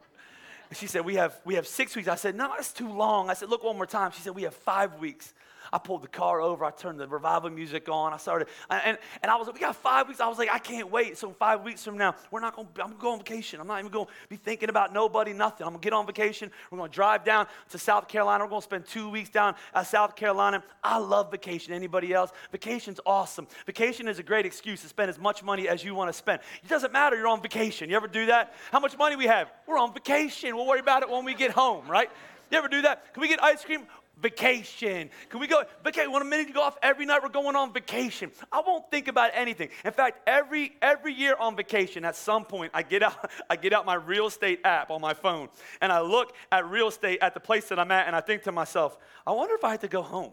And 0.69 0.77
she 0.77 0.87
said, 0.87 1.05
we 1.05 1.15
have, 1.15 1.35
we 1.45 1.55
have 1.55 1.67
six 1.67 1.97
weeks. 1.97 2.09
I 2.09 2.17
said, 2.17 2.35
no, 2.35 2.49
that's 2.49 2.73
too 2.73 2.93
long. 2.93 3.31
I 3.31 3.35
said, 3.35 3.49
look 3.49 3.65
one 3.65 3.77
more 3.77 3.87
time. 3.87 4.11
She 4.13 4.21
said, 4.21 4.35
we 4.35 4.43
have 4.43 4.55
five 4.55 4.99
weeks. 4.99 5.33
I 5.73 5.79
pulled 5.79 6.03
the 6.03 6.09
car 6.09 6.41
over. 6.41 6.65
I 6.65 6.71
turned 6.71 6.99
the 6.99 7.09
revival 7.09 7.51
music 7.51 7.89
on. 7.89 8.13
I 8.13 8.17
started, 8.17 8.49
and, 8.71 8.99
and 9.23 9.31
I 9.31 9.37
was 9.37 9.47
like, 9.47 9.55
we 9.55 9.61
got 9.61 9.77
five 9.77 10.09
weeks. 10.09 10.21
I 10.21 10.29
was 10.29 10.39
like, 10.39 10.51
I 10.51 10.59
can't 10.59 10.91
wait. 10.91 11.19
So 11.19 11.31
five 11.33 11.63
weeks 11.63 11.85
from 11.85 11.99
now, 11.99 12.15
we're 12.31 12.41
not 12.41 12.57
going. 12.57 12.69
To, 12.75 12.83
I'm 12.83 12.91
going 12.91 12.99
to 12.99 13.03
go 13.03 13.13
on 13.13 13.19
vacation. 13.19 13.61
I'm 13.61 13.67
not 13.67 13.79
even 13.79 13.91
going 13.91 14.07
to 14.07 14.13
be 14.29 14.37
thinking 14.37 14.69
about 14.69 14.93
nobody, 14.93 15.33
nothing. 15.33 15.67
I'm 15.67 15.73
going 15.73 15.81
to 15.81 15.87
get 15.87 15.93
on 15.93 16.07
vacation. 16.07 16.51
We're 16.71 16.79
going 16.79 16.91
to 16.91 16.95
drive 16.95 17.25
down 17.25 17.47
to 17.71 17.79
South 17.79 18.09
Carolina. 18.09 18.45
We're 18.45 18.51
going 18.51 18.63
to 18.63 18.65
spend 18.65 18.87
two 18.87 19.09
weeks 19.09 19.31
down 19.31 19.55
at 19.75 19.87
South 19.87 20.17
Carolina. 20.17 20.63
I 20.83 20.99
love 20.99 21.31
vacation. 21.31 21.73
Anybody 21.73 22.13
else? 22.13 22.33
Vacation's 22.53 23.01
awesome. 23.07 23.47
Vacation 23.67 24.09
is 24.09 24.19
a 24.19 24.23
great 24.23 24.47
excuse 24.47 24.83
to 24.83 24.89
spend 24.89 25.11
as 25.11 25.19
much 25.19 25.43
money 25.43 25.69
as 25.69 25.85
you 25.85 25.95
want 25.95 26.09
to 26.09 26.13
spend. 26.13 26.41
It 26.63 26.69
doesn't 26.69 26.93
matter. 26.93 27.17
You're 27.17 27.29
on 27.29 27.43
vacation. 27.43 27.91
You 27.91 27.97
ever 27.97 28.09
do 28.09 28.27
that? 28.27 28.55
How 28.73 28.81
much 28.81 28.97
money 28.97 29.17
we 29.17 29.27
have? 29.27 29.51
We're 29.67 29.79
on 29.79 29.93
vacation. 29.93 30.57
We'll 30.57 30.67
worry 30.67 30.81
about 30.81 31.03
it 31.03 31.11
when 31.11 31.25
we 31.25 31.35
get 31.35 31.51
home, 31.51 31.87
right? 31.89 32.11
You 32.51 32.59
ever 32.59 32.69
do 32.69 32.83
that? 32.83 33.13
Can 33.13 33.21
we 33.21 33.29
get 33.29 33.43
ice 33.43 33.65
cream? 33.65 33.87
Vacation. 34.21 35.11
Can 35.29 35.41
we 35.41 35.47
go 35.47 35.63
vacation? 35.85 36.11
Want 36.11 36.25
a 36.25 36.29
minute 36.29 36.49
to 36.49 36.53
go 36.53 36.63
off 36.63 36.77
every 36.83 37.07
night? 37.07 37.23
We're 37.23 37.29
going 37.29 37.57
on 37.57 37.73
vacation. 37.73 38.31
I 38.51 38.63
won't 38.67 38.91
think 38.91 39.09
about 39.09 39.31
anything. 39.35 39.69
In 39.85 39.93
fact, 39.93 40.21
every 40.27 40.73
every 40.83 41.13
year 41.13 41.37
on 41.39 41.57
vacation, 41.57 42.05
at 42.05 42.17
some 42.17 42.45
point, 42.45 42.73
I 42.75 42.83
get 42.83 43.03
out 43.03 43.31
I 43.51 43.57
get 43.57 43.73
out 43.73 43.87
my 43.87 43.95
real 43.95 44.27
estate 44.27 44.61
app 44.65 44.91
on 44.91 45.01
my 45.01 45.15
phone 45.15 45.49
and 45.81 45.93
I 45.93 46.01
look 46.01 46.35
at 46.53 46.69
real 46.69 46.89
estate 46.89 47.19
at 47.23 47.35
the 47.35 47.41
place 47.41 47.69
that 47.69 47.79
I'm 47.79 47.91
at, 47.91 48.07
and 48.07 48.17
I 48.17 48.21
think 48.21 48.43
to 48.45 48.53
myself, 48.53 48.97
I 49.27 49.33
wonder 49.33 49.55
if 49.55 49.65
I 49.65 49.71
had 49.71 49.81
to 49.83 49.89
go 49.89 50.03
home. 50.03 50.33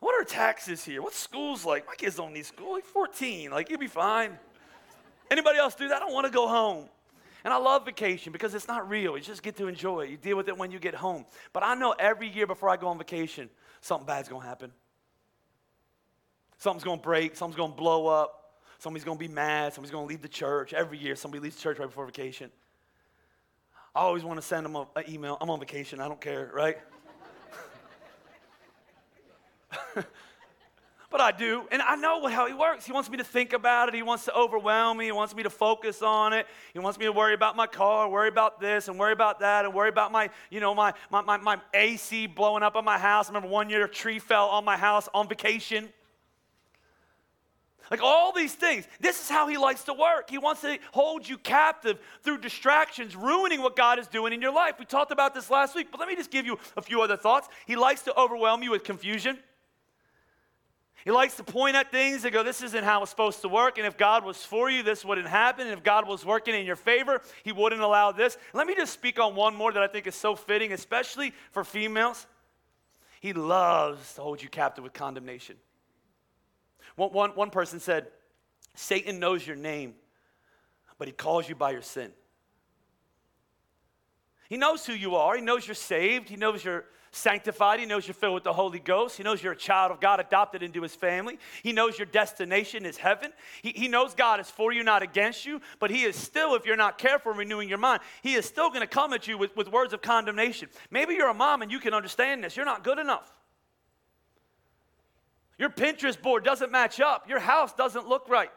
What 0.00 0.20
are 0.20 0.24
taxes 0.24 0.84
here? 0.84 1.00
What 1.00 1.14
school's 1.14 1.64
like? 1.64 1.86
My 1.86 1.94
kids 1.94 2.16
don't 2.16 2.34
need 2.34 2.44
school. 2.44 2.74
Like 2.74 2.84
14. 2.84 3.50
Like 3.50 3.70
you'll 3.70 3.78
be 3.78 3.86
fine. 3.86 4.38
Anybody 5.30 5.58
else 5.58 5.74
do 5.74 5.88
that? 5.88 5.96
I 5.96 5.98
don't 6.00 6.12
want 6.12 6.26
to 6.26 6.30
go 6.32 6.46
home. 6.46 6.90
And 7.44 7.52
I 7.52 7.58
love 7.58 7.84
vacation 7.84 8.32
because 8.32 8.54
it's 8.54 8.66
not 8.66 8.88
real. 8.88 9.16
You 9.16 9.22
just 9.22 9.42
get 9.42 9.56
to 9.58 9.68
enjoy 9.68 10.00
it. 10.00 10.10
You 10.10 10.16
deal 10.16 10.36
with 10.36 10.48
it 10.48 10.56
when 10.56 10.70
you 10.70 10.78
get 10.78 10.94
home. 10.94 11.26
But 11.52 11.62
I 11.62 11.74
know 11.74 11.94
every 11.98 12.28
year 12.28 12.46
before 12.46 12.70
I 12.70 12.76
go 12.76 12.88
on 12.88 12.96
vacation, 12.96 13.50
something 13.82 14.06
bad's 14.06 14.30
going 14.30 14.40
to 14.40 14.48
happen. 14.48 14.72
Something's 16.56 16.84
going 16.84 16.98
to 16.98 17.04
break. 17.04 17.36
Something's 17.36 17.58
going 17.58 17.72
to 17.72 17.76
blow 17.76 18.06
up. 18.06 18.62
Somebody's 18.78 19.04
going 19.04 19.18
to 19.18 19.28
be 19.28 19.32
mad. 19.32 19.74
Somebody's 19.74 19.92
going 19.92 20.06
to 20.06 20.08
leave 20.08 20.22
the 20.22 20.28
church. 20.28 20.72
Every 20.72 20.96
year, 20.96 21.16
somebody 21.16 21.42
leaves 21.42 21.56
the 21.56 21.62
church 21.62 21.78
right 21.78 21.86
before 21.86 22.06
vacation. 22.06 22.50
I 23.94 24.00
always 24.00 24.24
want 24.24 24.40
to 24.40 24.46
send 24.46 24.64
them 24.64 24.74
an 24.76 24.86
email. 25.08 25.36
I'm 25.40 25.50
on 25.50 25.60
vacation. 25.60 26.00
I 26.00 26.08
don't 26.08 26.20
care, 26.20 26.50
right? 26.54 26.78
but 31.14 31.20
I 31.20 31.30
do. 31.30 31.68
And 31.70 31.80
I 31.80 31.94
know 31.94 32.26
how 32.26 32.48
he 32.48 32.54
works. 32.54 32.84
He 32.84 32.90
wants 32.90 33.08
me 33.08 33.18
to 33.18 33.22
think 33.22 33.52
about 33.52 33.88
it. 33.88 33.94
He 33.94 34.02
wants 34.02 34.24
to 34.24 34.34
overwhelm 34.34 34.98
me. 34.98 35.04
He 35.04 35.12
wants 35.12 35.32
me 35.32 35.44
to 35.44 35.48
focus 35.48 36.02
on 36.02 36.32
it. 36.32 36.44
He 36.72 36.80
wants 36.80 36.98
me 36.98 37.04
to 37.04 37.12
worry 37.12 37.34
about 37.34 37.54
my 37.54 37.68
car, 37.68 38.08
worry 38.08 38.26
about 38.26 38.60
this, 38.60 38.88
and 38.88 38.98
worry 38.98 39.12
about 39.12 39.38
that, 39.38 39.64
and 39.64 39.72
worry 39.72 39.90
about 39.90 40.10
my, 40.10 40.28
you 40.50 40.58
know, 40.58 40.74
my, 40.74 40.92
my, 41.12 41.20
my, 41.20 41.36
my 41.36 41.60
AC 41.72 42.26
blowing 42.26 42.64
up 42.64 42.74
on 42.74 42.84
my 42.84 42.98
house. 42.98 43.26
I 43.26 43.28
remember 43.28 43.46
one 43.46 43.70
year 43.70 43.84
a 43.84 43.88
tree 43.88 44.18
fell 44.18 44.48
on 44.48 44.64
my 44.64 44.76
house 44.76 45.08
on 45.14 45.28
vacation. 45.28 45.88
Like 47.92 48.02
all 48.02 48.32
these 48.32 48.54
things. 48.54 48.88
This 48.98 49.20
is 49.22 49.28
how 49.28 49.46
he 49.46 49.56
likes 49.56 49.84
to 49.84 49.92
work. 49.92 50.28
He 50.28 50.38
wants 50.38 50.62
to 50.62 50.80
hold 50.90 51.28
you 51.28 51.38
captive 51.38 52.00
through 52.24 52.38
distractions, 52.38 53.14
ruining 53.14 53.62
what 53.62 53.76
God 53.76 54.00
is 54.00 54.08
doing 54.08 54.32
in 54.32 54.42
your 54.42 54.52
life. 54.52 54.80
We 54.80 54.84
talked 54.84 55.12
about 55.12 55.32
this 55.32 55.48
last 55.48 55.76
week, 55.76 55.92
but 55.92 56.00
let 56.00 56.08
me 56.08 56.16
just 56.16 56.32
give 56.32 56.44
you 56.44 56.58
a 56.76 56.82
few 56.82 57.02
other 57.02 57.16
thoughts. 57.16 57.48
He 57.66 57.76
likes 57.76 58.02
to 58.02 58.18
overwhelm 58.18 58.64
you 58.64 58.72
with 58.72 58.82
confusion. 58.82 59.38
He 61.04 61.10
likes 61.10 61.36
to 61.36 61.44
point 61.44 61.76
at 61.76 61.90
things 61.90 62.24
and 62.24 62.32
go, 62.32 62.42
This 62.42 62.62
isn't 62.62 62.82
how 62.82 63.02
it's 63.02 63.10
supposed 63.10 63.42
to 63.42 63.48
work. 63.48 63.76
And 63.76 63.86
if 63.86 63.98
God 63.98 64.24
was 64.24 64.42
for 64.42 64.70
you, 64.70 64.82
this 64.82 65.04
wouldn't 65.04 65.28
happen. 65.28 65.66
And 65.66 65.76
if 65.76 65.84
God 65.84 66.08
was 66.08 66.24
working 66.24 66.54
in 66.54 66.64
your 66.64 66.76
favor, 66.76 67.20
He 67.42 67.52
wouldn't 67.52 67.82
allow 67.82 68.10
this. 68.10 68.38
Let 68.54 68.66
me 68.66 68.74
just 68.74 68.94
speak 68.94 69.20
on 69.20 69.34
one 69.34 69.54
more 69.54 69.70
that 69.70 69.82
I 69.82 69.86
think 69.86 70.06
is 70.06 70.14
so 70.14 70.34
fitting, 70.34 70.72
especially 70.72 71.34
for 71.52 71.62
females. 71.62 72.26
He 73.20 73.34
loves 73.34 74.14
to 74.14 74.22
hold 74.22 74.42
you 74.42 74.48
captive 74.48 74.82
with 74.82 74.94
condemnation. 74.94 75.56
One, 76.96 77.10
one, 77.10 77.30
one 77.30 77.50
person 77.50 77.80
said, 77.80 78.08
Satan 78.74 79.18
knows 79.18 79.46
your 79.46 79.56
name, 79.56 79.94
but 80.98 81.06
he 81.06 81.12
calls 81.12 81.48
you 81.48 81.54
by 81.54 81.72
your 81.72 81.82
sin. 81.82 82.12
He 84.48 84.56
knows 84.56 84.86
who 84.86 84.94
you 84.94 85.16
are. 85.16 85.36
He 85.36 85.42
knows 85.42 85.66
you're 85.66 85.74
saved. 85.74 86.28
He 86.28 86.36
knows 86.36 86.64
you're 86.64 86.84
sanctified. 87.14 87.80
He 87.80 87.86
knows 87.86 88.06
you're 88.06 88.14
filled 88.14 88.34
with 88.34 88.44
the 88.44 88.52
Holy 88.52 88.78
Ghost. 88.78 89.16
He 89.16 89.22
knows 89.22 89.42
you're 89.42 89.52
a 89.52 89.56
child 89.56 89.92
of 89.92 90.00
God, 90.00 90.20
adopted 90.20 90.62
into 90.62 90.82
his 90.82 90.94
family. 90.94 91.38
He 91.62 91.72
knows 91.72 91.98
your 91.98 92.06
destination 92.06 92.84
is 92.84 92.96
heaven. 92.96 93.32
He, 93.62 93.70
he 93.70 93.88
knows 93.88 94.14
God 94.14 94.40
is 94.40 94.50
for 94.50 94.72
you, 94.72 94.82
not 94.82 95.02
against 95.02 95.46
you. 95.46 95.60
But 95.78 95.90
he 95.90 96.04
is 96.04 96.16
still, 96.16 96.54
if 96.54 96.66
you're 96.66 96.76
not 96.76 96.98
careful 96.98 97.32
renewing 97.32 97.68
your 97.68 97.78
mind, 97.78 98.00
he 98.22 98.34
is 98.34 98.44
still 98.44 98.68
going 98.68 98.80
to 98.80 98.86
come 98.86 99.12
at 99.12 99.26
you 99.28 99.38
with, 99.38 99.56
with 99.56 99.70
words 99.70 99.92
of 99.92 100.02
condemnation. 100.02 100.68
Maybe 100.90 101.14
you're 101.14 101.28
a 101.28 101.34
mom 101.34 101.62
and 101.62 101.70
you 101.70 101.78
can 101.78 101.94
understand 101.94 102.44
this. 102.44 102.56
You're 102.56 102.66
not 102.66 102.84
good 102.84 102.98
enough. 102.98 103.32
Your 105.58 105.70
Pinterest 105.70 106.20
board 106.20 106.44
doesn't 106.44 106.72
match 106.72 107.00
up. 107.00 107.28
Your 107.28 107.38
house 107.38 107.72
doesn't 107.72 108.08
look 108.08 108.28
right. 108.28 108.50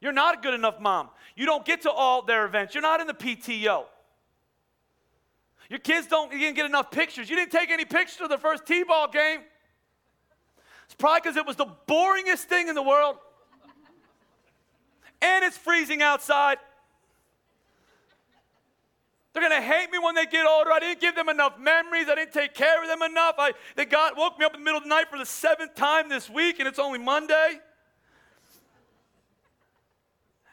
You're 0.00 0.12
not 0.12 0.38
a 0.38 0.40
good 0.40 0.54
enough 0.54 0.80
mom. 0.80 1.10
You 1.36 1.46
don't 1.46 1.64
get 1.64 1.82
to 1.82 1.90
all 1.90 2.22
their 2.22 2.46
events. 2.46 2.74
You're 2.74 2.82
not 2.82 3.00
in 3.00 3.06
the 3.06 3.14
PTO. 3.14 3.84
Your 5.70 5.78
kids 5.78 6.08
don't, 6.08 6.32
you 6.32 6.38
didn't 6.38 6.56
get 6.56 6.66
enough 6.66 6.90
pictures. 6.90 7.30
You 7.30 7.36
didn't 7.36 7.52
take 7.52 7.70
any 7.70 7.84
pictures 7.84 8.20
of 8.20 8.28
the 8.28 8.38
first 8.38 8.66
T 8.66 8.82
ball 8.82 9.08
game. 9.08 9.40
It's 10.84 10.94
probably 10.96 11.20
because 11.20 11.36
it 11.36 11.46
was 11.46 11.54
the 11.54 11.68
boringest 11.86 12.44
thing 12.44 12.66
in 12.66 12.74
the 12.74 12.82
world. 12.82 13.16
And 15.22 15.44
it's 15.44 15.56
freezing 15.56 16.02
outside. 16.02 16.58
They're 19.32 19.42
gonna 19.42 19.62
hate 19.62 19.92
me 19.92 19.98
when 19.98 20.16
they 20.16 20.26
get 20.26 20.44
older. 20.44 20.72
I 20.72 20.80
didn't 20.80 21.00
give 21.00 21.14
them 21.14 21.28
enough 21.28 21.56
memories. 21.56 22.08
I 22.10 22.16
didn't 22.16 22.32
take 22.32 22.52
care 22.52 22.82
of 22.82 22.88
them 22.88 23.02
enough. 23.02 23.36
I, 23.38 23.52
they 23.76 23.84
got 23.84 24.16
woke 24.16 24.40
me 24.40 24.44
up 24.44 24.54
in 24.54 24.60
the 24.60 24.64
middle 24.64 24.78
of 24.78 24.82
the 24.82 24.88
night 24.88 25.08
for 25.08 25.18
the 25.18 25.26
seventh 25.26 25.76
time 25.76 26.08
this 26.08 26.28
week, 26.28 26.58
and 26.58 26.66
it's 26.66 26.80
only 26.80 26.98
Monday. 26.98 27.60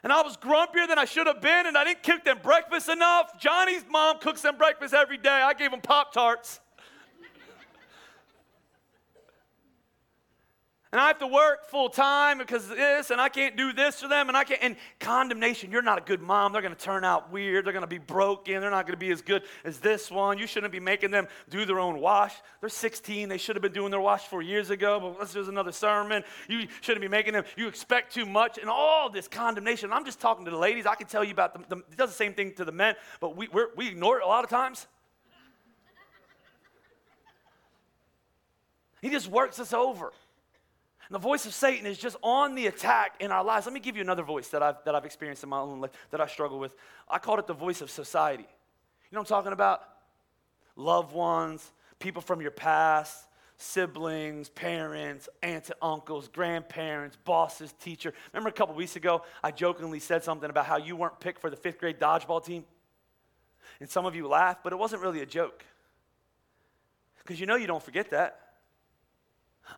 And 0.02 0.12
I 0.12 0.22
was 0.22 0.36
grumpier 0.36 0.86
than 0.86 0.98
I 0.98 1.04
should 1.04 1.26
have 1.26 1.40
been, 1.40 1.66
and 1.66 1.76
I 1.76 1.84
didn't 1.84 2.02
cook 2.02 2.24
them 2.24 2.38
breakfast 2.42 2.88
enough. 2.88 3.38
Johnny's 3.38 3.84
mom 3.90 4.18
cooks 4.20 4.42
them 4.42 4.56
breakfast 4.56 4.94
every 4.94 5.18
day. 5.18 5.28
I 5.28 5.54
gave 5.54 5.70
them 5.70 5.80
Pop 5.80 6.12
Tarts. 6.12 6.60
And 10.90 11.00
I 11.00 11.08
have 11.08 11.18
to 11.18 11.26
work 11.26 11.68
full 11.68 11.90
time 11.90 12.38
because 12.38 12.70
of 12.70 12.76
this, 12.76 13.10
and 13.10 13.20
I 13.20 13.28
can't 13.28 13.58
do 13.58 13.74
this 13.74 14.00
for 14.00 14.08
them, 14.08 14.28
and 14.28 14.36
I 14.36 14.44
can't. 14.44 14.62
And 14.62 14.76
condemnation, 14.98 15.70
you're 15.70 15.82
not 15.82 15.98
a 15.98 16.00
good 16.00 16.22
mom. 16.22 16.52
They're 16.52 16.62
going 16.62 16.74
to 16.74 16.80
turn 16.80 17.04
out 17.04 17.30
weird. 17.30 17.66
They're 17.66 17.74
going 17.74 17.82
to 17.82 17.86
be 17.86 17.98
broken. 17.98 18.62
They're 18.62 18.70
not 18.70 18.86
going 18.86 18.94
to 18.94 18.98
be 18.98 19.10
as 19.10 19.20
good 19.20 19.42
as 19.64 19.80
this 19.80 20.10
one. 20.10 20.38
You 20.38 20.46
shouldn't 20.46 20.72
be 20.72 20.80
making 20.80 21.10
them 21.10 21.28
do 21.50 21.66
their 21.66 21.78
own 21.78 22.00
wash. 22.00 22.34
They're 22.60 22.70
16. 22.70 23.28
They 23.28 23.36
should 23.36 23.54
have 23.54 23.62
been 23.62 23.74
doing 23.74 23.90
their 23.90 24.00
wash 24.00 24.28
four 24.28 24.40
years 24.40 24.70
ago, 24.70 24.98
but 24.98 25.20
this 25.20 25.36
is 25.36 25.48
another 25.48 25.72
sermon. 25.72 26.24
You 26.48 26.66
shouldn't 26.80 27.02
be 27.02 27.08
making 27.08 27.34
them, 27.34 27.44
you 27.56 27.68
expect 27.68 28.14
too 28.14 28.24
much, 28.24 28.56
and 28.56 28.70
all 28.70 29.10
this 29.10 29.28
condemnation. 29.28 29.92
I'm 29.92 30.06
just 30.06 30.20
talking 30.20 30.46
to 30.46 30.50
the 30.50 30.56
ladies. 30.56 30.86
I 30.86 30.94
can 30.94 31.06
tell 31.06 31.22
you 31.22 31.32
about 31.32 31.52
the, 31.52 31.76
the 31.76 31.82
it 31.82 31.98
does 31.98 32.08
the 32.08 32.16
same 32.16 32.32
thing 32.32 32.54
to 32.54 32.64
the 32.64 32.72
men, 32.72 32.94
but 33.20 33.36
we, 33.36 33.48
we 33.76 33.88
ignore 33.88 34.18
it 34.18 34.24
a 34.24 34.26
lot 34.26 34.42
of 34.42 34.48
times. 34.48 34.86
He 39.02 39.10
just 39.10 39.28
works 39.28 39.60
us 39.60 39.72
over. 39.72 40.12
And 41.08 41.14
the 41.14 41.18
voice 41.18 41.46
of 41.46 41.54
Satan 41.54 41.86
is 41.86 41.96
just 41.96 42.16
on 42.22 42.54
the 42.54 42.66
attack 42.66 43.14
in 43.20 43.32
our 43.32 43.42
lives. 43.42 43.64
Let 43.64 43.72
me 43.72 43.80
give 43.80 43.96
you 43.96 44.02
another 44.02 44.22
voice 44.22 44.48
that 44.48 44.62
I've, 44.62 44.76
that 44.84 44.94
I've 44.94 45.06
experienced 45.06 45.42
in 45.42 45.48
my 45.48 45.58
own 45.58 45.80
life 45.80 45.90
that 46.10 46.20
I 46.20 46.26
struggle 46.26 46.58
with. 46.58 46.74
I 47.08 47.18
called 47.18 47.38
it 47.38 47.46
the 47.46 47.54
voice 47.54 47.80
of 47.80 47.90
society. 47.90 48.42
You 48.44 49.14
know 49.16 49.20
what 49.20 49.30
I'm 49.30 49.36
talking 49.36 49.52
about? 49.52 49.82
Loved 50.76 51.14
ones, 51.14 51.72
people 51.98 52.20
from 52.20 52.42
your 52.42 52.50
past, 52.50 53.26
siblings, 53.56 54.50
parents, 54.50 55.30
aunts 55.42 55.70
and 55.70 55.78
uncles, 55.80 56.28
grandparents, 56.28 57.16
bosses, 57.24 57.72
teacher. 57.80 58.12
Remember 58.32 58.50
a 58.50 58.52
couple 58.52 58.74
weeks 58.74 58.96
ago, 58.96 59.22
I 59.42 59.50
jokingly 59.50 60.00
said 60.00 60.22
something 60.22 60.48
about 60.48 60.66
how 60.66 60.76
you 60.76 60.94
weren't 60.94 61.18
picked 61.20 61.40
for 61.40 61.48
the 61.48 61.56
fifth 61.56 61.78
grade 61.78 61.98
dodgeball 61.98 62.44
team? 62.44 62.64
And 63.80 63.88
some 63.88 64.04
of 64.04 64.14
you 64.14 64.28
laughed, 64.28 64.62
but 64.62 64.72
it 64.72 64.76
wasn't 64.76 65.02
really 65.02 65.22
a 65.22 65.26
joke. 65.26 65.64
Because 67.18 67.40
you 67.40 67.46
know 67.46 67.56
you 67.56 67.66
don't 67.66 67.82
forget 67.82 68.10
that. 68.10 68.47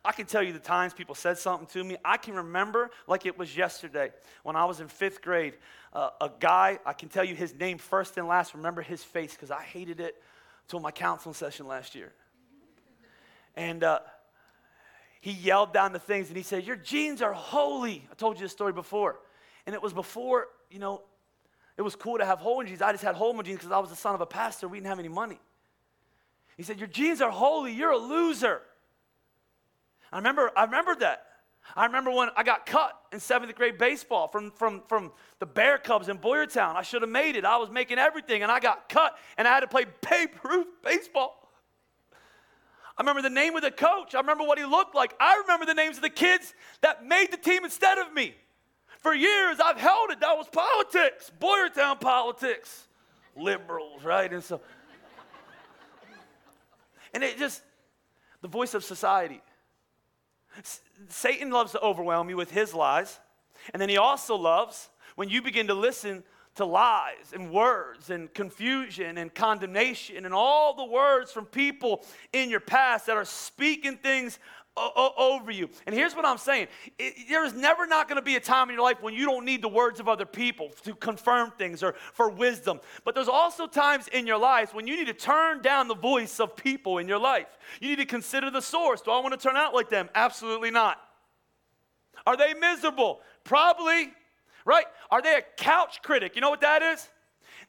I 0.03 0.11
can 0.11 0.25
tell 0.25 0.41
you 0.41 0.53
the 0.53 0.59
times 0.59 0.93
people 0.93 1.15
said 1.15 1.37
something 1.37 1.67
to 1.67 1.83
me. 1.83 1.97
I 2.03 2.17
can 2.17 2.35
remember 2.35 2.89
like 3.07 3.25
it 3.25 3.37
was 3.37 3.55
yesterday 3.55 4.11
when 4.43 4.55
I 4.55 4.65
was 4.65 4.79
in 4.79 4.87
fifth 4.87 5.21
grade. 5.21 5.57
Uh, 5.93 6.09
a 6.19 6.31
guy, 6.39 6.79
I 6.85 6.93
can 6.93 7.09
tell 7.09 7.23
you 7.23 7.35
his 7.35 7.53
name 7.53 7.77
first 7.77 8.17
and 8.17 8.27
last, 8.27 8.53
remember 8.53 8.81
his 8.81 9.03
face 9.03 9.33
because 9.33 9.51
I 9.51 9.61
hated 9.61 9.99
it 9.99 10.21
until 10.63 10.79
my 10.79 10.91
counseling 10.91 11.35
session 11.35 11.67
last 11.67 11.95
year. 11.95 12.13
And 13.55 13.83
uh, 13.83 13.99
he 15.19 15.31
yelled 15.31 15.73
down 15.73 15.93
the 15.93 15.99
things 15.99 16.29
and 16.29 16.37
he 16.37 16.43
said, 16.43 16.65
Your 16.65 16.77
jeans 16.77 17.21
are 17.21 17.33
holy. 17.33 18.07
I 18.11 18.15
told 18.15 18.37
you 18.37 18.45
this 18.45 18.51
story 18.51 18.73
before. 18.73 19.19
And 19.65 19.75
it 19.75 19.81
was 19.81 19.93
before, 19.93 20.47
you 20.71 20.79
know, 20.79 21.01
it 21.77 21.83
was 21.83 21.95
cool 21.95 22.17
to 22.17 22.25
have 22.25 22.39
hole 22.39 22.59
in 22.61 22.67
jeans. 22.67 22.81
I 22.81 22.91
just 22.91 23.03
had 23.03 23.15
hole 23.15 23.37
in 23.37 23.45
jeans 23.45 23.59
because 23.59 23.71
I 23.71 23.79
was 23.79 23.89
the 23.89 23.95
son 23.95 24.15
of 24.15 24.21
a 24.21 24.25
pastor. 24.25 24.67
We 24.67 24.77
didn't 24.77 24.87
have 24.87 24.99
any 24.99 25.09
money. 25.09 25.39
He 26.57 26.63
said, 26.63 26.79
Your 26.79 26.87
jeans 26.87 27.21
are 27.21 27.31
holy. 27.31 27.73
You're 27.73 27.91
a 27.91 27.97
loser. 27.97 28.61
I 30.11 30.17
remember, 30.17 30.51
I 30.55 30.65
remember 30.65 30.95
that. 30.95 31.27
I 31.75 31.85
remember 31.85 32.11
when 32.11 32.29
I 32.35 32.43
got 32.43 32.65
cut 32.65 32.99
in 33.13 33.19
seventh 33.19 33.53
grade 33.55 33.77
baseball 33.77 34.27
from, 34.27 34.51
from, 34.51 34.81
from 34.87 35.11
the 35.39 35.45
Bear 35.45 35.77
Cubs 35.77 36.09
in 36.09 36.17
Boyertown. 36.17 36.75
I 36.75 36.81
should 36.81 37.01
have 37.01 37.11
made 37.11 37.35
it. 37.35 37.45
I 37.45 37.57
was 37.57 37.69
making 37.69 37.97
everything, 37.97 38.43
and 38.43 38.51
I 38.51 38.59
got 38.59 38.89
cut, 38.89 39.17
and 39.37 39.47
I 39.47 39.51
had 39.51 39.61
to 39.61 39.67
play 39.67 39.85
Babe 40.09 40.29
Ruth 40.43 40.67
baseball. 40.83 41.37
I 42.97 43.01
remember 43.01 43.21
the 43.21 43.29
name 43.29 43.55
of 43.55 43.61
the 43.61 43.71
coach. 43.71 44.13
I 44.15 44.19
remember 44.19 44.43
what 44.43 44.57
he 44.57 44.65
looked 44.65 44.95
like. 44.95 45.15
I 45.19 45.37
remember 45.37 45.65
the 45.65 45.73
names 45.73 45.95
of 45.95 46.03
the 46.03 46.09
kids 46.09 46.53
that 46.81 47.05
made 47.05 47.31
the 47.31 47.37
team 47.37 47.63
instead 47.63 47.97
of 47.97 48.13
me. 48.13 48.35
For 48.99 49.13
years, 49.13 49.59
I've 49.63 49.77
held 49.77 50.11
it. 50.11 50.19
That 50.19 50.37
was 50.37 50.47
politics, 50.49 51.31
Boyertown 51.39 51.99
politics, 51.99 52.87
liberals, 53.35 54.03
right? 54.03 54.31
And 54.31 54.43
so, 54.43 54.61
and 57.13 57.23
it 57.23 57.39
just, 57.39 57.63
the 58.41 58.47
voice 58.47 58.73
of 58.73 58.83
society. 58.83 59.41
Satan 61.09 61.51
loves 61.51 61.71
to 61.73 61.79
overwhelm 61.81 62.29
you 62.29 62.37
with 62.37 62.51
his 62.51 62.73
lies. 62.73 63.19
And 63.73 63.81
then 63.81 63.89
he 63.89 63.97
also 63.97 64.35
loves 64.35 64.89
when 65.15 65.29
you 65.29 65.41
begin 65.41 65.67
to 65.67 65.73
listen 65.73 66.23
to 66.55 66.65
lies 66.65 67.33
and 67.33 67.51
words 67.51 68.09
and 68.09 68.33
confusion 68.33 69.17
and 69.17 69.33
condemnation 69.33 70.25
and 70.25 70.33
all 70.33 70.75
the 70.75 70.85
words 70.85 71.31
from 71.31 71.45
people 71.45 72.03
in 72.33 72.49
your 72.49 72.59
past 72.59 73.05
that 73.05 73.15
are 73.15 73.25
speaking 73.25 73.95
things 73.97 74.37
o- 74.77 75.13
over 75.17 75.51
you. 75.51 75.69
And 75.85 75.93
here's 75.93 76.15
what 76.15 76.25
I'm 76.25 76.37
saying 76.37 76.67
it, 76.97 77.27
there 77.29 77.45
is 77.45 77.53
never 77.53 77.85
not 77.85 78.07
going 78.07 78.17
to 78.17 78.21
be 78.21 78.35
a 78.35 78.39
time 78.39 78.69
in 78.69 78.75
your 78.75 78.83
life 78.83 79.01
when 79.01 79.13
you 79.13 79.25
don't 79.25 79.45
need 79.45 79.61
the 79.61 79.69
words 79.69 79.99
of 79.99 80.07
other 80.07 80.25
people 80.25 80.69
to 80.83 80.95
confirm 80.95 81.51
things 81.51 81.83
or 81.83 81.95
for 82.13 82.29
wisdom. 82.29 82.79
But 83.03 83.15
there's 83.15 83.27
also 83.27 83.67
times 83.67 84.07
in 84.07 84.27
your 84.27 84.37
lives 84.37 84.73
when 84.73 84.87
you 84.87 84.95
need 84.95 85.07
to 85.07 85.13
turn 85.13 85.61
down 85.61 85.87
the 85.87 85.95
voice 85.95 86.39
of 86.39 86.55
people 86.55 86.97
in 86.97 87.07
your 87.07 87.19
life. 87.19 87.57
You 87.79 87.89
need 87.89 87.99
to 87.99 88.05
consider 88.05 88.49
the 88.49 88.61
source. 88.61 89.01
Do 89.01 89.11
I 89.11 89.19
want 89.19 89.39
to 89.39 89.47
turn 89.47 89.57
out 89.57 89.73
like 89.73 89.89
them? 89.89 90.09
Absolutely 90.15 90.71
not. 90.71 90.97
Are 92.25 92.37
they 92.37 92.53
miserable? 92.53 93.21
Probably. 93.43 94.11
Right? 94.63 94.85
Are 95.09 95.21
they 95.21 95.35
a 95.35 95.41
couch 95.57 96.01
critic? 96.03 96.35
You 96.35 96.41
know 96.41 96.49
what 96.49 96.61
that 96.61 96.81
is? 96.83 97.09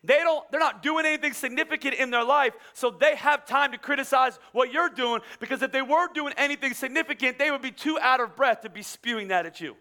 They 0.04 0.18
don't, 0.18 0.50
they're 0.50 0.58
not 0.58 0.82
doing 0.82 1.06
anything 1.06 1.32
significant 1.32 1.94
in 1.94 2.10
their 2.10 2.24
life, 2.24 2.54
so 2.72 2.90
they 2.90 3.14
have 3.16 3.46
time 3.46 3.70
to 3.72 3.78
criticize 3.78 4.38
what 4.52 4.72
you're 4.72 4.88
doing 4.88 5.20
because 5.38 5.62
if 5.62 5.70
they 5.70 5.82
were 5.82 6.08
doing 6.12 6.34
anything 6.36 6.74
significant, 6.74 7.38
they 7.38 7.50
would 7.52 7.62
be 7.62 7.70
too 7.70 7.98
out 8.00 8.20
of 8.20 8.34
breath 8.34 8.62
to 8.62 8.68
be 8.68 8.82
spewing 8.82 9.28
that 9.28 9.46
at 9.46 9.60
you. 9.60 9.76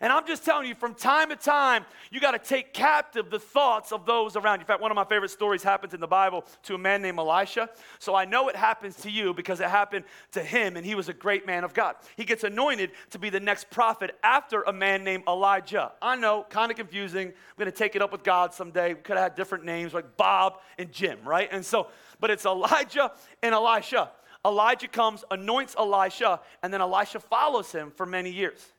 And 0.00 0.12
I'm 0.12 0.26
just 0.26 0.44
telling 0.44 0.68
you, 0.68 0.74
from 0.74 0.94
time 0.94 1.30
to 1.30 1.36
time, 1.36 1.84
you 2.10 2.20
got 2.20 2.32
to 2.32 2.38
take 2.38 2.72
captive 2.72 3.30
the 3.30 3.38
thoughts 3.38 3.92
of 3.92 4.06
those 4.06 4.36
around 4.36 4.58
you. 4.58 4.62
In 4.62 4.66
fact, 4.66 4.80
one 4.80 4.90
of 4.90 4.94
my 4.94 5.04
favorite 5.04 5.30
stories 5.30 5.62
happens 5.62 5.94
in 5.94 6.00
the 6.00 6.06
Bible 6.06 6.44
to 6.64 6.74
a 6.74 6.78
man 6.78 7.02
named 7.02 7.18
Elisha. 7.18 7.68
So 7.98 8.14
I 8.14 8.24
know 8.24 8.48
it 8.48 8.56
happens 8.56 8.96
to 8.96 9.10
you 9.10 9.34
because 9.34 9.60
it 9.60 9.68
happened 9.68 10.04
to 10.32 10.42
him, 10.42 10.76
and 10.76 10.86
he 10.86 10.94
was 10.94 11.08
a 11.08 11.12
great 11.12 11.46
man 11.46 11.64
of 11.64 11.74
God. 11.74 11.96
He 12.16 12.24
gets 12.24 12.44
anointed 12.44 12.92
to 13.10 13.18
be 13.18 13.30
the 13.30 13.40
next 13.40 13.70
prophet 13.70 14.16
after 14.22 14.62
a 14.62 14.72
man 14.72 15.04
named 15.04 15.24
Elijah. 15.28 15.92
I 16.00 16.16
know, 16.16 16.46
kind 16.48 16.70
of 16.70 16.76
confusing. 16.76 17.28
I'm 17.28 17.34
going 17.58 17.70
to 17.70 17.76
take 17.76 17.96
it 17.96 18.02
up 18.02 18.12
with 18.12 18.22
God 18.22 18.54
someday. 18.54 18.94
We 18.94 19.00
could 19.00 19.16
have 19.16 19.24
had 19.24 19.34
different 19.34 19.64
names 19.64 19.92
like 19.92 20.16
Bob 20.16 20.60
and 20.78 20.92
Jim, 20.92 21.18
right? 21.24 21.48
And 21.50 21.64
so, 21.64 21.88
but 22.20 22.30
it's 22.30 22.46
Elijah 22.46 23.12
and 23.42 23.54
Elisha. 23.54 24.10
Elijah 24.44 24.88
comes, 24.88 25.24
anoints 25.30 25.74
Elisha, 25.78 26.40
and 26.62 26.72
then 26.72 26.80
Elisha 26.80 27.20
follows 27.20 27.72
him 27.72 27.92
for 27.94 28.06
many 28.06 28.30
years. 28.30 28.72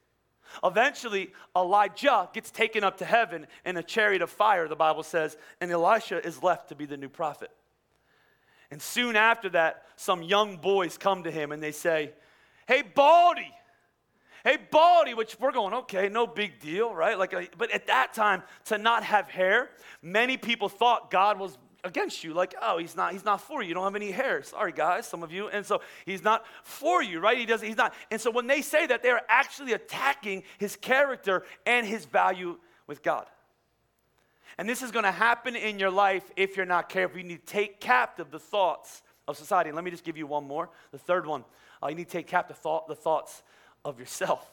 Eventually, 0.64 1.32
Elijah 1.56 2.30
gets 2.34 2.52
taken 2.52 2.84
up 2.84 2.98
to 2.98 3.06
heaven 3.06 3.48
in 3.66 3.78
a 3.78 3.84
chariot 3.84 4.22
of 4.22 4.30
fire, 4.30 4.68
the 4.68 4.76
Bible 4.76 5.04
says, 5.04 5.38
and 5.60 5.72
Elisha 5.72 6.26
is 6.26 6.42
left 6.44 6.70
to 6.70 6.76
be 6.76 6.86
the 6.86 6.98
new 6.98 7.10
prophet. 7.10 7.52
And 8.70 8.82
soon 8.82 9.16
after 9.16 9.50
that, 9.50 9.84
some 9.96 10.24
young 10.24 10.58
boys 10.58 10.98
come 10.98 11.24
to 11.24 11.32
him 11.32 11.52
and 11.52 11.62
they 11.62 11.74
say, 11.74 12.14
Hey, 12.68 12.84
Baldy, 12.84 13.52
hey, 14.44 14.58
Baldy, 14.70 15.14
which 15.14 15.38
we're 15.40 15.52
going, 15.52 15.74
okay, 15.74 16.10
no 16.10 16.26
big 16.26 16.60
deal, 16.60 16.94
right? 16.94 17.18
Like, 17.18 17.34
uh, 17.34 17.44
but 17.58 17.72
at 17.72 17.88
that 17.88 18.14
time, 18.14 18.44
to 18.66 18.78
not 18.78 19.04
have 19.04 19.30
hair, 19.30 19.70
many 20.02 20.38
people 20.38 20.70
thought 20.70 21.12
God 21.12 21.40
was 21.40 21.58
against 21.84 22.24
you 22.24 22.34
like 22.34 22.54
oh 22.62 22.78
he's 22.78 22.96
not 22.96 23.12
he's 23.12 23.26
not 23.26 23.42
for 23.42 23.62
you. 23.62 23.70
You 23.70 23.74
don't 23.74 23.84
have 23.84 23.96
any 23.96 24.12
hair. 24.12 24.44
Sorry 24.44 24.72
guys 24.72 25.08
some 25.08 25.24
of 25.24 25.32
you. 25.32 25.48
And 25.50 25.66
so 25.66 25.82
he's 26.06 26.24
not 26.24 26.46
for 26.64 27.02
you 27.02 27.20
right? 27.20 27.38
He 27.38 27.46
doesn't 27.46 27.68
he's 27.68 27.78
not. 27.78 27.94
And 28.10 28.20
so 28.20 28.32
when 28.32 28.48
they 28.48 28.62
say 28.62 28.88
that 28.88 29.04
they're 29.04 29.22
actually 29.30 29.74
attacking 29.74 30.44
his 30.58 30.76
character 30.76 31.44
and 31.66 31.86
his 31.86 32.06
value 32.06 32.58
with 32.88 33.04
god. 33.04 33.26
And 34.58 34.68
this 34.68 34.82
is 34.82 34.92
going 34.92 35.06
to 35.06 35.12
happen 35.12 35.56
in 35.56 35.80
your 35.80 35.90
life 35.90 36.30
if 36.36 36.58
you're 36.58 36.66
not 36.66 36.90
careful. 36.90 37.18
You 37.18 37.24
need 37.24 37.46
to 37.46 37.54
take 37.54 37.80
captive 37.80 38.32
the 38.32 38.40
thoughts 38.40 39.02
of 39.28 39.38
society. 39.38 39.70
And 39.70 39.76
let 39.76 39.86
me 39.86 39.92
just 39.92 40.04
give 40.04 40.18
you 40.18 40.28
one 40.28 40.46
more 40.46 40.70
the 40.92 40.98
third 40.98 41.26
one. 41.26 41.46
Uh, 41.82 41.88
you 41.88 41.96
need 41.96 42.06
to 42.06 42.12
take 42.12 42.28
captive 42.28 42.58
thought, 42.58 42.88
the 42.88 42.96
thoughts 42.96 43.42
of 43.84 44.00
yourself. 44.00 44.48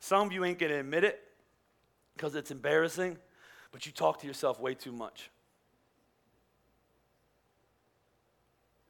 Some 0.00 0.26
of 0.26 0.32
you 0.32 0.44
ain't 0.44 0.58
going 0.58 0.72
to 0.72 0.78
admit 0.78 1.04
it 1.04 1.20
because 2.16 2.34
it's 2.34 2.50
embarrassing 2.50 3.18
but 3.74 3.86
you 3.86 3.90
talk 3.92 4.20
to 4.20 4.26
yourself 4.26 4.60
way 4.60 4.72
too 4.72 4.92
much 4.92 5.30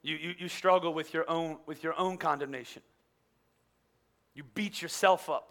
You, 0.04 0.16
you, 0.16 0.34
you 0.40 0.48
struggle 0.48 0.92
with 0.92 1.14
your, 1.14 1.28
own, 1.30 1.56
with 1.64 1.82
your 1.82 1.98
own 1.98 2.18
condemnation. 2.18 2.82
You 4.34 4.44
beat 4.54 4.82
yourself 4.82 5.30
up. 5.30 5.48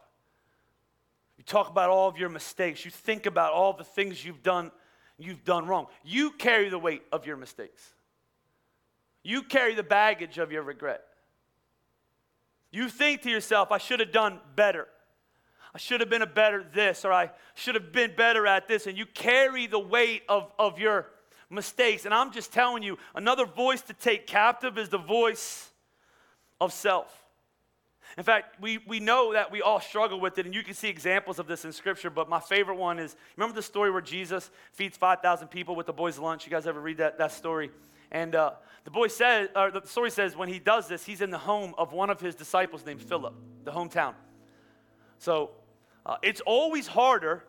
You 1.40 1.44
talk 1.44 1.72
about 1.72 1.90
all 1.90 2.08
of 2.08 2.20
your 2.20 2.30
mistakes. 2.30 2.86
You 2.86 2.92
think 2.92 3.26
about 3.26 3.54
all 3.54 3.74
the 3.74 3.84
things 3.84 4.24
you've 4.24 4.44
done, 4.44 4.72
you've 5.18 5.44
done 5.44 5.66
wrong. 5.66 5.88
You 6.04 6.30
carry 6.30 6.70
the 6.70 6.78
weight 6.78 7.02
of 7.12 7.26
your 7.26 7.36
mistakes. 7.36 7.82
You 9.24 9.42
carry 9.42 9.74
the 9.74 9.82
baggage 9.82 10.38
of 10.38 10.52
your 10.52 10.62
regret. 10.62 11.04
You 12.72 12.90
think 12.90 13.24
to 13.24 13.32
yourself, 13.32 13.72
I 13.72 13.80
should 13.80 14.02
have 14.02 14.12
done 14.12 14.40
better. 14.56 14.88
I 15.74 15.80
should 15.80 16.00
have 16.00 16.12
been 16.12 16.22
a 16.22 16.28
better 16.28 16.64
this, 16.76 17.06
or 17.06 17.12
I 17.12 17.32
should 17.56 17.74
have 17.74 17.92
been 17.92 18.16
better 18.16 18.46
at 18.46 18.68
this. 18.68 18.86
And 18.86 19.00
you 19.00 19.08
carry 19.08 19.66
the 19.66 19.80
weight 19.80 20.22
of, 20.30 20.52
of 20.60 20.78
your 20.78 21.08
mistakes. 21.50 22.06
And 22.06 22.14
I'm 22.14 22.32
just 22.32 22.52
telling 22.52 22.84
you, 22.84 22.98
another 23.16 23.46
voice 23.46 23.82
to 23.84 23.94
take 23.94 24.28
captive 24.28 24.78
is 24.78 24.90
the 24.90 24.98
voice 24.98 25.72
of 26.60 26.74
self. 26.74 27.24
In 28.18 28.24
fact, 28.24 28.62
we, 28.62 28.78
we 28.88 29.00
know 29.00 29.34
that 29.34 29.52
we 29.52 29.62
all 29.62 29.80
struggle 29.80 30.20
with 30.20 30.38
it, 30.38 30.46
and 30.46 30.54
you 30.54 30.64
can 30.64 30.76
see 30.76 30.88
examples 30.88 31.40
of 31.40 31.48
this 31.48 31.66
in 31.66 31.72
Scripture. 31.72 32.10
But 32.10 32.30
my 32.30 32.40
favorite 32.40 32.76
one 32.76 33.00
is 33.00 33.16
remember 33.36 33.56
the 33.56 33.64
story 33.64 33.90
where 33.90 34.02
Jesus 34.02 34.52
feeds 34.72 34.96
5,000 34.98 35.48
people 35.48 35.76
with 35.76 35.88
the 35.88 35.94
boys' 35.94 36.20
lunch? 36.20 36.46
You 36.46 36.52
guys 36.52 36.68
ever 36.68 36.80
read 36.80 36.98
that, 36.98 37.18
that 37.18 37.32
story? 37.32 37.72
And 38.12 38.36
uh, 38.36 38.52
the 38.84 38.92
boy 38.92 39.08
says, 39.08 39.50
or 39.56 39.72
the 39.72 39.82
story 39.86 40.12
says, 40.12 40.36
when 40.36 40.48
he 40.48 40.60
does 40.60 40.88
this, 40.88 41.04
he's 41.04 41.22
in 41.22 41.32
the 41.32 41.40
home 41.40 41.74
of 41.78 41.92
one 41.92 42.12
of 42.12 42.22
his 42.22 42.36
disciples 42.36 42.86
named 42.86 43.02
Philip, 43.02 43.34
the 43.64 43.72
hometown. 43.72 44.14
So 45.18 45.52
uh, 46.06 46.18
it's 46.22 46.42
always 46.42 46.86
harder, 46.86 47.44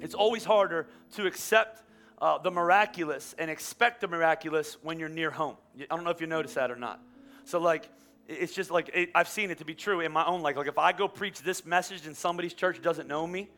it's 0.00 0.14
always 0.14 0.44
harder 0.44 0.86
to 1.16 1.26
accept 1.26 1.82
uh, 2.20 2.38
the 2.38 2.50
miraculous 2.50 3.34
and 3.38 3.50
expect 3.50 4.00
the 4.00 4.08
miraculous 4.08 4.76
when 4.82 4.98
you're 4.98 5.08
near 5.08 5.30
home. 5.30 5.56
I 5.78 5.94
don't 5.96 6.04
know 6.04 6.10
if 6.10 6.20
you 6.20 6.26
notice 6.26 6.54
that 6.54 6.70
or 6.70 6.76
not. 6.76 7.00
So, 7.44 7.58
like, 7.58 7.88
it's 8.28 8.54
just 8.54 8.70
like 8.70 8.90
it, 8.92 9.10
I've 9.14 9.28
seen 9.28 9.50
it 9.50 9.58
to 9.58 9.64
be 9.64 9.74
true 9.74 10.00
in 10.00 10.12
my 10.12 10.24
own 10.26 10.42
life. 10.42 10.56
Like, 10.56 10.68
if 10.68 10.78
I 10.78 10.92
go 10.92 11.08
preach 11.08 11.40
this 11.42 11.64
message 11.64 12.06
and 12.06 12.16
somebody's 12.16 12.54
church 12.54 12.80
doesn't 12.82 13.08
know 13.08 13.26
me, 13.26 13.48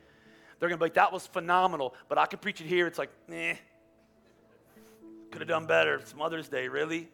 they're 0.59 0.69
gonna 0.69 0.79
be 0.79 0.85
like, 0.85 0.95
that 0.95 1.13
was 1.13 1.27
phenomenal, 1.27 1.95
but 2.09 2.19
I 2.19 2.27
could 2.27 2.41
preach 2.41 2.61
it 2.61 2.67
here. 2.67 2.87
It's 2.87 2.99
like, 2.99 3.11
eh, 3.31 3.57
could 5.33 5.41
have 5.41 5.49
done 5.49 5.67
better. 5.67 5.97
It's 5.97 6.15
Mother's 6.15 6.49
Day, 6.49 6.69
really? 6.69 7.09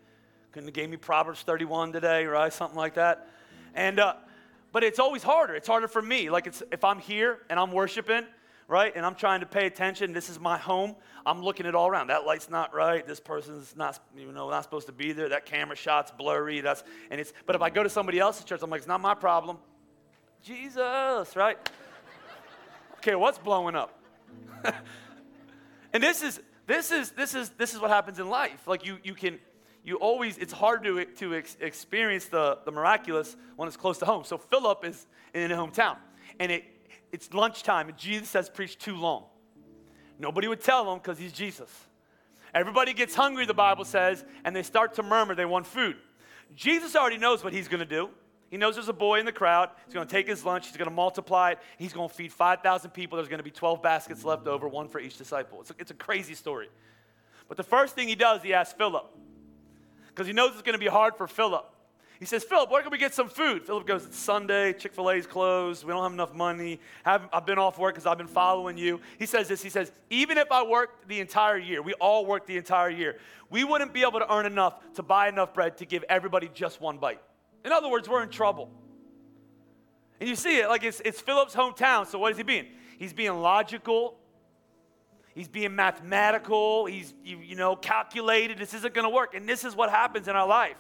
Couldn't 0.53 0.69
have 0.69 0.75
gave 0.75 0.91
me 0.91 0.97
Proverbs 0.97 1.43
31 1.43 1.93
today, 1.93 2.27
right? 2.27 2.53
Something 2.53 2.77
like 2.77 2.95
that. 2.95 3.29
And, 3.75 4.01
uh, 4.01 4.15
but 4.73 4.85
it's 4.85 4.99
always 4.99 5.23
harder. 5.23 5.55
It's 5.55 5.69
harder 5.69 5.89
for 5.89 6.03
me. 6.03 6.29
Like 6.29 6.47
it's, 6.47 6.63
if 6.71 6.85
I'm 6.85 6.99
here 6.99 7.39
and 7.49 7.59
I'm 7.59 7.73
worshiping, 7.73 8.25
right, 8.69 8.93
and 8.95 9.05
I'm 9.05 9.15
trying 9.15 9.41
to 9.41 9.47
pay 9.47 9.67
attention, 9.67 10.13
this 10.13 10.29
is 10.29 10.39
my 10.39 10.59
home, 10.59 10.95
I'm 11.25 11.43
looking 11.43 11.67
at 11.67 11.75
all 11.75 11.89
around. 11.89 12.09
That 12.09 12.27
light's 12.27 12.51
not 12.51 12.75
right. 12.75 13.07
This 13.07 13.19
person's 13.19 13.75
not, 13.75 13.99
you 14.17 14.31
know, 14.31 14.49
not 14.51 14.63
supposed 14.63 14.87
to 14.87 14.93
be 14.93 15.13
there. 15.13 15.31
That 15.31 15.47
camera 15.47 15.75
shot's 15.75 16.11
blurry. 16.11 16.61
That's, 16.61 16.85
and 17.11 17.21
it's, 17.21 17.33
but 17.47 17.57
if 17.57 17.63
I 17.63 17.71
go 17.71 17.83
to 17.83 17.89
somebody 17.89 18.19
else's 18.19 18.45
church, 18.45 18.61
I'm 18.63 18.71
like, 18.71 18.79
it's 18.79 18.87
not 18.87 19.01
my 19.01 19.15
problem. 19.15 19.59
Jesus, 20.43 21.35
right? 21.35 21.59
okay, 22.99 23.15
what's 23.15 23.39
blowing 23.39 23.75
up? 23.75 23.99
and 25.93 26.03
this 26.03 26.23
is, 26.23 26.41
this 26.67 26.91
is, 26.91 27.11
this 27.13 27.35
is, 27.35 27.51
this 27.51 27.75
is 27.75 27.81
what 27.81 27.91
happens 27.91 28.19
in 28.19 28.29
life. 28.29 28.67
Like 28.67 28.85
you, 28.85 28.99
you 29.03 29.15
can, 29.15 29.39
you 29.83 29.97
always, 29.97 30.37
it's 30.37 30.53
hard 30.53 30.85
to, 30.85 31.05
to 31.05 31.35
ex- 31.35 31.57
experience 31.61 32.27
the, 32.27 32.59
the 32.65 32.71
miraculous 32.71 33.37
when 33.57 33.67
it's 33.67 33.77
close 33.77 33.99
to 33.99 34.05
home. 34.05 34.25
So 34.25 34.37
Philip 34.37 34.85
is 34.85 35.07
in 35.33 35.51
a 35.51 35.57
hometown, 35.57 35.97
and 36.39 36.53
it, 36.53 36.65
it's 37.13 37.33
lunchtime, 37.33 37.89
and 37.89 37.99
Jesus 37.99 38.33
has 38.33 38.49
preached 38.49 38.81
too 38.81 38.97
long. 38.97 39.25
Nobody 40.19 40.49
would 40.49 40.61
tell 40.61 40.93
him 40.93 40.99
because 40.99 41.19
he's 41.19 41.33
Jesus. 41.33 41.71
Everybody 42.55 42.93
gets 42.93 43.15
hungry, 43.15 43.47
the 43.47 43.55
Bible 43.55 43.85
says, 43.85 44.25
and 44.45 44.55
they 44.55 44.63
start 44.63 44.95
to 44.95 45.03
murmur 45.03 45.35
they 45.35 45.45
want 45.45 45.67
food. 45.67 45.97
Jesus 46.55 46.97
already 46.97 47.19
knows 47.19 47.45
what 47.45 47.53
he's 47.53 47.69
going 47.69 47.81
to 47.81 47.87
do. 47.87 48.09
He 48.51 48.57
knows 48.57 48.77
there's 48.77 48.89
a 48.89 48.95
boy 48.95 49.21
in 49.21 49.27
the 49.27 49.33
crowd. 49.33 49.69
He's 49.85 49.93
going 49.93 50.07
to 50.07 50.11
take 50.11 50.27
his 50.27 50.45
lunch. 50.45 50.67
He's 50.67 50.77
going 50.77 50.89
to 50.89 50.95
multiply 50.95 51.53
it. 51.53 51.59
He's 51.77 51.93
going 51.93 52.09
to 52.09 52.15
feed 52.15 52.33
5,000 52.33 52.91
people. 52.91 53.17
There's 53.17 53.29
going 53.29 53.39
to 53.39 53.45
be 53.45 53.51
12 53.51 53.83
baskets 53.83 54.25
left 54.25 54.47
over, 54.47 54.67
one 54.67 54.89
for 54.89 54.99
each 54.99 55.19
disciple. 55.19 55.61
It's 55.61 55.71
a, 55.71 55.75
it's 55.79 55.91
a 55.91 55.95
crazy 55.95 56.35
story. 56.35 56.69
But 57.47 57.59
the 57.59 57.63
first 57.63 57.95
thing 57.95 58.09
he 58.09 58.15
does, 58.15 58.43
he 58.43 58.55
asks 58.55 58.75
Philip, 58.75 59.05
because 60.09 60.27
he 60.27 60.33
knows 60.33 60.53
it's 60.53 60.63
going 60.63 60.79
to 60.79 60.79
be 60.79 60.87
hard 60.87 61.17
for 61.17 61.27
Philip. 61.27 61.67
He 62.19 62.25
says, 62.25 62.43
Philip, 62.43 62.69
where 62.71 62.83
can 62.83 62.91
we 62.91 62.99
get 62.99 63.15
some 63.15 63.29
food? 63.29 63.65
Philip 63.65 63.87
goes, 63.87 64.05
It's 64.05 64.19
Sunday, 64.19 64.73
Chick 64.73 64.93
fil 64.93 65.11
A's 65.11 65.27
closed, 65.27 65.85
we 65.85 65.93
don't 65.93 66.03
have 66.03 66.13
enough 66.13 66.35
money. 66.35 66.81
I've 67.05 67.47
been 67.47 67.59
off 67.59 67.79
work 67.79 67.95
because 67.95 68.07
I've 68.07 68.19
been 68.19 68.27
following 68.27 68.77
you. 68.77 69.01
He 69.19 69.27
says 69.27 69.47
this 69.47 69.63
He 69.63 69.71
says, 69.71 69.93
Even 70.11 70.37
if 70.37 70.51
I 70.51 70.65
worked 70.65 71.07
the 71.09 71.21
entire 71.21 71.59
year, 71.59 71.81
we 71.81 71.95
all 71.95 72.27
worked 72.27 72.49
the 72.49 72.57
entire 72.57 72.91
year, 72.91 73.19
we 73.51 73.63
wouldn't 73.63 73.95
be 73.95 74.03
able 74.03 74.19
to 74.19 74.33
earn 74.33 74.47
enough 74.47 74.75
to 74.95 75.03
buy 75.03 75.29
enough 75.29 75.55
bread 75.55 75.77
to 75.79 75.87
give 75.87 76.05
everybody 76.09 76.51
just 76.53 76.81
one 76.81 76.99
bite. 76.99 77.21
In 77.65 77.71
other 77.71 77.89
words, 77.89 78.09
we're 78.09 78.23
in 78.23 78.31
trouble. 78.31 78.69
And 80.19 80.29
you 80.29 80.35
see 80.35 80.59
it, 80.59 80.69
like 80.69 80.83
it's, 80.83 81.01
it's 81.05 81.21
Philip's 81.21 81.55
hometown, 81.55 82.07
so 82.07 82.19
what 82.19 82.33
is 82.33 82.37
he 82.37 82.43
being? 82.43 82.67
He's 82.99 83.13
being 83.13 83.41
logical, 83.41 84.19
he's 85.35 85.47
being 85.47 85.77
mathematical, 85.77 86.87
he's, 86.87 87.15
you, 87.25 87.39
you 87.39 87.55
know, 87.55 87.77
calculated. 87.77 88.59
This 88.59 88.75
isn't 88.75 88.93
gonna 88.93 89.09
work. 89.09 89.35
And 89.35 89.49
this 89.49 89.65
is 89.65 89.77
what 89.77 89.91
happens 89.91 90.27
in 90.27 90.35
our 90.35 90.49
life. 90.49 90.77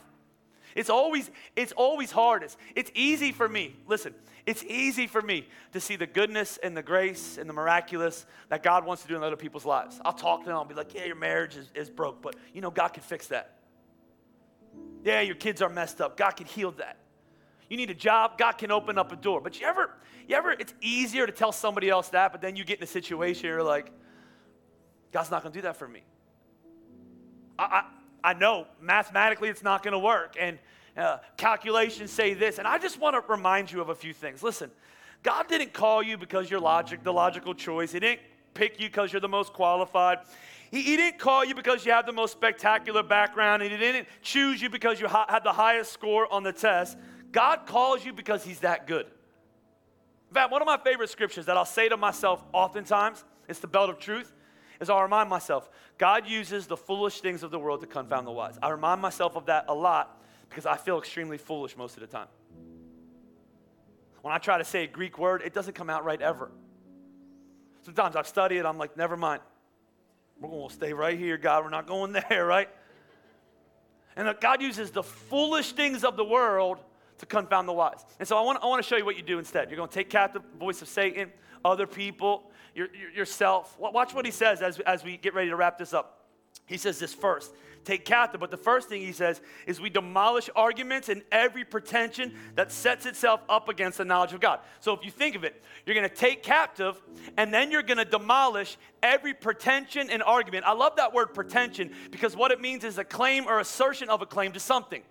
It's 0.78 0.90
always, 0.90 1.28
it's 1.56 1.72
always 1.72 2.12
hardest. 2.12 2.56
It's 2.76 2.92
easy 2.94 3.32
for 3.32 3.48
me, 3.48 3.74
listen, 3.88 4.14
it's 4.46 4.62
easy 4.62 5.08
for 5.08 5.20
me 5.20 5.48
to 5.72 5.80
see 5.80 5.96
the 5.96 6.06
goodness 6.06 6.56
and 6.62 6.76
the 6.76 6.84
grace 6.84 7.36
and 7.36 7.50
the 7.50 7.52
miraculous 7.52 8.24
that 8.48 8.62
God 8.62 8.86
wants 8.86 9.02
to 9.02 9.08
do 9.08 9.16
in 9.16 9.24
other 9.24 9.34
people's 9.34 9.64
lives. 9.64 10.00
I'll 10.04 10.12
talk 10.12 10.42
to 10.42 10.46
them, 10.46 10.54
I'll 10.54 10.64
be 10.64 10.76
like, 10.76 10.94
yeah, 10.94 11.04
your 11.04 11.16
marriage 11.16 11.56
is, 11.56 11.68
is 11.74 11.90
broke, 11.90 12.22
but 12.22 12.36
you 12.54 12.60
know, 12.60 12.70
God 12.70 12.88
can 12.90 13.02
fix 13.02 13.26
that. 13.26 13.58
Yeah, 15.02 15.20
your 15.20 15.34
kids 15.34 15.62
are 15.62 15.68
messed 15.68 16.00
up. 16.00 16.16
God 16.16 16.30
can 16.36 16.46
heal 16.46 16.70
that. 16.72 16.98
You 17.68 17.76
need 17.76 17.90
a 17.90 17.94
job, 17.94 18.38
God 18.38 18.52
can 18.52 18.70
open 18.70 18.98
up 18.98 19.10
a 19.10 19.16
door. 19.16 19.40
But 19.40 19.60
you 19.60 19.66
ever, 19.66 19.90
you 20.28 20.36
ever, 20.36 20.52
it's 20.52 20.74
easier 20.80 21.26
to 21.26 21.32
tell 21.32 21.50
somebody 21.50 21.90
else 21.90 22.10
that, 22.10 22.30
but 22.30 22.40
then 22.40 22.54
you 22.54 22.64
get 22.64 22.78
in 22.78 22.84
a 22.84 22.86
situation 22.86 23.46
you're 23.46 23.64
like, 23.64 23.90
God's 25.10 25.32
not 25.32 25.42
gonna 25.42 25.52
do 25.52 25.62
that 25.62 25.76
for 25.76 25.88
me. 25.88 26.04
I, 27.58 27.82
I, 28.22 28.34
know 28.34 28.66
mathematically 28.80 29.48
it's 29.48 29.62
not 29.62 29.82
gonna 29.82 29.98
work, 29.98 30.36
and 30.38 30.58
uh, 30.96 31.18
calculations 31.36 32.10
say 32.10 32.34
this, 32.34 32.58
and 32.58 32.66
I 32.66 32.78
just 32.78 33.00
wanna 33.00 33.20
remind 33.28 33.70
you 33.70 33.80
of 33.80 33.88
a 33.88 33.94
few 33.94 34.12
things. 34.12 34.42
Listen, 34.42 34.70
God 35.22 35.48
didn't 35.48 35.72
call 35.72 36.02
you 36.02 36.16
because 36.16 36.50
you're 36.50 36.60
logic, 36.60 37.02
the 37.02 37.12
logical 37.12 37.54
choice. 37.54 37.92
He 37.92 38.00
didn't 38.00 38.20
pick 38.54 38.80
you 38.80 38.88
because 38.88 39.12
you're 39.12 39.20
the 39.20 39.28
most 39.28 39.52
qualified. 39.52 40.18
He, 40.70 40.82
he, 40.82 40.96
didn't 40.96 41.18
call 41.18 41.44
you 41.44 41.54
because 41.54 41.86
you 41.86 41.92
have 41.92 42.06
the 42.06 42.12
most 42.12 42.32
spectacular 42.32 43.02
background. 43.02 43.62
And 43.62 43.72
he 43.72 43.78
didn't 43.78 44.08
choose 44.22 44.60
you 44.60 44.68
because 44.68 45.00
you 45.00 45.08
ha- 45.08 45.26
had 45.28 45.44
the 45.44 45.52
highest 45.52 45.92
score 45.92 46.30
on 46.32 46.42
the 46.42 46.52
test. 46.52 46.98
God 47.32 47.66
calls 47.66 48.04
you 48.04 48.12
because 48.12 48.44
He's 48.44 48.60
that 48.60 48.86
good. 48.86 49.06
In 49.06 50.34
fact, 50.34 50.52
one 50.52 50.60
of 50.60 50.66
my 50.66 50.76
favorite 50.76 51.10
scriptures 51.10 51.46
that 51.46 51.56
I'll 51.56 51.64
say 51.64 51.88
to 51.88 51.96
myself 51.96 52.42
oftentimes, 52.52 53.24
it's 53.48 53.60
the 53.60 53.66
belt 53.66 53.88
of 53.88 53.98
truth, 53.98 54.32
is 54.80 54.90
I'll 54.90 55.02
remind 55.02 55.28
myself, 55.28 55.68
God 55.96 56.26
uses 56.26 56.66
the 56.66 56.76
foolish 56.76 57.20
things 57.20 57.42
of 57.42 57.50
the 57.50 57.58
world 57.58 57.80
to 57.80 57.86
confound 57.86 58.26
the 58.26 58.32
wise. 58.32 58.58
I 58.62 58.70
remind 58.70 59.00
myself 59.00 59.36
of 59.36 59.46
that 59.46 59.64
a 59.68 59.74
lot 59.74 60.22
because 60.48 60.66
I 60.66 60.76
feel 60.76 60.98
extremely 60.98 61.38
foolish 61.38 61.76
most 61.76 61.96
of 61.96 62.00
the 62.00 62.06
time. 62.06 62.28
When 64.22 64.32
I 64.34 64.38
try 64.38 64.58
to 64.58 64.64
say 64.64 64.84
a 64.84 64.86
Greek 64.86 65.18
word, 65.18 65.42
it 65.44 65.54
doesn't 65.54 65.74
come 65.74 65.90
out 65.90 66.04
right 66.04 66.20
ever. 66.20 66.50
Sometimes 67.82 68.16
I've 68.16 68.26
studied 68.26 68.64
I'm 68.64 68.78
like, 68.78 68.96
never 68.96 69.16
mind. 69.16 69.40
We're 70.40 70.50
going 70.50 70.68
to 70.68 70.74
stay 70.74 70.92
right 70.92 71.18
here, 71.18 71.36
God. 71.36 71.64
We're 71.64 71.70
not 71.70 71.86
going 71.86 72.12
there, 72.28 72.44
right? 72.46 72.68
And 74.16 74.34
God 74.40 74.60
uses 74.60 74.90
the 74.90 75.02
foolish 75.02 75.72
things 75.72 76.04
of 76.04 76.16
the 76.16 76.24
world 76.24 76.78
to 77.18 77.26
confound 77.26 77.68
the 77.68 77.72
wise. 77.72 78.04
And 78.18 78.26
so 78.26 78.36
I 78.36 78.42
want, 78.42 78.62
I 78.62 78.66
want 78.66 78.82
to 78.82 78.88
show 78.88 78.96
you 78.96 79.04
what 79.04 79.16
you 79.16 79.22
do 79.22 79.38
instead. 79.38 79.70
You're 79.70 79.76
going 79.76 79.88
to 79.88 79.94
take 79.94 80.10
captive 80.10 80.42
the 80.52 80.58
voice 80.58 80.82
of 80.82 80.88
Satan, 80.88 81.30
other 81.64 81.86
people, 81.86 82.50
your, 82.74 82.88
your, 82.94 83.10
yourself. 83.10 83.76
Watch 83.78 84.14
what 84.14 84.24
he 84.24 84.30
says 84.30 84.62
as, 84.62 84.78
as 84.80 85.04
we 85.04 85.16
get 85.16 85.34
ready 85.34 85.50
to 85.50 85.56
wrap 85.56 85.78
this 85.78 85.92
up. 85.92 86.26
He 86.66 86.76
says 86.76 86.98
this 86.98 87.14
first 87.14 87.52
take 87.88 88.04
captive. 88.04 88.40
But 88.40 88.50
the 88.50 88.56
first 88.56 88.88
thing 88.88 89.00
he 89.00 89.12
says 89.12 89.40
is 89.66 89.80
we 89.80 89.90
demolish 89.90 90.50
arguments 90.54 91.08
and 91.08 91.22
every 91.32 91.64
pretension 91.64 92.34
that 92.54 92.70
sets 92.70 93.06
itself 93.06 93.40
up 93.48 93.68
against 93.68 93.98
the 93.98 94.04
knowledge 94.04 94.32
of 94.32 94.40
God. 94.40 94.60
So 94.80 94.92
if 94.92 95.04
you 95.04 95.10
think 95.10 95.34
of 95.34 95.44
it, 95.44 95.62
you're 95.86 95.94
going 95.94 96.08
to 96.08 96.14
take 96.14 96.42
captive 96.42 97.00
and 97.36 97.52
then 97.52 97.70
you're 97.70 97.82
going 97.82 97.98
to 97.98 98.04
demolish 98.04 98.76
every 99.02 99.32
pretension 99.34 100.10
and 100.10 100.22
argument. 100.22 100.66
I 100.66 100.72
love 100.72 100.96
that 100.96 101.14
word 101.14 101.28
pretension 101.34 101.92
because 102.10 102.36
what 102.36 102.50
it 102.50 102.60
means 102.60 102.84
is 102.84 102.98
a 102.98 103.04
claim 103.04 103.46
or 103.46 103.58
assertion 103.58 104.10
of 104.10 104.20
a 104.22 104.26
claim 104.26 104.52
to 104.52 104.60
something. 104.60 105.02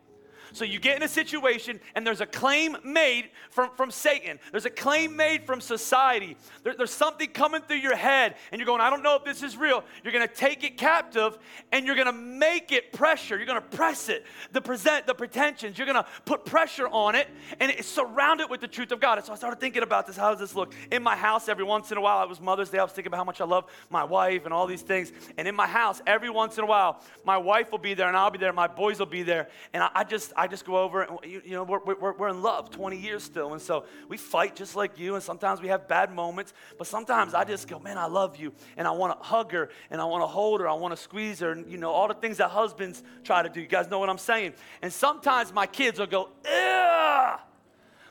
So 0.54 0.66
you 0.66 0.80
get 0.80 0.98
in 0.98 1.04
a 1.04 1.08
situation 1.08 1.80
and 1.96 2.06
there's 2.06 2.22
a 2.22 2.26
claim 2.26 2.78
made 2.84 3.30
from, 3.50 3.70
from 3.76 3.92
Satan. 3.92 4.40
There's 4.52 4.66
a 4.66 4.70
claim 4.70 5.16
made 5.16 5.46
from 5.46 5.62
society. 5.62 6.38
There, 6.64 6.74
there's 6.76 6.92
something 6.92 7.30
coming 7.30 7.62
through 7.62 7.78
your 7.78 7.96
head 7.96 8.36
and 8.52 8.60
you're 8.60 8.66
going, 8.66 8.82
I 8.82 8.90
don't 8.90 9.04
know 9.04 9.16
if 9.16 9.24
this 9.24 9.44
is 9.44 9.58
real. 9.58 9.84
You're 10.04 10.14
going 10.14 10.28
to 10.28 10.34
take 10.34 10.64
it 10.64 10.78
captive 10.78 11.38
and 11.72 11.86
you're 11.86 11.96
going 11.96 12.08
to 12.08 12.14
make 12.14 12.72
it 12.72 12.94
pressure. 12.94 13.38
You're 13.38 13.46
going 13.46 13.62
to 13.62 13.78
press 13.78 14.10
it, 14.10 14.26
the 14.52 14.62
present, 14.62 15.08
the 15.08 15.14
pretensions. 15.14 15.78
You're 15.78 15.88
going 15.88 16.04
to 16.04 16.10
put 16.26 16.46
pressure 16.46 16.88
on 16.88 17.16
it 17.16 17.28
and 17.60 17.72
it, 17.72 17.86
surround 17.86 18.42
it 18.42 18.50
with 18.50 18.62
the 18.62 18.68
truth 18.68 18.92
of 18.92 19.00
God. 19.00 19.18
And 19.18 19.26
so 19.26 19.34
I 19.34 19.36
started 19.36 19.60
thinking 19.60 19.84
about 19.84 20.08
this. 20.08 20.18
How 20.18 20.32
does 20.32 20.40
this 20.40 20.56
look? 20.56 20.74
In 20.92 21.04
my 21.04 21.16
house, 21.16 21.50
every 21.50 21.64
once 21.64 21.92
in 21.92 21.98
a 21.98 22.02
while, 22.02 22.24
it 22.24 22.30
was 22.30 22.42
Mother's 22.42 22.70
Day. 22.70 22.80
I 22.80 22.84
was 22.84 22.92
thinking 22.92 23.10
about 23.10 23.18
how 23.18 23.24
much 23.24 23.42
I 23.42 23.46
love 23.46 23.66
my 23.90 24.04
wife 24.04 24.46
and 24.46 24.54
all 24.54 24.68
these 24.68 24.82
things. 24.82 25.12
And 25.38 25.48
in 25.48 25.56
my 25.56 25.68
house, 25.68 26.02
every 26.08 26.30
once 26.30 26.58
in 26.58 26.64
a 26.64 26.68
while, 26.68 27.02
my 27.26 27.38
wife 27.38 27.72
will 27.72 27.80
be 27.80 27.94
there 27.94 28.08
and 28.08 28.16
I'll 28.16 28.32
be 28.32 28.38
there. 28.38 28.54
My 28.54 28.68
boys 28.68 29.00
will 29.00 29.06
be 29.06 29.24
there. 29.24 29.50
And 29.74 29.84
I, 29.84 29.90
I 29.96 30.04
just, 30.04 30.34
I 30.36 30.47
just 30.48 30.66
go 30.66 30.78
over 30.78 31.02
and, 31.02 31.20
you, 31.24 31.42
you 31.46 31.52
know, 31.52 31.64
we're, 31.64 31.80
we're, 31.84 32.14
we're 32.14 32.28
in 32.30 32.42
love 32.42 32.70
20 32.70 32.98
years 32.98 33.24
still. 33.24 33.54
And 33.54 33.62
so 33.62 33.86
we 34.08 34.18
fight 34.18 34.56
just 34.56 34.76
like 34.76 35.00
you. 35.00 35.16
And 35.16 35.24
sometimes 35.24 35.62
we 35.62 35.68
have 35.68 35.88
bad 35.88 36.14
moments. 36.14 36.54
But 36.78 36.88
sometimes 36.88 37.34
I 37.34 37.44
just 37.44 37.68
go, 37.68 37.80
man, 37.80 37.98
I 37.98 38.06
love 38.06 38.38
you. 38.38 38.54
And 38.76 38.88
I 38.88 38.92
want 38.92 39.20
to 39.20 39.26
hug 39.26 39.52
her 39.52 39.70
and 39.90 40.02
I 40.02 40.06
want 40.06 40.24
to 40.24 40.28
hold 40.28 40.62
her. 40.62 40.70
I 40.70 40.74
want 40.74 40.96
to 40.96 41.02
squeeze 41.02 41.40
her. 41.40 41.52
And, 41.52 41.72
you 41.72 41.78
know, 41.78 41.92
all 41.92 42.08
the 42.08 42.14
things 42.14 42.38
that 42.38 42.50
husbands 42.50 43.04
try 43.24 43.44
to 43.44 43.50
do. 43.50 43.62
You 43.62 43.68
guys 43.68 43.90
know 43.90 44.00
what 44.00 44.10
I'm 44.10 44.18
saying? 44.18 44.54
And 44.82 44.92
sometimes 44.92 45.54
my 45.54 45.68
kids 45.68 46.00
will 46.00 46.08
go, 46.08 46.30
Ugh, 46.50 47.40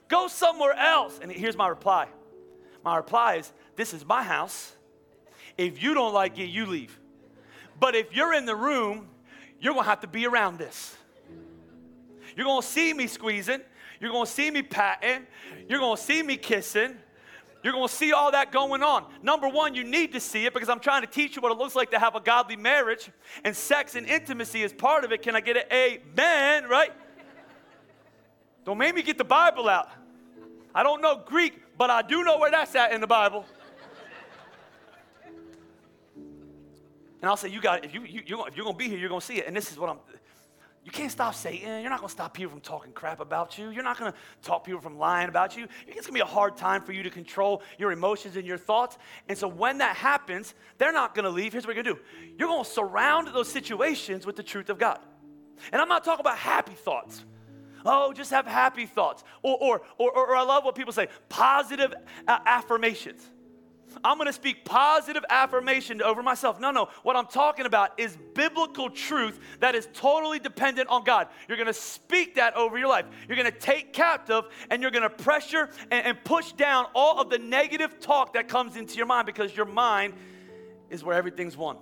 go 0.09 0.29
somewhere 0.29 0.75
else. 0.75 1.19
And 1.21 1.31
here's 1.31 1.57
my 1.57 1.69
reply. 1.69 2.09
My 2.85 2.97
reply 2.97 3.37
is, 3.37 3.53
this 3.75 3.93
is 3.93 4.05
my 4.07 4.23
house. 4.23 4.73
If 5.59 5.83
you 5.83 5.95
don't 5.95 6.15
like 6.15 6.39
it, 6.39 6.47
you 6.47 6.67
leave. 6.67 6.99
But 7.79 7.95
if 7.95 8.15
you're 8.15 8.33
in 8.33 8.47
the 8.47 8.57
room, 8.57 9.09
you're 9.61 9.75
to 9.75 9.83
have 9.83 10.01
to 10.01 10.07
be 10.07 10.27
around 10.27 10.59
this. 10.59 10.97
You're 12.37 12.45
going 12.45 12.63
to 12.63 12.67
see 12.67 12.93
me 12.93 13.07
squeezing. 13.07 13.61
You're 14.01 14.11
going 14.11 14.27
to 14.27 14.31
see 14.31 14.51
me 14.51 14.63
patting. 14.63 15.27
You're 15.69 15.79
going 15.79 15.97
to 15.97 16.03
see 16.03 16.23
me 16.23 16.37
kissing. 16.37 16.97
You're 17.63 17.73
going 17.73 17.89
to 17.89 17.95
see 17.95 18.13
all 18.13 18.31
that 18.31 18.53
going 18.53 18.83
on. 18.83 19.07
Number 19.23 19.49
one, 19.49 19.75
you 19.75 19.83
need 19.83 20.13
to 20.13 20.21
see 20.21 20.45
it 20.45 20.55
because 20.55 20.69
I'm 20.69 20.79
trying 20.79 21.01
to 21.01 21.09
teach 21.09 21.35
you 21.35 21.43
what 21.43 21.51
it 21.51 21.59
looks 21.59 21.75
like 21.75 21.91
to 21.91 21.99
have 21.99 22.15
a 22.15 22.21
godly 22.21 22.55
marriage, 22.55 23.11
and 23.43 23.57
sex 23.57 23.97
and 23.97 24.07
intimacy 24.07 24.63
is 24.63 24.73
part 24.73 25.05
of 25.05 25.11
it. 25.11 25.23
Can 25.23 25.35
I 25.35 25.41
get 25.41 25.57
an 25.57 25.65
amen, 25.73 26.69
right? 26.69 26.93
Don't 28.65 28.79
make 28.79 28.95
me 28.95 29.03
get 29.03 29.19
the 29.19 29.25
Bible 29.25 29.69
out. 29.69 29.89
I 30.75 30.83
don't 30.83 31.01
know 31.01 31.23
Greek, 31.25 31.61
but 31.79 31.89
I 31.89 32.03
do 32.03 32.23
know 32.23 32.39
where 32.39 32.51
that's 32.51 32.75
at 32.75 32.93
in 32.93 33.01
the 33.01 33.07
Bible. 33.07 33.47
And 36.15 37.31
I'll 37.31 37.37
say, 37.37 37.49
you 37.49 37.61
got 37.61 37.79
it. 37.79 37.87
If, 37.87 37.95
you, 37.95 38.03
you, 38.03 38.23
you're, 38.27 38.47
if 38.47 38.57
you're 38.57 38.65
going 38.65 38.77
to 38.77 38.79
be 38.79 38.89
here, 38.89 38.99
you're 38.99 39.09
going 39.09 39.21
to 39.21 39.27
see 39.27 39.39
it. 39.39 39.47
And 39.47 39.57
this 39.57 39.73
is 39.73 39.79
what 39.79 39.91
I'm, 39.91 39.99
you 40.87 40.93
can't 40.93 41.11
stop 41.11 41.35
Satan. 41.35 41.81
You're 41.81 41.91
not 41.91 41.99
going 41.99 42.07
to 42.09 42.13
stop 42.13 42.33
people 42.33 42.53
from 42.53 42.61
talking 42.61 42.93
crap 42.93 43.19
about 43.19 43.59
you. 43.59 43.71
You're 43.71 43.83
not 43.83 43.99
going 43.99 44.13
to 44.13 44.19
talk 44.41 44.65
people 44.65 44.81
from 44.81 44.99
lying 44.99 45.29
about 45.29 45.57
you. 45.57 45.67
It's 45.85 45.95
going 45.95 46.05
to 46.05 46.13
be 46.13 46.21
a 46.21 46.25
hard 46.25 46.57
time 46.57 46.81
for 46.81 46.93
you 46.93 47.03
to 47.03 47.11
control 47.11 47.63
your 47.77 47.91
emotions 47.91 48.37
and 48.37 48.47
your 48.47 48.57
thoughts. 48.57 48.97
And 49.29 49.37
so 49.37 49.49
when 49.49 49.79
that 49.79 49.97
happens, 49.97 50.55
they're 50.79 50.93
not 50.93 51.13
going 51.13 51.25
to 51.25 51.31
leave. 51.31 51.53
Here's 51.53 51.67
what 51.67 51.75
you're 51.75 51.83
going 51.83 51.97
to 51.97 52.01
do 52.01 52.35
you're 52.39 52.47
going 52.47 52.63
to 52.63 52.71
surround 52.71 53.27
those 53.35 53.49
situations 53.49 54.25
with 54.25 54.37
the 54.37 54.45
truth 54.45 54.71
of 54.71 54.79
God. 54.79 55.01
And 55.73 55.83
I'm 55.83 55.89
not 55.89 56.05
talking 56.05 56.21
about 56.21 56.39
happy 56.39 56.75
thoughts. 56.75 57.25
Oh, 57.85 58.13
just 58.13 58.31
have 58.31 58.47
happy 58.47 58.87
thoughts. 58.87 59.25
Or, 59.43 59.59
or, 59.61 59.83
or, 59.99 60.17
or 60.17 60.37
I 60.37 60.43
love 60.43 60.65
what 60.65 60.77
people 60.77 60.93
say 60.93 61.09
positive 61.29 61.95
affirmations. 62.29 63.29
I'm 64.05 64.19
going 64.19 64.27
to 64.27 64.33
speak 64.33 64.65
positive 64.65 65.25
affirmation 65.31 66.03
over 66.03 66.23
myself. 66.23 66.61
No, 66.61 66.71
no. 66.71 66.89
What 67.03 67.17
I'm 67.17 67.27
talking 67.27 67.67
about 67.67 67.99
is 67.99 68.17
biblical 68.35 68.91
truth 68.91 69.39
that 69.61 69.75
is 69.75 69.89
totally 69.93 70.39
dependent 70.39 70.89
on 70.89 71.05
God. 71.05 71.29
You're 71.49 71.57
going 71.57 71.67
to 71.67 71.73
speak 71.73 72.37
that 72.37 72.57
over 72.57 72.79
your 72.79 72.89
life. 72.89 73.07
You're 73.29 73.37
going 73.37 73.51
to 73.51 73.59
take 73.59 73.93
captive 73.93 74.45
and 74.71 74.83
you're 74.83 74.91
going 74.91 75.03
to 75.03 75.11
pressure 75.11 75.71
and, 75.91 76.07
and 76.07 76.25
push 76.25 76.53
down 76.53 76.87
all 76.95 77.21
of 77.21 77.31
the 77.31 77.39
negative 77.39 78.01
talk 78.01 78.35
that 78.35 78.49
comes 78.49 78.77
into 78.77 78.97
your 78.97 79.07
mind 79.07 79.27
because 79.27 79.57
your 79.57 79.67
mind 79.67 80.15
is 80.91 81.03
where 81.03 81.17
everything's 81.17 81.57
won. 81.57 81.77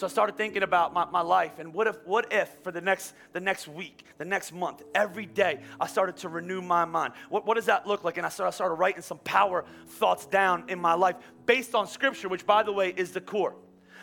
So 0.00 0.06
I 0.06 0.08
started 0.08 0.34
thinking 0.34 0.62
about 0.62 0.94
my, 0.94 1.04
my 1.04 1.20
life 1.20 1.58
and 1.58 1.74
what 1.74 1.86
if, 1.86 1.98
what 2.06 2.32
if 2.32 2.48
for 2.62 2.72
the 2.72 2.80
next, 2.80 3.12
the 3.34 3.40
next 3.40 3.68
week, 3.68 4.06
the 4.16 4.24
next 4.24 4.50
month, 4.50 4.82
every 4.94 5.26
day, 5.26 5.60
I 5.78 5.86
started 5.88 6.16
to 6.18 6.30
renew 6.30 6.62
my 6.62 6.86
mind. 6.86 7.12
What, 7.28 7.44
what 7.44 7.56
does 7.56 7.66
that 7.66 7.86
look 7.86 8.02
like? 8.02 8.16
And 8.16 8.24
I 8.24 8.30
started, 8.30 8.48
I 8.48 8.54
started 8.54 8.76
writing 8.76 9.02
some 9.02 9.18
power 9.18 9.66
thoughts 9.86 10.24
down 10.24 10.64
in 10.68 10.78
my 10.78 10.94
life 10.94 11.16
based 11.44 11.74
on 11.74 11.86
scripture, 11.86 12.30
which 12.30 12.46
by 12.46 12.62
the 12.62 12.72
way 12.72 12.94
is 12.96 13.12
the 13.12 13.20
core. 13.20 13.54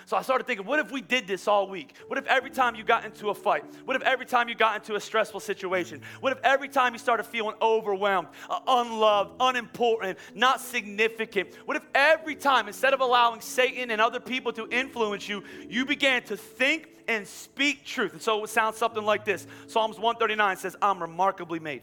So 0.08 0.16
I 0.16 0.22
started 0.22 0.48
thinking, 0.48 0.66
what 0.66 0.80
if 0.80 0.90
we 0.90 1.02
did 1.02 1.28
this 1.28 1.50
all 1.50 1.68
week? 1.68 1.94
What 2.08 2.18
if 2.18 2.26
every 2.28 2.50
time 2.50 2.76
you 2.76 2.86
got 2.86 3.04
into 3.04 3.28
a 3.28 3.34
fight? 3.34 3.66
What 3.84 3.98
if 3.98 4.02
every 4.04 4.26
time 4.26 4.48
you 4.48 4.56
got 4.56 4.78
into 4.78 4.96
a 4.96 5.02
stressful 5.02 5.42
situation? 5.42 6.02
What 6.22 6.32
if 6.32 6.40
every 6.46 6.70
time 6.70 6.94
you 6.94 6.98
started 6.98 7.26
feeling 7.26 7.58
overwhelmed, 7.62 8.30
uh, 8.50 8.62
unloved, 8.66 9.32
unimportant, 9.42 10.18
not 10.34 10.62
significant? 10.62 11.50
What 11.66 11.76
if 11.76 11.84
every 11.94 12.36
time, 12.36 12.70
instead 12.70 12.94
of 12.94 13.02
allowing 13.02 13.42
Satan 13.42 13.92
and 13.92 14.00
other 14.00 14.22
people 14.22 14.54
to 14.54 14.66
influence 14.70 15.28
you, 15.28 15.44
you 15.68 15.86
began 15.86 16.24
to 16.24 16.38
think 16.38 16.88
and 17.10 17.28
speak 17.28 17.84
truth? 17.84 18.14
And 18.14 18.22
so 18.22 18.38
it 18.38 18.42
would 18.42 18.50
sound 18.50 18.78
something 18.78 19.04
like 19.04 19.26
this 19.26 19.46
Psalms 19.68 19.98
139 19.98 20.56
says, 20.56 20.78
I'm 20.82 21.02
remarkably 21.02 21.60
made. 21.60 21.82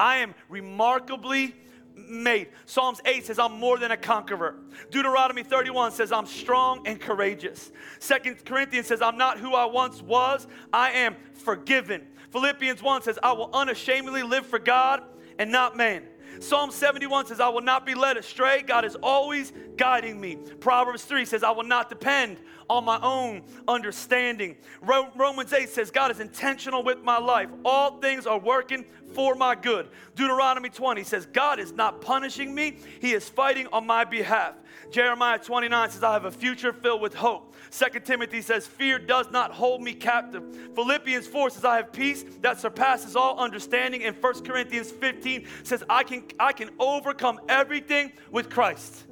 I 0.00 0.16
am 0.16 0.34
remarkably 0.48 1.54
made. 1.96 2.48
Psalms 2.66 3.00
8 3.04 3.26
says, 3.26 3.38
I'm 3.38 3.58
more 3.58 3.78
than 3.78 3.90
a 3.90 3.96
conqueror. 3.96 4.56
Deuteronomy 4.90 5.42
31 5.42 5.92
says, 5.92 6.12
I'm 6.12 6.26
strong 6.26 6.86
and 6.86 7.00
courageous. 7.00 7.72
Second 7.98 8.44
Corinthians 8.44 8.86
says, 8.86 9.00
I'm 9.02 9.16
not 9.16 9.38
who 9.38 9.54
I 9.54 9.64
once 9.64 10.02
was, 10.02 10.46
I 10.72 10.90
am 10.90 11.16
forgiven. 11.34 12.02
Philippians 12.30 12.82
1 12.82 13.02
says, 13.02 13.18
I 13.22 13.32
will 13.32 13.50
unashamedly 13.52 14.22
live 14.22 14.46
for 14.46 14.58
God 14.58 15.02
and 15.38 15.52
not 15.52 15.76
man. 15.76 16.04
Psalm 16.40 16.70
71 16.70 17.26
says, 17.26 17.40
I 17.40 17.48
will 17.48 17.60
not 17.60 17.86
be 17.86 17.94
led 17.94 18.16
astray. 18.16 18.62
God 18.62 18.84
is 18.84 18.96
always 19.02 19.52
guiding 19.76 20.20
me. 20.20 20.36
Proverbs 20.60 21.04
3 21.04 21.24
says, 21.24 21.42
I 21.42 21.50
will 21.50 21.64
not 21.64 21.88
depend 21.88 22.38
on 22.68 22.84
my 22.84 22.98
own 23.00 23.42
understanding. 23.68 24.56
Romans 24.82 25.52
8 25.52 25.68
says, 25.68 25.90
God 25.90 26.10
is 26.10 26.20
intentional 26.20 26.82
with 26.82 27.02
my 27.02 27.18
life. 27.18 27.48
All 27.64 27.98
things 27.98 28.26
are 28.26 28.38
working 28.38 28.84
for 29.12 29.34
my 29.34 29.54
good. 29.54 29.88
Deuteronomy 30.14 30.70
20 30.70 31.04
says, 31.04 31.26
God 31.26 31.58
is 31.58 31.72
not 31.72 32.00
punishing 32.00 32.54
me, 32.54 32.78
He 33.00 33.12
is 33.12 33.28
fighting 33.28 33.66
on 33.72 33.86
my 33.86 34.04
behalf. 34.04 34.54
Jeremiah 34.90 35.38
29 35.38 35.90
says, 35.90 36.02
I 36.02 36.12
have 36.12 36.24
a 36.24 36.30
future 36.30 36.72
filled 36.72 37.00
with 37.00 37.14
hope. 37.14 37.54
2 37.70 38.00
Timothy 38.00 38.40
says, 38.40 38.66
Fear 38.66 39.00
does 39.00 39.30
not 39.30 39.50
hold 39.52 39.82
me 39.82 39.94
captive. 39.94 40.42
Philippians 40.74 41.26
4 41.26 41.50
says, 41.50 41.64
I 41.64 41.76
have 41.76 41.92
peace 41.92 42.24
that 42.40 42.60
surpasses 42.60 43.16
all 43.16 43.38
understanding. 43.38 44.04
And 44.04 44.16
1 44.20 44.44
Corinthians 44.44 44.90
15 44.90 45.46
says, 45.62 45.82
I 45.88 46.04
can, 46.04 46.24
I 46.38 46.52
can 46.52 46.70
overcome 46.78 47.40
everything 47.48 48.12
with 48.30 48.50
Christ. 48.50 49.04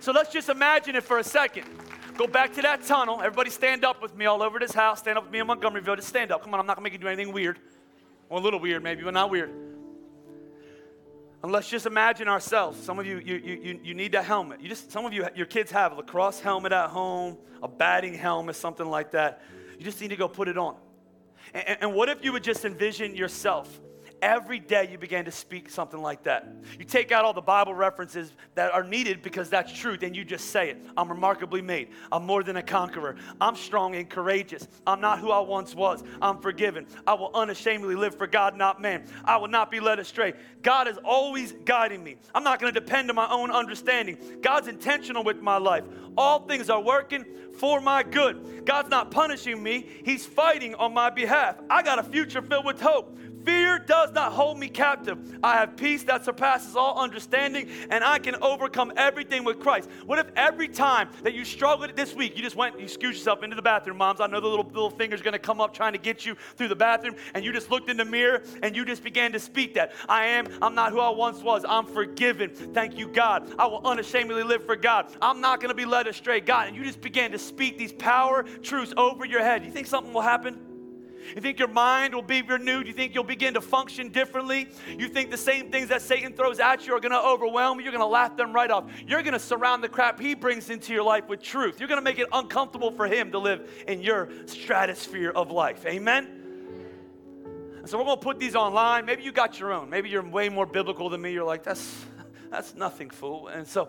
So 0.00 0.12
let's 0.12 0.32
just 0.32 0.48
imagine 0.48 0.96
it 0.96 1.04
for 1.04 1.18
a 1.18 1.24
second. 1.24 1.66
Go 2.16 2.26
back 2.26 2.52
to 2.54 2.62
that 2.62 2.84
tunnel. 2.84 3.20
Everybody 3.20 3.50
stand 3.50 3.84
up 3.84 4.02
with 4.02 4.14
me 4.16 4.26
all 4.26 4.42
over 4.42 4.58
this 4.58 4.72
house. 4.72 4.98
Stand 4.98 5.16
up 5.16 5.24
with 5.24 5.32
me 5.32 5.38
in 5.38 5.46
Montgomeryville. 5.46 5.96
Just 5.96 6.08
stand 6.08 6.30
up. 6.30 6.42
Come 6.42 6.52
on, 6.54 6.60
I'm 6.60 6.66
not 6.66 6.76
going 6.76 6.84
to 6.84 6.90
make 6.90 6.92
you 6.92 6.98
do 6.98 7.08
anything 7.08 7.32
weird. 7.32 7.58
Or 8.28 8.38
a 8.38 8.42
little 8.42 8.60
weird, 8.60 8.82
maybe, 8.82 9.02
but 9.02 9.14
not 9.14 9.30
weird. 9.30 9.71
And 11.42 11.50
let's 11.50 11.68
just 11.68 11.86
imagine 11.86 12.28
ourselves. 12.28 12.80
Some 12.82 12.98
of 12.98 13.06
you, 13.06 13.18
you, 13.18 13.34
you, 13.34 13.80
you 13.82 13.94
need 13.94 14.14
a 14.14 14.22
helmet. 14.22 14.60
You 14.60 14.68
just, 14.68 14.92
some 14.92 15.04
of 15.04 15.12
you, 15.12 15.26
your 15.34 15.46
kids 15.46 15.72
have 15.72 15.92
a 15.92 15.96
lacrosse 15.96 16.38
helmet 16.38 16.70
at 16.72 16.90
home, 16.90 17.36
a 17.62 17.68
batting 17.68 18.14
helmet, 18.14 18.54
something 18.54 18.86
like 18.86 19.10
that. 19.12 19.42
You 19.76 19.84
just 19.84 20.00
need 20.00 20.08
to 20.08 20.16
go 20.16 20.28
put 20.28 20.46
it 20.46 20.56
on. 20.56 20.76
And, 21.52 21.78
and 21.80 21.94
what 21.94 22.08
if 22.08 22.24
you 22.24 22.32
would 22.32 22.44
just 22.44 22.64
envision 22.64 23.16
yourself 23.16 23.80
every 24.22 24.60
day 24.60 24.88
you 24.90 24.96
began 24.96 25.24
to 25.24 25.32
speak 25.32 25.68
something 25.68 26.00
like 26.00 26.22
that. 26.22 26.48
You 26.78 26.84
take 26.84 27.10
out 27.10 27.24
all 27.24 27.32
the 27.32 27.40
Bible 27.40 27.74
references 27.74 28.32
that 28.54 28.72
are 28.72 28.84
needed 28.84 29.20
because 29.20 29.50
that's 29.50 29.72
truth 29.72 30.02
and 30.04 30.16
you 30.16 30.24
just 30.24 30.50
say 30.50 30.70
it. 30.70 30.78
I'm 30.96 31.08
remarkably 31.08 31.60
made. 31.60 31.88
I'm 32.10 32.24
more 32.24 32.44
than 32.44 32.56
a 32.56 32.62
conqueror. 32.62 33.16
I'm 33.40 33.56
strong 33.56 33.96
and 33.96 34.08
courageous. 34.08 34.68
I'm 34.86 35.00
not 35.00 35.18
who 35.18 35.32
I 35.32 35.40
once 35.40 35.74
was. 35.74 36.04
I'm 36.22 36.38
forgiven. 36.38 36.86
I 37.06 37.14
will 37.14 37.32
unashamedly 37.34 37.96
live 37.96 38.16
for 38.16 38.28
God, 38.28 38.56
not 38.56 38.80
man. 38.80 39.04
I 39.24 39.36
will 39.36 39.48
not 39.48 39.70
be 39.70 39.80
led 39.80 39.98
astray. 39.98 40.34
God 40.62 40.86
is 40.86 40.98
always 41.04 41.52
guiding 41.64 42.04
me. 42.04 42.16
I'm 42.34 42.44
not 42.44 42.60
going 42.60 42.72
to 42.72 42.80
depend 42.80 43.10
on 43.10 43.16
my 43.16 43.28
own 43.28 43.50
understanding. 43.50 44.16
God's 44.40 44.68
intentional 44.68 45.24
with 45.24 45.42
my 45.42 45.58
life. 45.58 45.84
All 46.16 46.46
things 46.46 46.70
are 46.70 46.80
working 46.80 47.24
for 47.58 47.80
my 47.80 48.02
good. 48.02 48.64
God's 48.64 48.88
not 48.88 49.10
punishing 49.10 49.62
me, 49.62 49.86
He's 50.04 50.24
fighting 50.24 50.74
on 50.76 50.94
my 50.94 51.10
behalf. 51.10 51.56
I 51.68 51.82
got 51.82 51.98
a 51.98 52.02
future 52.02 52.42
filled 52.42 52.64
with 52.64 52.80
hope. 52.80 53.18
Fear 53.44 53.80
does 53.80 54.12
not 54.12 54.32
hold 54.32 54.58
me 54.58 54.68
captive. 54.68 55.38
I 55.42 55.54
have 55.54 55.76
peace 55.76 56.04
that 56.04 56.24
surpasses 56.24 56.76
all 56.76 56.98
understanding, 56.98 57.68
and 57.90 58.04
I 58.04 58.18
can 58.18 58.36
overcome 58.36 58.92
everything 58.96 59.44
with 59.44 59.60
Christ. 59.60 59.88
What 60.06 60.18
if 60.18 60.26
every 60.36 60.68
time 60.68 61.08
that 61.22 61.34
you 61.34 61.44
struggled 61.44 61.94
this 61.96 62.14
week, 62.14 62.36
you 62.36 62.42
just 62.42 62.56
went, 62.56 62.78
you 62.78 62.86
scooched 62.86 63.14
yourself 63.14 63.42
into 63.42 63.56
the 63.56 63.62
bathroom, 63.62 63.98
moms? 63.98 64.20
I 64.20 64.26
know 64.26 64.40
the 64.40 64.48
little, 64.48 64.66
little 64.66 64.90
finger's 64.90 65.22
gonna 65.22 65.38
come 65.38 65.60
up 65.60 65.74
trying 65.74 65.92
to 65.92 65.98
get 65.98 66.24
you 66.24 66.36
through 66.56 66.68
the 66.68 66.76
bathroom, 66.76 67.16
and 67.34 67.44
you 67.44 67.52
just 67.52 67.70
looked 67.70 67.90
in 67.90 67.96
the 67.96 68.04
mirror 68.04 68.42
and 68.62 68.76
you 68.76 68.84
just 68.84 69.02
began 69.02 69.32
to 69.32 69.40
speak 69.40 69.74
that. 69.74 69.92
I 70.08 70.26
am, 70.26 70.46
I'm 70.62 70.74
not 70.74 70.92
who 70.92 71.00
I 71.00 71.10
once 71.10 71.42
was. 71.42 71.64
I'm 71.68 71.86
forgiven. 71.86 72.50
Thank 72.50 72.98
you, 72.98 73.08
God. 73.08 73.54
I 73.58 73.66
will 73.66 73.86
unashamedly 73.86 74.42
live 74.42 74.64
for 74.64 74.76
God. 74.76 75.12
I'm 75.20 75.40
not 75.40 75.60
gonna 75.60 75.74
be 75.74 75.84
led 75.84 76.06
astray, 76.06 76.40
God. 76.40 76.68
And 76.68 76.76
you 76.76 76.84
just 76.84 77.00
began 77.00 77.32
to 77.32 77.38
speak 77.38 77.78
these 77.78 77.92
power 77.92 78.44
truths 78.62 78.94
over 78.96 79.24
your 79.24 79.40
head. 79.40 79.64
You 79.64 79.70
think 79.70 79.86
something 79.86 80.12
will 80.12 80.22
happen? 80.22 80.71
You 81.34 81.40
think 81.40 81.58
your 81.58 81.68
mind 81.68 82.14
will 82.14 82.22
be 82.22 82.42
renewed? 82.42 82.86
You 82.86 82.92
think 82.92 83.14
you'll 83.14 83.24
begin 83.24 83.54
to 83.54 83.60
function 83.60 84.08
differently? 84.08 84.68
You 84.98 85.08
think 85.08 85.30
the 85.30 85.36
same 85.36 85.70
things 85.70 85.88
that 85.88 86.02
Satan 86.02 86.32
throws 86.32 86.60
at 86.60 86.86
you 86.86 86.94
are 86.94 87.00
going 87.00 87.12
to 87.12 87.22
overwhelm 87.22 87.78
you? 87.78 87.84
You're 87.84 87.92
going 87.92 88.02
to 88.02 88.06
laugh 88.06 88.36
them 88.36 88.52
right 88.52 88.70
off. 88.70 88.84
You're 89.06 89.22
going 89.22 89.32
to 89.32 89.38
surround 89.38 89.82
the 89.82 89.88
crap 89.88 90.20
he 90.20 90.34
brings 90.34 90.70
into 90.70 90.92
your 90.92 91.02
life 91.02 91.28
with 91.28 91.42
truth. 91.42 91.80
You're 91.80 91.88
going 91.88 92.00
to 92.00 92.04
make 92.04 92.18
it 92.18 92.28
uncomfortable 92.32 92.90
for 92.90 93.06
him 93.06 93.32
to 93.32 93.38
live 93.38 93.68
in 93.86 94.02
your 94.02 94.28
stratosphere 94.46 95.30
of 95.30 95.50
life. 95.50 95.86
Amen? 95.86 96.38
so 97.84 97.98
we're 97.98 98.04
going 98.04 98.18
to 98.18 98.22
put 98.22 98.38
these 98.38 98.54
online. 98.54 99.06
Maybe 99.06 99.24
you 99.24 99.32
got 99.32 99.58
your 99.58 99.72
own. 99.72 99.90
Maybe 99.90 100.08
you're 100.08 100.22
way 100.22 100.48
more 100.48 100.66
biblical 100.66 101.08
than 101.08 101.20
me. 101.20 101.32
You're 101.32 101.44
like, 101.44 101.64
that's, 101.64 102.04
that's 102.50 102.74
nothing, 102.76 103.10
fool. 103.10 103.48
And 103.48 103.66
so, 103.66 103.88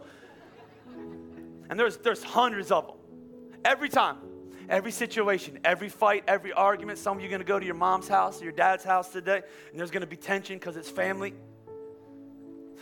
and 1.69 1.79
there's, 1.79 1.97
there's 1.97 2.23
hundreds 2.23 2.71
of 2.71 2.87
them. 2.87 2.95
Every 3.63 3.89
time 3.89 4.17
every 4.69 4.91
situation, 4.91 5.60
every 5.63 5.89
fight, 5.89 6.23
every 6.28 6.54
argument. 6.54 6.99
Some 6.99 7.17
of 7.17 7.21
you 7.21 7.28
are 7.28 7.30
going 7.30 7.41
to 7.41 7.47
go 7.47 7.60
to 7.60 7.65
your 7.65 7.76
mom's 7.76 8.08
house 8.08 8.41
or 8.41 8.45
your 8.45 8.54
dad's 8.54 8.84
house 8.84 9.10
today, 9.10 9.41
and 9.71 9.80
there's 9.80 9.91
going 9.91 10.02
to 10.02 10.08
be 10.08 10.15
tension 10.15 10.58
because 10.58 10.78
it's 10.78 10.89
family. 10.89 11.34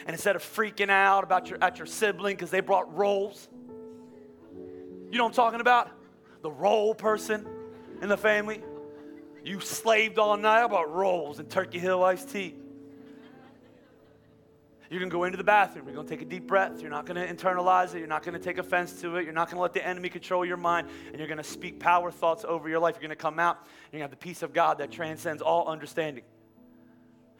And 0.05 0.13
instead 0.13 0.35
of 0.35 0.43
freaking 0.43 0.89
out 0.89 1.23
about 1.23 1.49
your, 1.49 1.59
at 1.61 1.77
your 1.77 1.85
sibling 1.85 2.35
because 2.35 2.49
they 2.49 2.61
brought 2.61 2.93
rolls, 2.95 3.47
you 5.11 5.17
know 5.17 5.23
what 5.23 5.29
I'm 5.29 5.35
talking 5.35 5.61
about? 5.61 5.91
The 6.41 6.51
roll 6.51 6.95
person 6.95 7.45
in 8.01 8.09
the 8.09 8.17
family. 8.17 8.63
You 9.43 9.59
slaved 9.59 10.17
all 10.17 10.37
night 10.37 10.63
about 10.63 10.93
rolls 10.93 11.39
and 11.39 11.49
Turkey 11.49 11.79
Hill 11.79 12.03
iced 12.03 12.29
tea. 12.29 12.55
You're 14.91 14.99
going 14.99 15.09
to 15.09 15.15
go 15.15 15.23
into 15.23 15.37
the 15.37 15.43
bathroom. 15.45 15.85
You're 15.85 15.95
going 15.95 16.05
to 16.05 16.13
take 16.13 16.21
a 16.21 16.29
deep 16.29 16.47
breath. 16.47 16.81
You're 16.81 16.89
not 16.89 17.05
going 17.05 17.15
to 17.15 17.33
internalize 17.33 17.95
it. 17.95 17.99
You're 17.99 18.07
not 18.07 18.23
going 18.23 18.33
to 18.33 18.43
take 18.43 18.57
offense 18.57 18.99
to 18.99 19.15
it. 19.15 19.23
You're 19.23 19.31
not 19.31 19.47
going 19.47 19.55
to 19.55 19.61
let 19.61 19.71
the 19.71 19.87
enemy 19.87 20.09
control 20.09 20.43
your 20.43 20.57
mind. 20.57 20.89
And 21.07 21.17
you're 21.17 21.29
going 21.29 21.37
to 21.37 21.45
speak 21.45 21.79
power 21.79 22.11
thoughts 22.11 22.43
over 22.45 22.67
your 22.67 22.79
life. 22.79 22.95
You're 22.95 23.07
going 23.07 23.11
to 23.11 23.15
come 23.15 23.39
out. 23.39 23.59
You're 23.63 23.99
going 23.99 23.99
to 23.99 24.03
have 24.03 24.11
the 24.11 24.17
peace 24.17 24.43
of 24.43 24.51
God 24.51 24.79
that 24.79 24.91
transcends 24.91 25.41
all 25.41 25.69
understanding. 25.69 26.25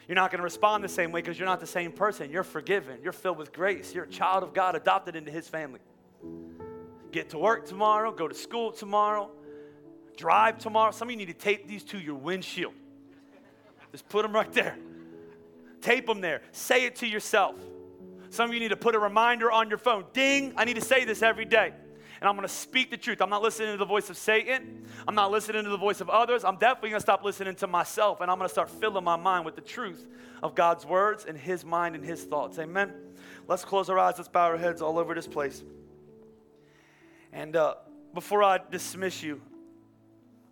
You're 0.07 0.15
not 0.15 0.31
going 0.31 0.37
to 0.37 0.45
respond 0.45 0.81
the 0.81 0.87
same 0.87 1.11
way 1.11 1.19
because 1.19 1.37
you're 1.37 1.45
not 1.45 1.59
the 1.59 1.67
same 1.67 1.91
person. 1.91 2.31
You're 2.31 2.43
forgiven. 2.43 2.99
You're 3.03 3.11
filled 3.11 3.37
with 3.37 3.51
grace. 3.51 3.93
You're 3.93 4.05
a 4.05 4.09
child 4.09 4.43
of 4.43 4.53
God, 4.53 4.75
adopted 4.75 5.17
into 5.17 5.29
his 5.31 5.49
family. 5.49 5.81
Get 7.11 7.31
to 7.31 7.37
work 7.37 7.67
tomorrow. 7.67 8.13
Go 8.13 8.29
to 8.29 8.35
school 8.35 8.71
tomorrow. 8.71 9.29
Drive 10.15 10.57
tomorrow. 10.57 10.91
Some 10.91 11.09
of 11.09 11.11
you 11.11 11.17
need 11.17 11.27
to 11.27 11.33
tape 11.33 11.67
these 11.67 11.83
to 11.83 11.99
your 11.99 12.15
windshield. 12.15 12.75
Just 13.91 14.07
put 14.07 14.21
them 14.21 14.31
right 14.31 14.51
there. 14.53 14.77
Tape 15.81 16.07
them 16.07 16.21
there. 16.21 16.41
Say 16.51 16.85
it 16.85 16.97
to 16.97 17.07
yourself. 17.07 17.55
Some 18.29 18.49
of 18.49 18.53
you 18.53 18.59
need 18.59 18.69
to 18.69 18.77
put 18.77 18.95
a 18.95 18.99
reminder 18.99 19.51
on 19.51 19.67
your 19.67 19.77
phone. 19.77 20.05
Ding, 20.13 20.53
I 20.55 20.65
need 20.65 20.75
to 20.75 20.81
say 20.81 21.03
this 21.03 21.21
every 21.21 21.45
day. 21.45 21.73
And 22.21 22.29
I'm 22.29 22.35
going 22.35 22.47
to 22.47 22.53
speak 22.53 22.91
the 22.91 22.97
truth. 22.97 23.19
I'm 23.19 23.31
not 23.31 23.41
listening 23.41 23.71
to 23.71 23.77
the 23.77 23.85
voice 23.85 24.09
of 24.11 24.15
Satan. 24.15 24.85
I'm 25.07 25.15
not 25.15 25.31
listening 25.31 25.63
to 25.63 25.69
the 25.69 25.77
voice 25.77 26.01
of 26.01 26.09
others. 26.09 26.45
I'm 26.45 26.57
definitely 26.57 26.91
going 26.91 26.99
to 26.99 27.05
stop 27.05 27.23
listening 27.23 27.55
to 27.55 27.67
myself. 27.67 28.21
And 28.21 28.29
I'm 28.29 28.37
going 28.37 28.47
to 28.47 28.53
start 28.53 28.69
filling 28.69 29.03
my 29.03 29.15
mind 29.15 29.43
with 29.43 29.55
the 29.55 29.61
truth 29.61 30.07
of 30.43 30.53
God's 30.53 30.85
words 30.85 31.25
and 31.25 31.35
His 31.35 31.65
mind 31.65 31.95
and 31.95 32.05
His 32.05 32.23
thoughts. 32.23 32.59
Amen. 32.59 32.93
Let's 33.47 33.65
close 33.65 33.89
our 33.89 33.97
eyes. 33.97 34.13
Let's 34.17 34.29
bow 34.29 34.45
our 34.45 34.57
heads 34.57 34.83
all 34.83 34.99
over 34.99 35.15
this 35.15 35.27
place. 35.27 35.63
And 37.33 37.55
uh, 37.55 37.75
before 38.13 38.43
I 38.43 38.59
dismiss 38.69 39.23
you, 39.23 39.41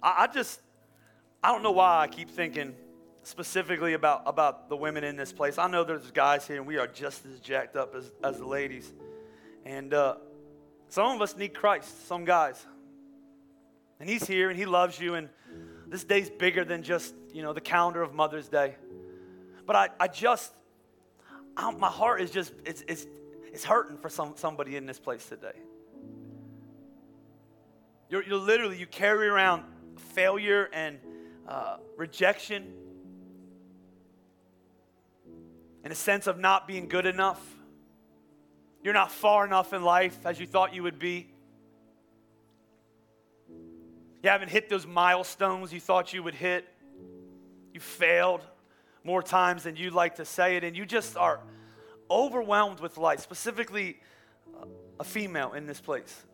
I, 0.01 0.24
I 0.24 0.28
just 0.28 0.62
I 1.43 1.51
don't 1.51 1.64
know 1.64 1.72
why 1.72 2.01
I 2.01 2.08
keep 2.08 2.30
thinking 2.30 2.76
specifically 3.30 3.94
about, 3.94 4.24
about 4.26 4.70
the 4.70 4.76
women 4.76 5.04
in 5.04 5.16
this 5.16 5.32
place. 5.32 5.58
I 5.58 5.68
know 5.68 5.84
there's 5.84 6.10
guys 6.12 6.48
here 6.48 6.58
and 6.58 6.66
we 6.66 6.78
are 6.78 6.88
just 6.88 7.26
as 7.26 7.40
jacked 7.40 7.76
up 7.76 7.94
as, 7.96 8.12
as 8.24 8.40
the 8.40 8.46
ladies. 8.46 8.92
And 9.66 9.94
uh, 9.94 10.16
some 10.90 11.16
of 11.16 11.22
us 11.22 11.38
need 11.38 11.54
Christ, 11.54 12.08
some 12.08 12.26
guys. 12.26 12.66
And 14.00 14.10
he's 14.10 14.26
here 14.26 14.50
and 14.50 14.58
he 14.58 14.66
loves 14.66 15.00
you 15.00 15.14
and 15.14 15.30
this 15.88 16.04
day's 16.04 16.30
bigger 16.30 16.66
than 16.66 16.84
just, 16.84 17.14
you 17.32 17.44
know, 17.44 17.54
the 17.54 17.62
calendar 17.62 18.02
of 18.02 18.14
Mother's 18.14 18.48
Day. 18.48 18.76
But 19.66 19.76
I, 19.76 19.90
I 20.00 20.08
just, 20.08 20.54
I, 21.56 21.72
my 21.72 21.90
heart 21.90 22.22
is 22.22 22.32
just, 22.32 22.54
it's, 22.66 22.84
it's, 22.88 23.06
it's 23.54 23.64
hurting 23.64 23.98
for 23.98 24.10
some, 24.10 24.34
somebody 24.36 24.76
in 24.76 24.86
this 24.86 25.00
place 25.00 25.26
today. 25.28 25.58
You're, 28.10 28.24
you're 28.24 28.40
literally, 28.40 28.78
you 28.78 28.88
carry 28.88 29.28
around 29.28 29.64
failure 29.98 30.70
and 30.74 30.98
uh, 31.48 31.78
rejection 31.96 32.74
and 35.84 35.94
a 35.94 35.96
sense 35.96 36.28
of 36.28 36.40
not 36.40 36.68
being 36.68 36.88
good 36.88 37.06
enough. 37.06 37.42
You're 38.84 38.94
not 38.94 39.12
far 39.12 39.46
enough 39.46 39.74
in 39.74 39.84
life 39.84 40.26
as 40.26 40.40
you 40.40 40.48
thought 40.48 40.74
you 40.74 40.84
would 40.84 41.00
be. 41.00 41.30
You 44.22 44.30
haven't 44.30 44.50
hit 44.50 44.70
those 44.70 44.86
milestones 44.86 45.72
you 45.72 45.80
thought 45.80 46.14
you 46.14 46.24
would 46.24 46.36
hit. 46.36 46.68
You 47.74 47.80
failed 47.80 48.42
more 49.04 49.24
times 49.24 49.64
than 49.64 49.76
you'd 49.76 49.94
like 49.94 50.16
to 50.16 50.26
say 50.26 50.58
it, 50.58 50.64
and 50.64 50.76
you 50.76 50.86
just 50.86 51.16
are 51.16 51.40
overwhelmed 52.12 52.80
with 52.80 52.98
life, 52.98 53.22
specifically 53.22 53.98
a 55.00 55.04
female 55.04 55.54
in 55.54 55.66
this 55.66 55.80
place. 55.80 56.26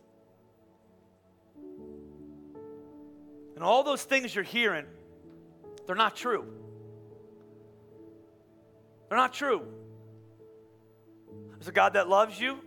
And 3.54 3.62
all 3.62 3.84
those 3.84 4.02
things 4.02 4.34
you're 4.34 4.44
hearing, 4.44 4.84
they're 5.86 5.94
not 5.96 6.16
true. 6.16 6.44
They're 9.08 9.18
not 9.18 9.32
true. 9.32 9.62
There's 11.52 11.68
a 11.68 11.72
God 11.72 11.94
that 11.94 12.08
loves 12.08 12.38
you. 12.40 12.58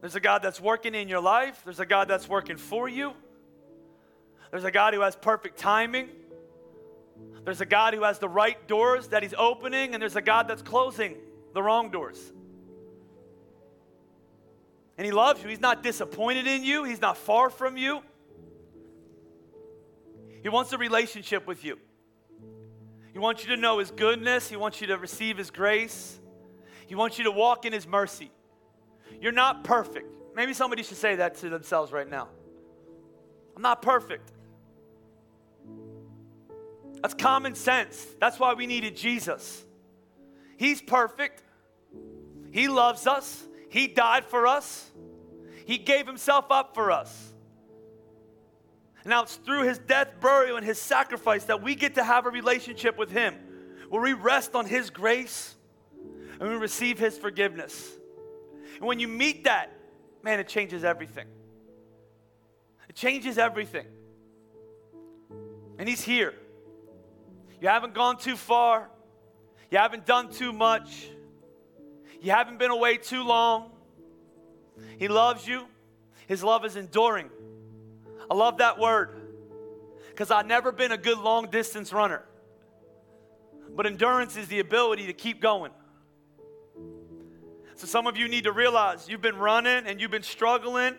There's 0.00 0.14
a 0.14 0.20
God 0.20 0.42
that's 0.42 0.60
working 0.60 0.94
in 0.94 1.08
your 1.08 1.20
life. 1.20 1.60
There's 1.64 1.80
a 1.80 1.86
God 1.86 2.08
that's 2.08 2.28
working 2.28 2.56
for 2.56 2.88
you. 2.88 3.12
There's 4.50 4.64
a 4.64 4.70
God 4.70 4.94
who 4.94 5.00
has 5.00 5.14
perfect 5.14 5.58
timing. 5.58 6.08
There's 7.44 7.60
a 7.60 7.66
God 7.66 7.94
who 7.94 8.02
has 8.02 8.18
the 8.18 8.28
right 8.28 8.66
doors 8.66 9.08
that 9.08 9.22
He's 9.22 9.34
opening, 9.36 9.94
and 9.94 10.00
there's 10.00 10.16
a 10.16 10.22
God 10.22 10.48
that's 10.48 10.62
closing 10.62 11.16
the 11.54 11.62
wrong 11.62 11.90
doors. 11.90 12.32
And 14.96 15.04
He 15.04 15.12
loves 15.12 15.42
you. 15.42 15.48
He's 15.48 15.60
not 15.60 15.82
disappointed 15.82 16.46
in 16.46 16.64
you, 16.64 16.84
He's 16.84 17.00
not 17.00 17.16
far 17.16 17.50
from 17.50 17.76
you. 17.76 18.02
He 20.42 20.48
wants 20.48 20.72
a 20.72 20.78
relationship 20.78 21.46
with 21.46 21.64
you. 21.64 21.78
He 23.12 23.18
wants 23.18 23.42
you 23.42 23.54
to 23.54 23.60
know 23.60 23.78
His 23.78 23.90
goodness, 23.90 24.48
He 24.48 24.56
wants 24.56 24.80
you 24.80 24.86
to 24.88 24.98
receive 24.98 25.38
His 25.38 25.50
grace, 25.50 26.18
He 26.86 26.94
wants 26.94 27.18
you 27.18 27.24
to 27.24 27.30
walk 27.30 27.64
in 27.64 27.72
His 27.72 27.86
mercy. 27.86 28.30
You're 29.20 29.32
not 29.32 29.64
perfect. 29.64 30.06
Maybe 30.34 30.54
somebody 30.54 30.82
should 30.82 30.96
say 30.96 31.16
that 31.16 31.36
to 31.36 31.48
themselves 31.48 31.92
right 31.92 32.08
now. 32.08 32.28
I'm 33.56 33.62
not 33.62 33.82
perfect. 33.82 34.32
That's 37.02 37.14
common 37.14 37.54
sense. 37.54 38.06
That's 38.20 38.38
why 38.38 38.54
we 38.54 38.66
needed 38.66 38.96
Jesus. 38.96 39.64
He's 40.56 40.80
perfect. 40.80 41.42
He 42.52 42.68
loves 42.68 43.06
us. 43.06 43.46
He 43.70 43.86
died 43.86 44.24
for 44.24 44.46
us. 44.46 44.90
He 45.64 45.78
gave 45.78 46.06
himself 46.06 46.46
up 46.50 46.74
for 46.74 46.90
us. 46.90 47.29
Now 49.04 49.22
it's 49.22 49.36
through 49.36 49.64
his 49.64 49.78
death, 49.78 50.20
burial, 50.20 50.56
and 50.56 50.66
his 50.66 50.78
sacrifice 50.78 51.44
that 51.44 51.62
we 51.62 51.74
get 51.74 51.94
to 51.94 52.04
have 52.04 52.26
a 52.26 52.30
relationship 52.30 52.98
with 52.98 53.10
him 53.10 53.34
where 53.88 54.02
we 54.02 54.12
rest 54.12 54.54
on 54.54 54.66
his 54.66 54.90
grace 54.90 55.56
and 56.38 56.48
we 56.48 56.54
receive 56.56 56.98
his 56.98 57.16
forgiveness. 57.18 57.90
And 58.76 58.84
when 58.84 58.98
you 58.98 59.08
meet 59.08 59.44
that, 59.44 59.72
man, 60.22 60.38
it 60.38 60.48
changes 60.48 60.84
everything. 60.84 61.26
It 62.88 62.94
changes 62.94 63.38
everything. 63.38 63.86
And 65.78 65.88
he's 65.88 66.02
here. 66.02 66.34
You 67.60 67.68
haven't 67.68 67.94
gone 67.94 68.18
too 68.18 68.36
far. 68.36 68.90
You 69.70 69.78
haven't 69.78 70.06
done 70.06 70.30
too 70.30 70.52
much. 70.52 71.08
You 72.20 72.32
haven't 72.32 72.58
been 72.58 72.70
away 72.70 72.96
too 72.96 73.22
long. 73.22 73.70
He 74.98 75.08
loves 75.08 75.46
you. 75.46 75.66
His 76.26 76.44
love 76.44 76.64
is 76.64 76.76
enduring. 76.76 77.30
I 78.30 78.34
love 78.34 78.58
that 78.58 78.78
word 78.78 79.16
because 80.10 80.30
I've 80.30 80.46
never 80.46 80.70
been 80.70 80.92
a 80.92 80.96
good 80.96 81.18
long 81.18 81.50
distance 81.50 81.92
runner. 81.92 82.22
But 83.74 83.86
endurance 83.86 84.36
is 84.36 84.46
the 84.46 84.60
ability 84.60 85.06
to 85.06 85.12
keep 85.12 85.40
going. 85.40 85.72
So 87.74 87.86
some 87.86 88.06
of 88.06 88.16
you 88.16 88.28
need 88.28 88.44
to 88.44 88.52
realize 88.52 89.08
you've 89.08 89.22
been 89.22 89.38
running 89.38 89.86
and 89.86 90.00
you've 90.00 90.10
been 90.10 90.22
struggling 90.22 90.94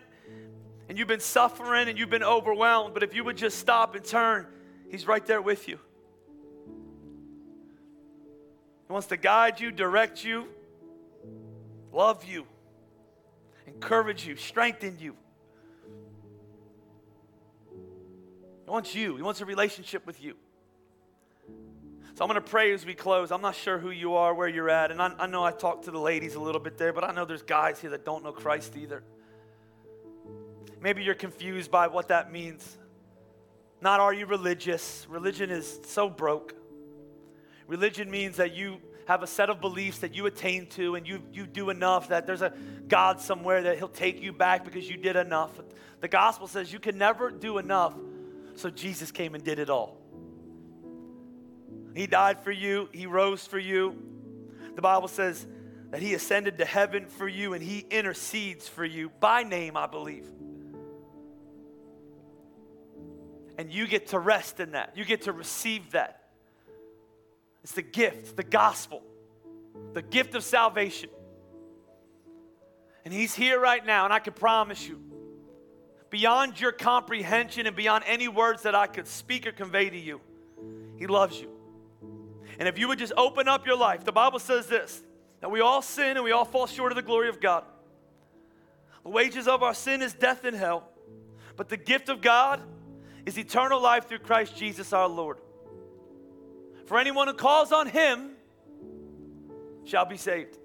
and 0.88 0.98
you've 0.98 1.08
been 1.08 1.20
suffering 1.20 1.88
and 1.88 1.98
you've 1.98 2.10
been 2.10 2.24
overwhelmed. 2.24 2.92
But 2.92 3.02
if 3.02 3.14
you 3.14 3.24
would 3.24 3.36
just 3.36 3.58
stop 3.58 3.94
and 3.94 4.04
turn, 4.04 4.46
He's 4.90 5.06
right 5.06 5.24
there 5.24 5.40
with 5.40 5.68
you. 5.68 5.78
He 8.86 8.92
wants 8.92 9.06
to 9.06 9.16
guide 9.16 9.58
you, 9.58 9.70
direct 9.70 10.22
you, 10.22 10.48
love 11.92 12.26
you, 12.26 12.44
encourage 13.66 14.26
you, 14.26 14.36
strengthen 14.36 14.98
you. 14.98 15.16
He 18.64 18.70
wants 18.70 18.94
you, 18.94 19.16
He 19.16 19.22
wants 19.22 19.40
a 19.40 19.44
relationship 19.44 20.06
with 20.06 20.22
you. 20.22 20.36
So 22.14 22.24
I'm 22.24 22.28
going 22.28 22.42
to 22.42 22.50
pray 22.50 22.72
as 22.74 22.84
we 22.84 22.94
close. 22.94 23.32
I'm 23.32 23.40
not 23.40 23.54
sure 23.54 23.78
who 23.78 23.90
you 23.90 24.16
are, 24.16 24.34
where 24.34 24.48
you're 24.48 24.68
at. 24.68 24.90
And 24.90 25.00
I, 25.00 25.14
I, 25.18 25.26
know 25.26 25.42
I 25.42 25.50
talked 25.50 25.86
to 25.86 25.90
the 25.90 25.98
ladies 25.98 26.34
a 26.34 26.40
little 26.40 26.60
bit 26.60 26.76
there, 26.76 26.92
but 26.92 27.04
I 27.04 27.12
know 27.12 27.24
there's 27.24 27.42
guys 27.42 27.80
here 27.80 27.90
that 27.90 28.04
don't 28.04 28.22
know 28.22 28.32
Christ 28.32 28.76
either. 28.76 29.02
Maybe 30.78 31.02
you're 31.02 31.14
confused 31.14 31.70
by 31.70 31.86
what 31.86 32.08
that 32.08 32.30
means. 32.30 32.76
Not 33.80 33.98
are 33.98 34.12
you 34.12 34.26
religious? 34.26 35.06
Religion 35.08 35.50
is 35.50 35.80
so 35.86 36.10
broke. 36.10 36.54
Religion 37.66 38.10
means 38.10 38.36
that 38.36 38.54
you 38.54 38.78
have 39.06 39.22
a 39.22 39.26
set 39.26 39.48
of 39.48 39.60
beliefs 39.60 39.98
that 39.98 40.14
you 40.14 40.26
attain 40.26 40.66
to 40.66 40.94
and 40.94 41.06
you, 41.08 41.22
you 41.32 41.46
do 41.46 41.70
enough, 41.70 42.08
that 42.08 42.26
there's 42.26 42.42
a 42.42 42.52
God 42.88 43.20
somewhere 43.20 43.62
that 43.62 43.78
He'll 43.78 43.88
take 43.88 44.22
you 44.22 44.32
back 44.32 44.64
because 44.64 44.88
you 44.88 44.96
did 44.96 45.16
enough. 45.16 45.50
The 46.00 46.08
gospel 46.08 46.46
says 46.46 46.72
you 46.72 46.78
can 46.78 46.98
never 46.98 47.30
do 47.30 47.58
enough, 47.58 47.94
so 48.54 48.70
Jesus 48.70 49.10
came 49.10 49.34
and 49.34 49.42
did 49.42 49.58
it 49.58 49.70
all. 49.70 49.98
He 51.94 52.06
died 52.06 52.40
for 52.40 52.52
you, 52.52 52.88
He 52.92 53.06
rose 53.06 53.46
for 53.46 53.58
you. 53.58 53.96
The 54.74 54.82
Bible 54.82 55.08
says 55.08 55.46
that 55.90 56.00
He 56.00 56.14
ascended 56.14 56.58
to 56.58 56.64
heaven 56.64 57.06
for 57.06 57.28
you 57.28 57.54
and 57.54 57.62
He 57.62 57.84
intercedes 57.90 58.66
for 58.68 58.84
you 58.84 59.10
by 59.20 59.42
name, 59.42 59.76
I 59.76 59.86
believe. 59.86 60.26
And 63.58 63.70
you 63.70 63.86
get 63.86 64.08
to 64.08 64.18
rest 64.18 64.60
in 64.60 64.72
that, 64.72 64.96
you 64.96 65.04
get 65.04 65.22
to 65.22 65.32
receive 65.32 65.90
that. 65.92 66.18
It's 67.62 67.72
the 67.72 67.82
gift, 67.82 68.36
the 68.36 68.42
gospel, 68.42 69.02
the 69.92 70.02
gift 70.02 70.34
of 70.34 70.42
salvation. 70.42 71.10
And 73.04 73.12
He's 73.12 73.34
here 73.34 73.60
right 73.60 73.84
now, 73.84 74.04
and 74.04 74.12
I 74.12 74.18
can 74.18 74.32
promise 74.32 74.88
you, 74.88 75.00
beyond 76.12 76.60
your 76.60 76.72
comprehension 76.72 77.66
and 77.66 77.74
beyond 77.74 78.04
any 78.06 78.28
words 78.28 78.62
that 78.62 78.74
I 78.74 78.86
could 78.86 79.08
speak 79.08 79.46
or 79.46 79.52
convey 79.52 79.88
to 79.88 79.98
you, 79.98 80.20
He 80.98 81.08
loves 81.08 81.40
you. 81.40 81.48
And 82.58 82.68
if 82.68 82.78
you 82.78 82.86
would 82.86 82.98
just 82.98 83.14
open 83.16 83.48
up 83.48 83.66
your 83.66 83.78
life, 83.78 84.04
the 84.04 84.12
Bible 84.12 84.38
says 84.38 84.66
this 84.66 85.02
that 85.40 85.50
we 85.50 85.60
all 85.60 85.82
sin 85.82 86.16
and 86.16 86.22
we 86.22 86.30
all 86.30 86.44
fall 86.44 86.68
short 86.68 86.92
of 86.92 86.96
the 86.96 87.02
glory 87.02 87.28
of 87.28 87.40
God. 87.40 87.64
The 89.02 89.08
wages 89.08 89.48
of 89.48 89.64
our 89.64 89.74
sin 89.74 90.02
is 90.02 90.12
death 90.12 90.44
and 90.44 90.54
hell, 90.54 90.88
but 91.56 91.68
the 91.68 91.78
gift 91.78 92.10
of 92.10 92.20
God 92.20 92.60
is 93.24 93.38
eternal 93.38 93.80
life 93.80 94.06
through 94.06 94.20
Christ 94.20 94.54
Jesus 94.56 94.92
our 94.92 95.08
Lord. 95.08 95.38
For 96.86 96.98
anyone 96.98 97.26
who 97.26 97.34
calls 97.34 97.72
on 97.72 97.88
him 97.88 98.32
shall 99.84 100.04
be 100.04 100.18
saved. 100.18 100.58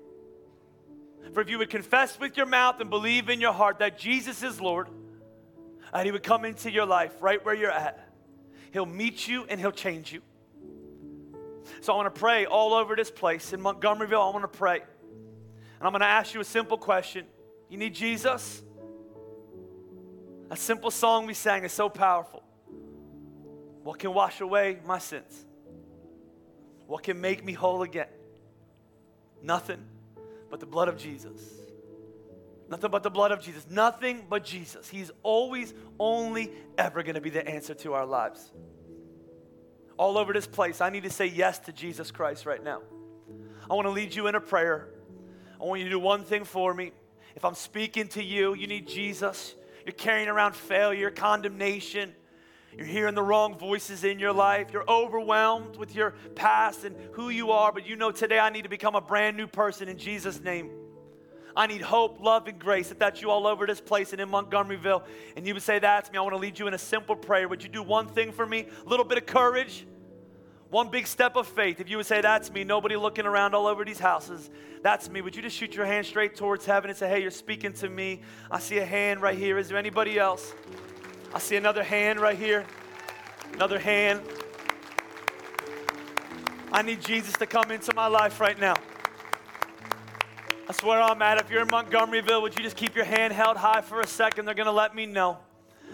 For 1.34 1.42
if 1.42 1.50
you 1.50 1.58
would 1.58 1.70
confess 1.70 2.20
with 2.20 2.36
your 2.36 2.46
mouth 2.46 2.82
and 2.82 2.90
believe 2.90 3.30
in 3.30 3.40
your 3.40 3.54
heart 3.54 3.80
that 3.80 3.98
Jesus 3.98 4.44
is 4.44 4.62
Lord, 4.62 4.90
and 5.94 6.06
he 6.06 6.12
would 6.12 6.24
come 6.24 6.46
into 6.46 6.72
your 6.72 6.86
life 6.86 7.14
right 7.22 7.44
where 7.44 7.56
you're 7.56 7.72
at, 7.72 8.00
he'll 8.72 8.86
meet 8.86 9.28
you 9.28 9.46
and 9.50 9.60
he'll 9.60 9.72
change 9.72 10.12
you. 10.12 10.22
So 11.82 11.94
I 11.94 11.96
want 11.96 12.14
to 12.14 12.20
pray 12.20 12.46
all 12.46 12.74
over 12.74 12.96
this 12.96 13.12
place 13.12 13.54
in 13.54 13.62
Montgomeryville. 13.62 14.26
I 14.26 14.34
want 14.34 14.44
to 14.44 14.58
pray. 14.58 14.80
And 14.80 15.86
I'm 15.86 15.92
going 15.92 16.02
to 16.02 16.08
ask 16.08 16.34
you 16.34 16.42
a 16.42 16.46
simple 16.46 16.78
question. 16.78 17.26
You 17.70 17.78
need 17.78 17.94
Jesus? 17.94 18.62
A 20.50 20.56
simple 20.56 20.92
song 20.92 21.26
we 21.26 21.34
sang 21.34 21.64
is 21.64 21.74
so 21.74 21.90
powerful. 21.90 22.44
What 23.84 24.00
can 24.00 24.14
wash 24.14 24.42
away 24.42 24.80
my 24.86 25.00
sins? 25.00 25.46
What 26.88 27.04
can 27.04 27.20
make 27.20 27.44
me 27.44 27.54
whole 27.54 27.84
again? 27.84 28.08
Nothing 29.44 29.84
but 30.50 30.60
the 30.60 30.66
blood 30.66 30.88
of 30.88 30.98
Jesus. 30.98 31.42
Nothing 32.70 32.92
but 32.92 33.04
the 33.04 33.10
blood 33.10 33.32
of 33.32 33.42
Jesus. 33.42 33.66
Nothing 33.70 34.26
but 34.30 34.44
Jesus. 34.44 34.90
He's 34.90 35.12
always, 35.24 35.74
only, 36.00 36.52
ever 36.78 37.02
going 37.02 37.16
to 37.16 37.22
be 37.22 37.30
the 37.30 37.48
answer 37.48 37.74
to 37.76 37.94
our 37.94 38.06
lives. 38.06 38.52
all 39.98 40.18
over 40.18 40.32
this 40.32 40.46
place, 40.46 40.80
I 40.80 40.90
need 40.90 41.04
to 41.04 41.10
say 41.10 41.26
yes 41.26 41.58
to 41.60 41.72
Jesus 41.72 42.12
Christ 42.12 42.46
right 42.46 42.64
now. 42.64 42.82
I 43.70 43.74
want 43.74 43.88
to 43.88 43.92
lead 43.92 44.14
you 44.14 44.28
in 44.28 44.36
a 44.36 44.40
prayer. 44.40 44.90
I 45.60 45.64
want 45.64 45.80
you 45.80 45.86
to 45.86 45.92
do 45.92 46.00
one 46.00 46.24
thing 46.24 46.44
for 46.44 46.74
me. 46.74 46.92
If 47.36 47.44
I'm 47.44 47.56
speaking 47.56 48.08
to 48.10 48.24
you, 48.24 48.54
you 48.54 48.68
need 48.68 48.88
Jesus. 48.88 49.56
You're 49.86 49.94
carrying 49.94 50.28
around 50.28 50.56
failure, 50.56 51.10
condemnation. 51.10 52.14
You're 52.76 52.86
hearing 52.86 53.16
the 53.16 53.24
wrong 53.24 53.58
voices 53.58 54.04
in 54.04 54.20
your 54.20 54.34
life. 54.34 54.68
You're 54.72 54.88
overwhelmed 54.88 55.78
with 55.78 55.96
your 55.96 56.12
past 56.36 56.84
and 56.84 56.96
who 57.14 57.30
you 57.30 57.52
are, 57.52 57.72
but 57.72 57.88
you 57.88 57.96
know 57.96 58.12
today 58.12 58.38
I 58.38 58.52
need 58.52 58.64
to 58.64 58.70
become 58.70 58.96
a 58.96 59.02
brand 59.02 59.36
new 59.36 59.48
person 59.48 59.90
in 59.90 59.98
Jesus' 59.98 60.40
name. 60.40 60.70
I 61.58 61.66
need 61.66 61.82
hope, 61.82 62.22
love, 62.22 62.48
and 62.48 62.60
grace. 62.60 62.92
If 62.92 63.00
that's 63.00 63.20
you 63.20 63.32
all 63.32 63.48
over 63.48 63.66
this 63.66 63.82
place 63.82 64.12
and 64.12 64.22
in 64.22 64.30
Montgomeryville, 64.30 65.04
and 65.36 65.48
you 65.48 65.56
would 65.56 65.64
say, 65.64 65.80
That's 65.80 66.12
me, 66.12 66.20
I 66.20 66.22
want 66.22 66.34
to 66.34 66.40
lead 66.40 66.60
you 66.60 66.68
in 66.68 66.76
a 66.76 66.78
simple 66.78 67.16
prayer. 67.16 67.48
Would 67.48 67.64
you 67.64 67.70
do 67.70 67.82
one 67.82 68.08
thing 68.08 68.32
for 68.32 68.46
me? 68.46 68.68
A 68.86 68.88
little 68.88 69.04
bit 69.04 69.18
of 69.18 69.26
courage, 69.26 69.88
one 70.70 70.90
big 70.90 71.08
step 71.08 71.36
of 71.36 71.48
faith. 71.48 71.80
If 71.80 71.90
you 71.90 71.98
would 71.98 72.06
say, 72.06 72.22
That's 72.22 72.52
me, 72.52 72.64
nobody 72.64 72.96
looking 72.96 73.26
around 73.26 73.56
all 73.56 73.66
over 73.66 73.84
these 73.84 73.98
houses, 73.98 74.52
that's 74.84 75.10
me. 75.10 75.22
Would 75.22 75.36
you 75.36 75.42
just 75.42 75.58
shoot 75.58 75.74
your 75.74 75.88
hand 75.88 76.06
straight 76.06 76.36
towards 76.36 76.64
heaven 76.64 76.92
and 76.92 76.98
say, 76.98 77.10
Hey, 77.10 77.24
you're 77.24 77.32
speaking 77.32 77.74
to 77.74 77.90
me? 77.90 78.22
I 78.52 78.60
see 78.60 78.78
a 78.78 78.86
hand 78.86 79.24
right 79.24 79.38
here. 79.38 79.58
Is 79.58 79.68
there 79.68 79.80
anybody 79.80 80.20
else? 80.20 80.54
I 81.34 81.40
see 81.40 81.56
another 81.56 81.84
hand 81.84 82.20
right 82.20 82.38
here. 82.38 82.68
Another 83.54 83.80
hand. 83.80 84.22
I 86.72 86.84
need 86.84 87.02
Jesus 87.02 87.34
to 87.38 87.48
come 87.48 87.72
into 87.72 87.96
my 87.96 88.06
life 88.06 88.40
right 88.40 88.60
now. 88.60 88.76
That's 90.68 90.84
where 90.84 91.02
I'm 91.02 91.22
at. 91.22 91.38
If 91.38 91.50
you're 91.50 91.62
in 91.62 91.70
Montgomeryville, 91.70 92.42
would 92.42 92.58
you 92.58 92.62
just 92.62 92.76
keep 92.76 92.94
your 92.94 93.06
hand 93.06 93.32
held 93.32 93.56
high 93.56 93.80
for 93.80 94.02
a 94.02 94.08
second? 94.08 94.44
They're 94.44 94.54
going 94.54 94.66
to 94.66 94.74
let 94.74 94.94
me 94.94 95.06
know. 95.06 95.38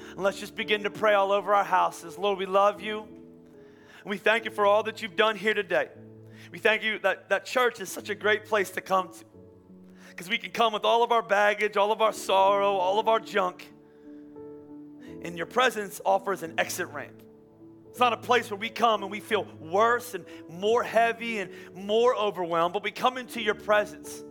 And 0.09 0.21
let's 0.21 0.39
just 0.39 0.55
begin 0.55 0.82
to 0.82 0.89
pray 0.89 1.13
all 1.13 1.32
over 1.32 1.53
our 1.53 1.63
houses. 1.63 2.17
Lord, 2.17 2.39
we 2.39 2.47
love 2.47 2.82
you. 2.82 3.01
And 3.01 4.09
we 4.09 4.17
thank 4.17 4.45
you 4.45 4.51
for 4.51 4.65
all 4.65 4.82
that 4.84 5.03
you've 5.03 5.15
done 5.15 5.36
here 5.36 5.53
today. 5.53 5.89
We 6.51 6.57
thank 6.57 6.82
you 6.82 6.97
that, 6.99 7.30
that 7.30 7.45
church 7.45 7.82
is 7.82 7.89
such 7.89 8.09
a 8.09 8.15
great 8.15 8.45
place 8.45 8.71
to 8.71 8.82
come 8.82 9.09
to. 9.09 9.24
Because 10.09 10.28
we 10.28 10.39
can 10.39 10.49
come 10.49 10.74
with 10.74 10.86
all 10.86 11.03
of 11.03 11.11
our 11.11 11.21
baggage, 11.21 11.78
all 11.78 11.91
of 11.91 12.01
our 12.01 12.11
sorrow, 12.11 12.74
all 12.74 12.99
of 12.99 13.07
our 13.07 13.19
junk. 13.19 13.71
And 15.21 15.38
your 15.38 15.45
presence 15.45 16.01
offers 16.03 16.41
an 16.41 16.55
exit 16.57 16.88
ramp. 16.88 17.21
It's 17.91 17.99
not 17.99 18.11
a 18.11 18.17
place 18.17 18.49
where 18.49 18.59
we 18.59 18.69
come 18.69 19.03
and 19.03 19.11
we 19.11 19.19
feel 19.19 19.45
worse 19.59 20.15
and 20.15 20.26
more 20.49 20.82
heavy 20.82 21.38
and 21.38 21.51
more 21.76 22.15
overwhelmed, 22.15 22.74
but 22.74 22.82
we 22.82 22.89
come 22.89 23.19
into 23.19 23.39
your 23.39 23.53
presence 23.53 24.24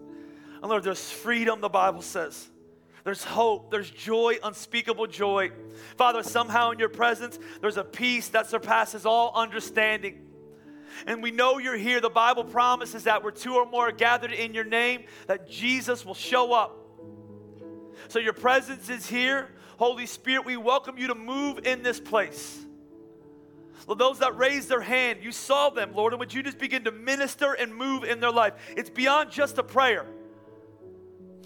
and 0.62 0.70
Lord, 0.70 0.84
there's 0.84 1.10
freedom, 1.10 1.60
the 1.60 1.68
Bible 1.68 2.02
says. 2.02 2.48
There's 3.04 3.24
hope, 3.24 3.72
there's 3.72 3.90
joy, 3.90 4.38
unspeakable 4.44 5.08
joy. 5.08 5.50
Father, 5.96 6.22
somehow 6.22 6.70
in 6.70 6.78
your 6.78 6.88
presence, 6.88 7.36
there's 7.60 7.76
a 7.76 7.82
peace 7.82 8.28
that 8.28 8.46
surpasses 8.46 9.04
all 9.04 9.32
understanding. 9.34 10.20
And 11.06 11.20
we 11.20 11.32
know 11.32 11.58
you're 11.58 11.76
here. 11.76 12.00
The 12.00 12.10
Bible 12.10 12.44
promises 12.44 13.04
that 13.04 13.24
where 13.24 13.32
two 13.32 13.56
or 13.56 13.66
more 13.66 13.88
are 13.88 13.92
gathered 13.92 14.32
in 14.32 14.54
your 14.54 14.64
name, 14.64 15.04
that 15.26 15.50
Jesus 15.50 16.06
will 16.06 16.14
show 16.14 16.52
up. 16.52 16.78
So 18.06 18.20
your 18.20 18.32
presence 18.32 18.88
is 18.88 19.06
here. 19.06 19.48
Holy 19.78 20.06
Spirit, 20.06 20.44
we 20.44 20.56
welcome 20.56 20.96
you 20.96 21.08
to 21.08 21.16
move 21.16 21.66
in 21.66 21.82
this 21.82 21.98
place. 21.98 22.64
Lord, 23.88 23.98
those 23.98 24.20
that 24.20 24.36
raised 24.36 24.68
their 24.68 24.80
hand, 24.80 25.24
you 25.24 25.32
saw 25.32 25.70
them, 25.70 25.92
Lord, 25.92 26.12
and 26.12 26.20
would 26.20 26.32
you 26.32 26.44
just 26.44 26.58
begin 26.58 26.84
to 26.84 26.92
minister 26.92 27.52
and 27.52 27.74
move 27.74 28.04
in 28.04 28.20
their 28.20 28.30
life? 28.30 28.52
It's 28.76 28.90
beyond 28.90 29.32
just 29.32 29.58
a 29.58 29.64
prayer. 29.64 30.06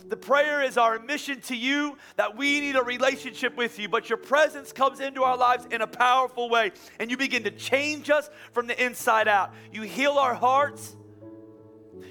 The 0.09 0.17
prayer 0.17 0.63
is 0.63 0.77
our 0.79 0.95
admission 0.95 1.41
to 1.43 1.57
you 1.57 1.97
that 2.17 2.37
we 2.37 2.61
need 2.61 2.77
a 2.77 2.83
relationship 2.83 3.57
with 3.57 3.79
you, 3.79 3.89
but 3.89 4.09
your 4.09 4.19
presence 4.19 4.73
comes 4.73 5.01
into 5.01 5.25
our 5.25 5.37
lives 5.37 5.67
in 5.71 5.81
a 5.81 5.87
powerful 5.87 6.49
way, 6.49 6.73
and 7.01 7.11
you 7.11 7.17
begin 7.17 7.43
to 7.45 7.51
change 7.51 8.09
us 8.09 8.31
from 8.53 8.67
the 8.69 8.85
inside 8.85 9.27
out. 9.27 9.53
You 9.73 9.83
heal 9.83 10.13
our 10.13 10.35
hearts, 10.35 10.95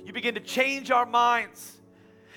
you 0.04 0.12
begin 0.12 0.36
to 0.36 0.42
change 0.42 0.92
our 0.92 1.06
minds. 1.06 1.74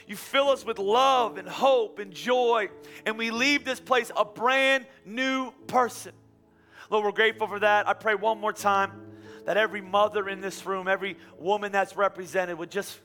You 0.06 0.16
fill 0.16 0.48
us 0.48 0.64
with 0.64 0.78
love 0.78 1.36
and 1.36 1.46
hope 1.46 1.98
and 1.98 2.14
joy, 2.14 2.70
and 3.04 3.18
we 3.18 3.30
leave 3.30 3.66
this 3.66 3.78
place 3.78 4.10
a 4.16 4.24
brand 4.24 4.86
new 5.04 5.52
person. 5.66 6.12
Lord, 6.88 7.04
we're 7.04 7.12
grateful 7.12 7.46
for 7.46 7.58
that. 7.58 7.86
I 7.86 7.92
pray 7.92 8.14
one 8.14 8.38
more 8.40 8.54
time 8.54 8.92
that 9.44 9.58
every 9.58 9.82
mother 9.82 10.26
in 10.28 10.40
this 10.40 10.64
room, 10.64 10.88
every 10.88 11.18
woman 11.38 11.72
that's 11.72 11.94
represented 11.94 12.56
would 12.58 12.70
just 12.70 12.98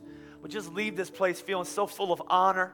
would 0.44 0.52
just 0.52 0.74
leave 0.74 0.98
this 0.98 1.10
place 1.10 1.40
feeling 1.40 1.66
so 1.66 1.88
full 1.88 2.12
of 2.12 2.22
honor. 2.28 2.74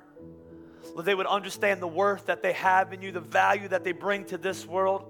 Lord, 0.93 1.05
they 1.05 1.13
would 1.13 1.27
understand 1.27 1.81
the 1.81 1.87
worth 1.87 2.25
that 2.25 2.41
they 2.41 2.53
have 2.53 2.91
in 2.93 3.03
you, 3.03 3.11
the 3.11 3.19
value 3.19 3.67
that 3.67 3.83
they 3.83 3.91
bring 3.91 4.25
to 4.25 4.39
this 4.39 4.65
world. 4.65 5.05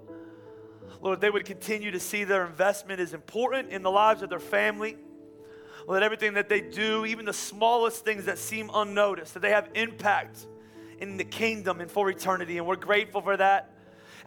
Lord, 1.00 1.22
they 1.22 1.30
would 1.30 1.46
continue 1.46 1.90
to 1.90 1.98
see 1.98 2.24
their 2.24 2.44
investment 2.44 3.00
is 3.00 3.14
important 3.14 3.70
in 3.70 3.82
the 3.82 3.90
lives 3.90 4.20
of 4.20 4.28
their 4.28 4.38
family. 4.38 4.98
Lord, 5.88 6.02
everything 6.02 6.34
that 6.34 6.50
they 6.50 6.60
do, 6.60 7.06
even 7.06 7.24
the 7.24 7.32
smallest 7.32 8.04
things 8.04 8.26
that 8.26 8.36
seem 8.36 8.70
unnoticed, 8.74 9.32
that 9.32 9.40
they 9.40 9.52
have 9.52 9.70
impact 9.74 10.46
in 10.98 11.16
the 11.16 11.24
kingdom 11.24 11.80
and 11.80 11.90
for 11.90 12.10
eternity. 12.10 12.58
And 12.58 12.66
we're 12.66 12.76
grateful 12.76 13.22
for 13.22 13.38
that 13.38 13.74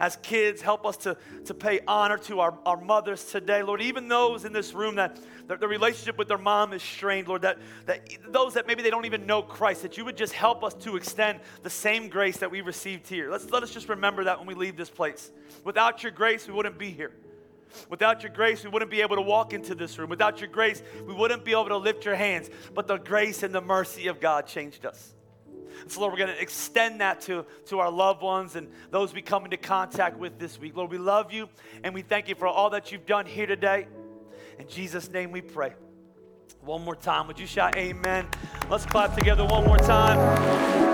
as 0.00 0.16
kids, 0.16 0.62
help 0.62 0.86
us 0.86 0.96
to, 0.98 1.16
to 1.44 1.54
pay 1.54 1.80
honor 1.86 2.18
to 2.18 2.40
our, 2.40 2.58
our 2.66 2.80
mothers 2.80 3.24
today. 3.24 3.62
Lord, 3.62 3.80
even 3.80 4.08
those 4.08 4.44
in 4.44 4.52
this 4.52 4.74
room 4.74 4.96
that 4.96 5.18
the, 5.46 5.56
the 5.56 5.68
relationship 5.68 6.18
with 6.18 6.28
their 6.28 6.38
mom 6.38 6.72
is 6.72 6.82
strained, 6.82 7.28
Lord, 7.28 7.42
that, 7.42 7.58
that 7.86 8.08
those 8.28 8.54
that 8.54 8.66
maybe 8.66 8.82
they 8.82 8.90
don't 8.90 9.06
even 9.06 9.26
know 9.26 9.42
Christ, 9.42 9.82
that 9.82 9.96
you 9.96 10.04
would 10.04 10.16
just 10.16 10.32
help 10.32 10.64
us 10.64 10.74
to 10.74 10.96
extend 10.96 11.40
the 11.62 11.70
same 11.70 12.08
grace 12.08 12.38
that 12.38 12.50
we 12.50 12.60
received 12.60 13.08
here. 13.08 13.30
Let's, 13.30 13.50
let 13.50 13.62
us 13.62 13.70
just 13.70 13.88
remember 13.88 14.24
that 14.24 14.38
when 14.38 14.46
we 14.46 14.54
leave 14.54 14.76
this 14.76 14.90
place. 14.90 15.30
Without 15.64 16.02
your 16.02 16.12
grace, 16.12 16.46
we 16.46 16.54
wouldn't 16.54 16.78
be 16.78 16.90
here. 16.90 17.12
Without 17.88 18.22
your 18.22 18.32
grace, 18.32 18.62
we 18.62 18.70
wouldn't 18.70 18.90
be 18.90 19.00
able 19.02 19.16
to 19.16 19.22
walk 19.22 19.52
into 19.52 19.74
this 19.74 19.98
room. 19.98 20.08
Without 20.08 20.40
your 20.40 20.48
grace, 20.48 20.82
we 21.06 21.12
wouldn't 21.12 21.44
be 21.44 21.52
able 21.52 21.68
to 21.68 21.76
lift 21.76 22.04
your 22.04 22.14
hands. 22.14 22.48
But 22.74 22.86
the 22.86 22.98
grace 22.98 23.42
and 23.42 23.54
the 23.54 23.60
mercy 23.60 24.06
of 24.06 24.20
God 24.20 24.46
changed 24.46 24.86
us. 24.86 25.14
So, 25.86 26.00
Lord, 26.00 26.12
we're 26.12 26.18
going 26.18 26.34
to 26.34 26.40
extend 26.40 27.00
that 27.00 27.20
to, 27.22 27.44
to 27.66 27.78
our 27.80 27.90
loved 27.90 28.22
ones 28.22 28.56
and 28.56 28.68
those 28.90 29.12
we 29.14 29.22
come 29.22 29.44
into 29.44 29.56
contact 29.56 30.18
with 30.18 30.38
this 30.38 30.58
week. 30.58 30.76
Lord, 30.76 30.90
we 30.90 30.98
love 30.98 31.32
you 31.32 31.48
and 31.82 31.94
we 31.94 32.02
thank 32.02 32.28
you 32.28 32.34
for 32.34 32.46
all 32.46 32.70
that 32.70 32.92
you've 32.92 33.06
done 33.06 33.26
here 33.26 33.46
today. 33.46 33.86
In 34.58 34.68
Jesus' 34.68 35.10
name 35.10 35.30
we 35.30 35.40
pray. 35.40 35.74
One 36.60 36.82
more 36.82 36.96
time. 36.96 37.26
Would 37.26 37.38
you 37.38 37.46
shout 37.46 37.76
amen? 37.76 38.26
Let's 38.70 38.86
clap 38.86 39.14
together 39.14 39.44
one 39.44 39.64
more 39.66 39.78
time. 39.78 40.84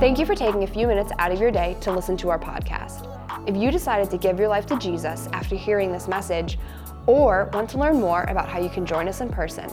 Thank 0.00 0.18
you 0.18 0.26
for 0.26 0.34
taking 0.34 0.64
a 0.64 0.66
few 0.66 0.86
minutes 0.86 1.12
out 1.18 1.30
of 1.30 1.40
your 1.40 1.50
day 1.50 1.76
to 1.82 1.92
listen 1.92 2.16
to 2.18 2.30
our 2.30 2.38
podcast. 2.38 3.08
If 3.46 3.56
you 3.56 3.70
decided 3.70 4.10
to 4.10 4.18
give 4.18 4.38
your 4.38 4.48
life 4.48 4.66
to 4.66 4.78
Jesus 4.78 5.28
after 5.32 5.54
hearing 5.54 5.92
this 5.92 6.08
message, 6.08 6.58
or 7.06 7.50
want 7.52 7.68
to 7.70 7.78
learn 7.78 8.00
more 8.00 8.24
about 8.24 8.48
how 8.48 8.58
you 8.60 8.68
can 8.68 8.86
join 8.86 9.08
us 9.08 9.20
in 9.20 9.28
person, 9.28 9.68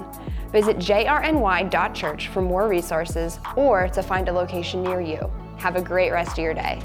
visit 0.51 0.77
jrny.church 0.77 2.27
for 2.29 2.41
more 2.41 2.67
resources 2.67 3.39
or 3.55 3.87
to 3.89 4.01
find 4.01 4.29
a 4.29 4.33
location 4.33 4.83
near 4.83 5.01
you. 5.01 5.31
Have 5.57 5.75
a 5.75 5.81
great 5.81 6.11
rest 6.11 6.33
of 6.33 6.39
your 6.39 6.53
day. 6.53 6.81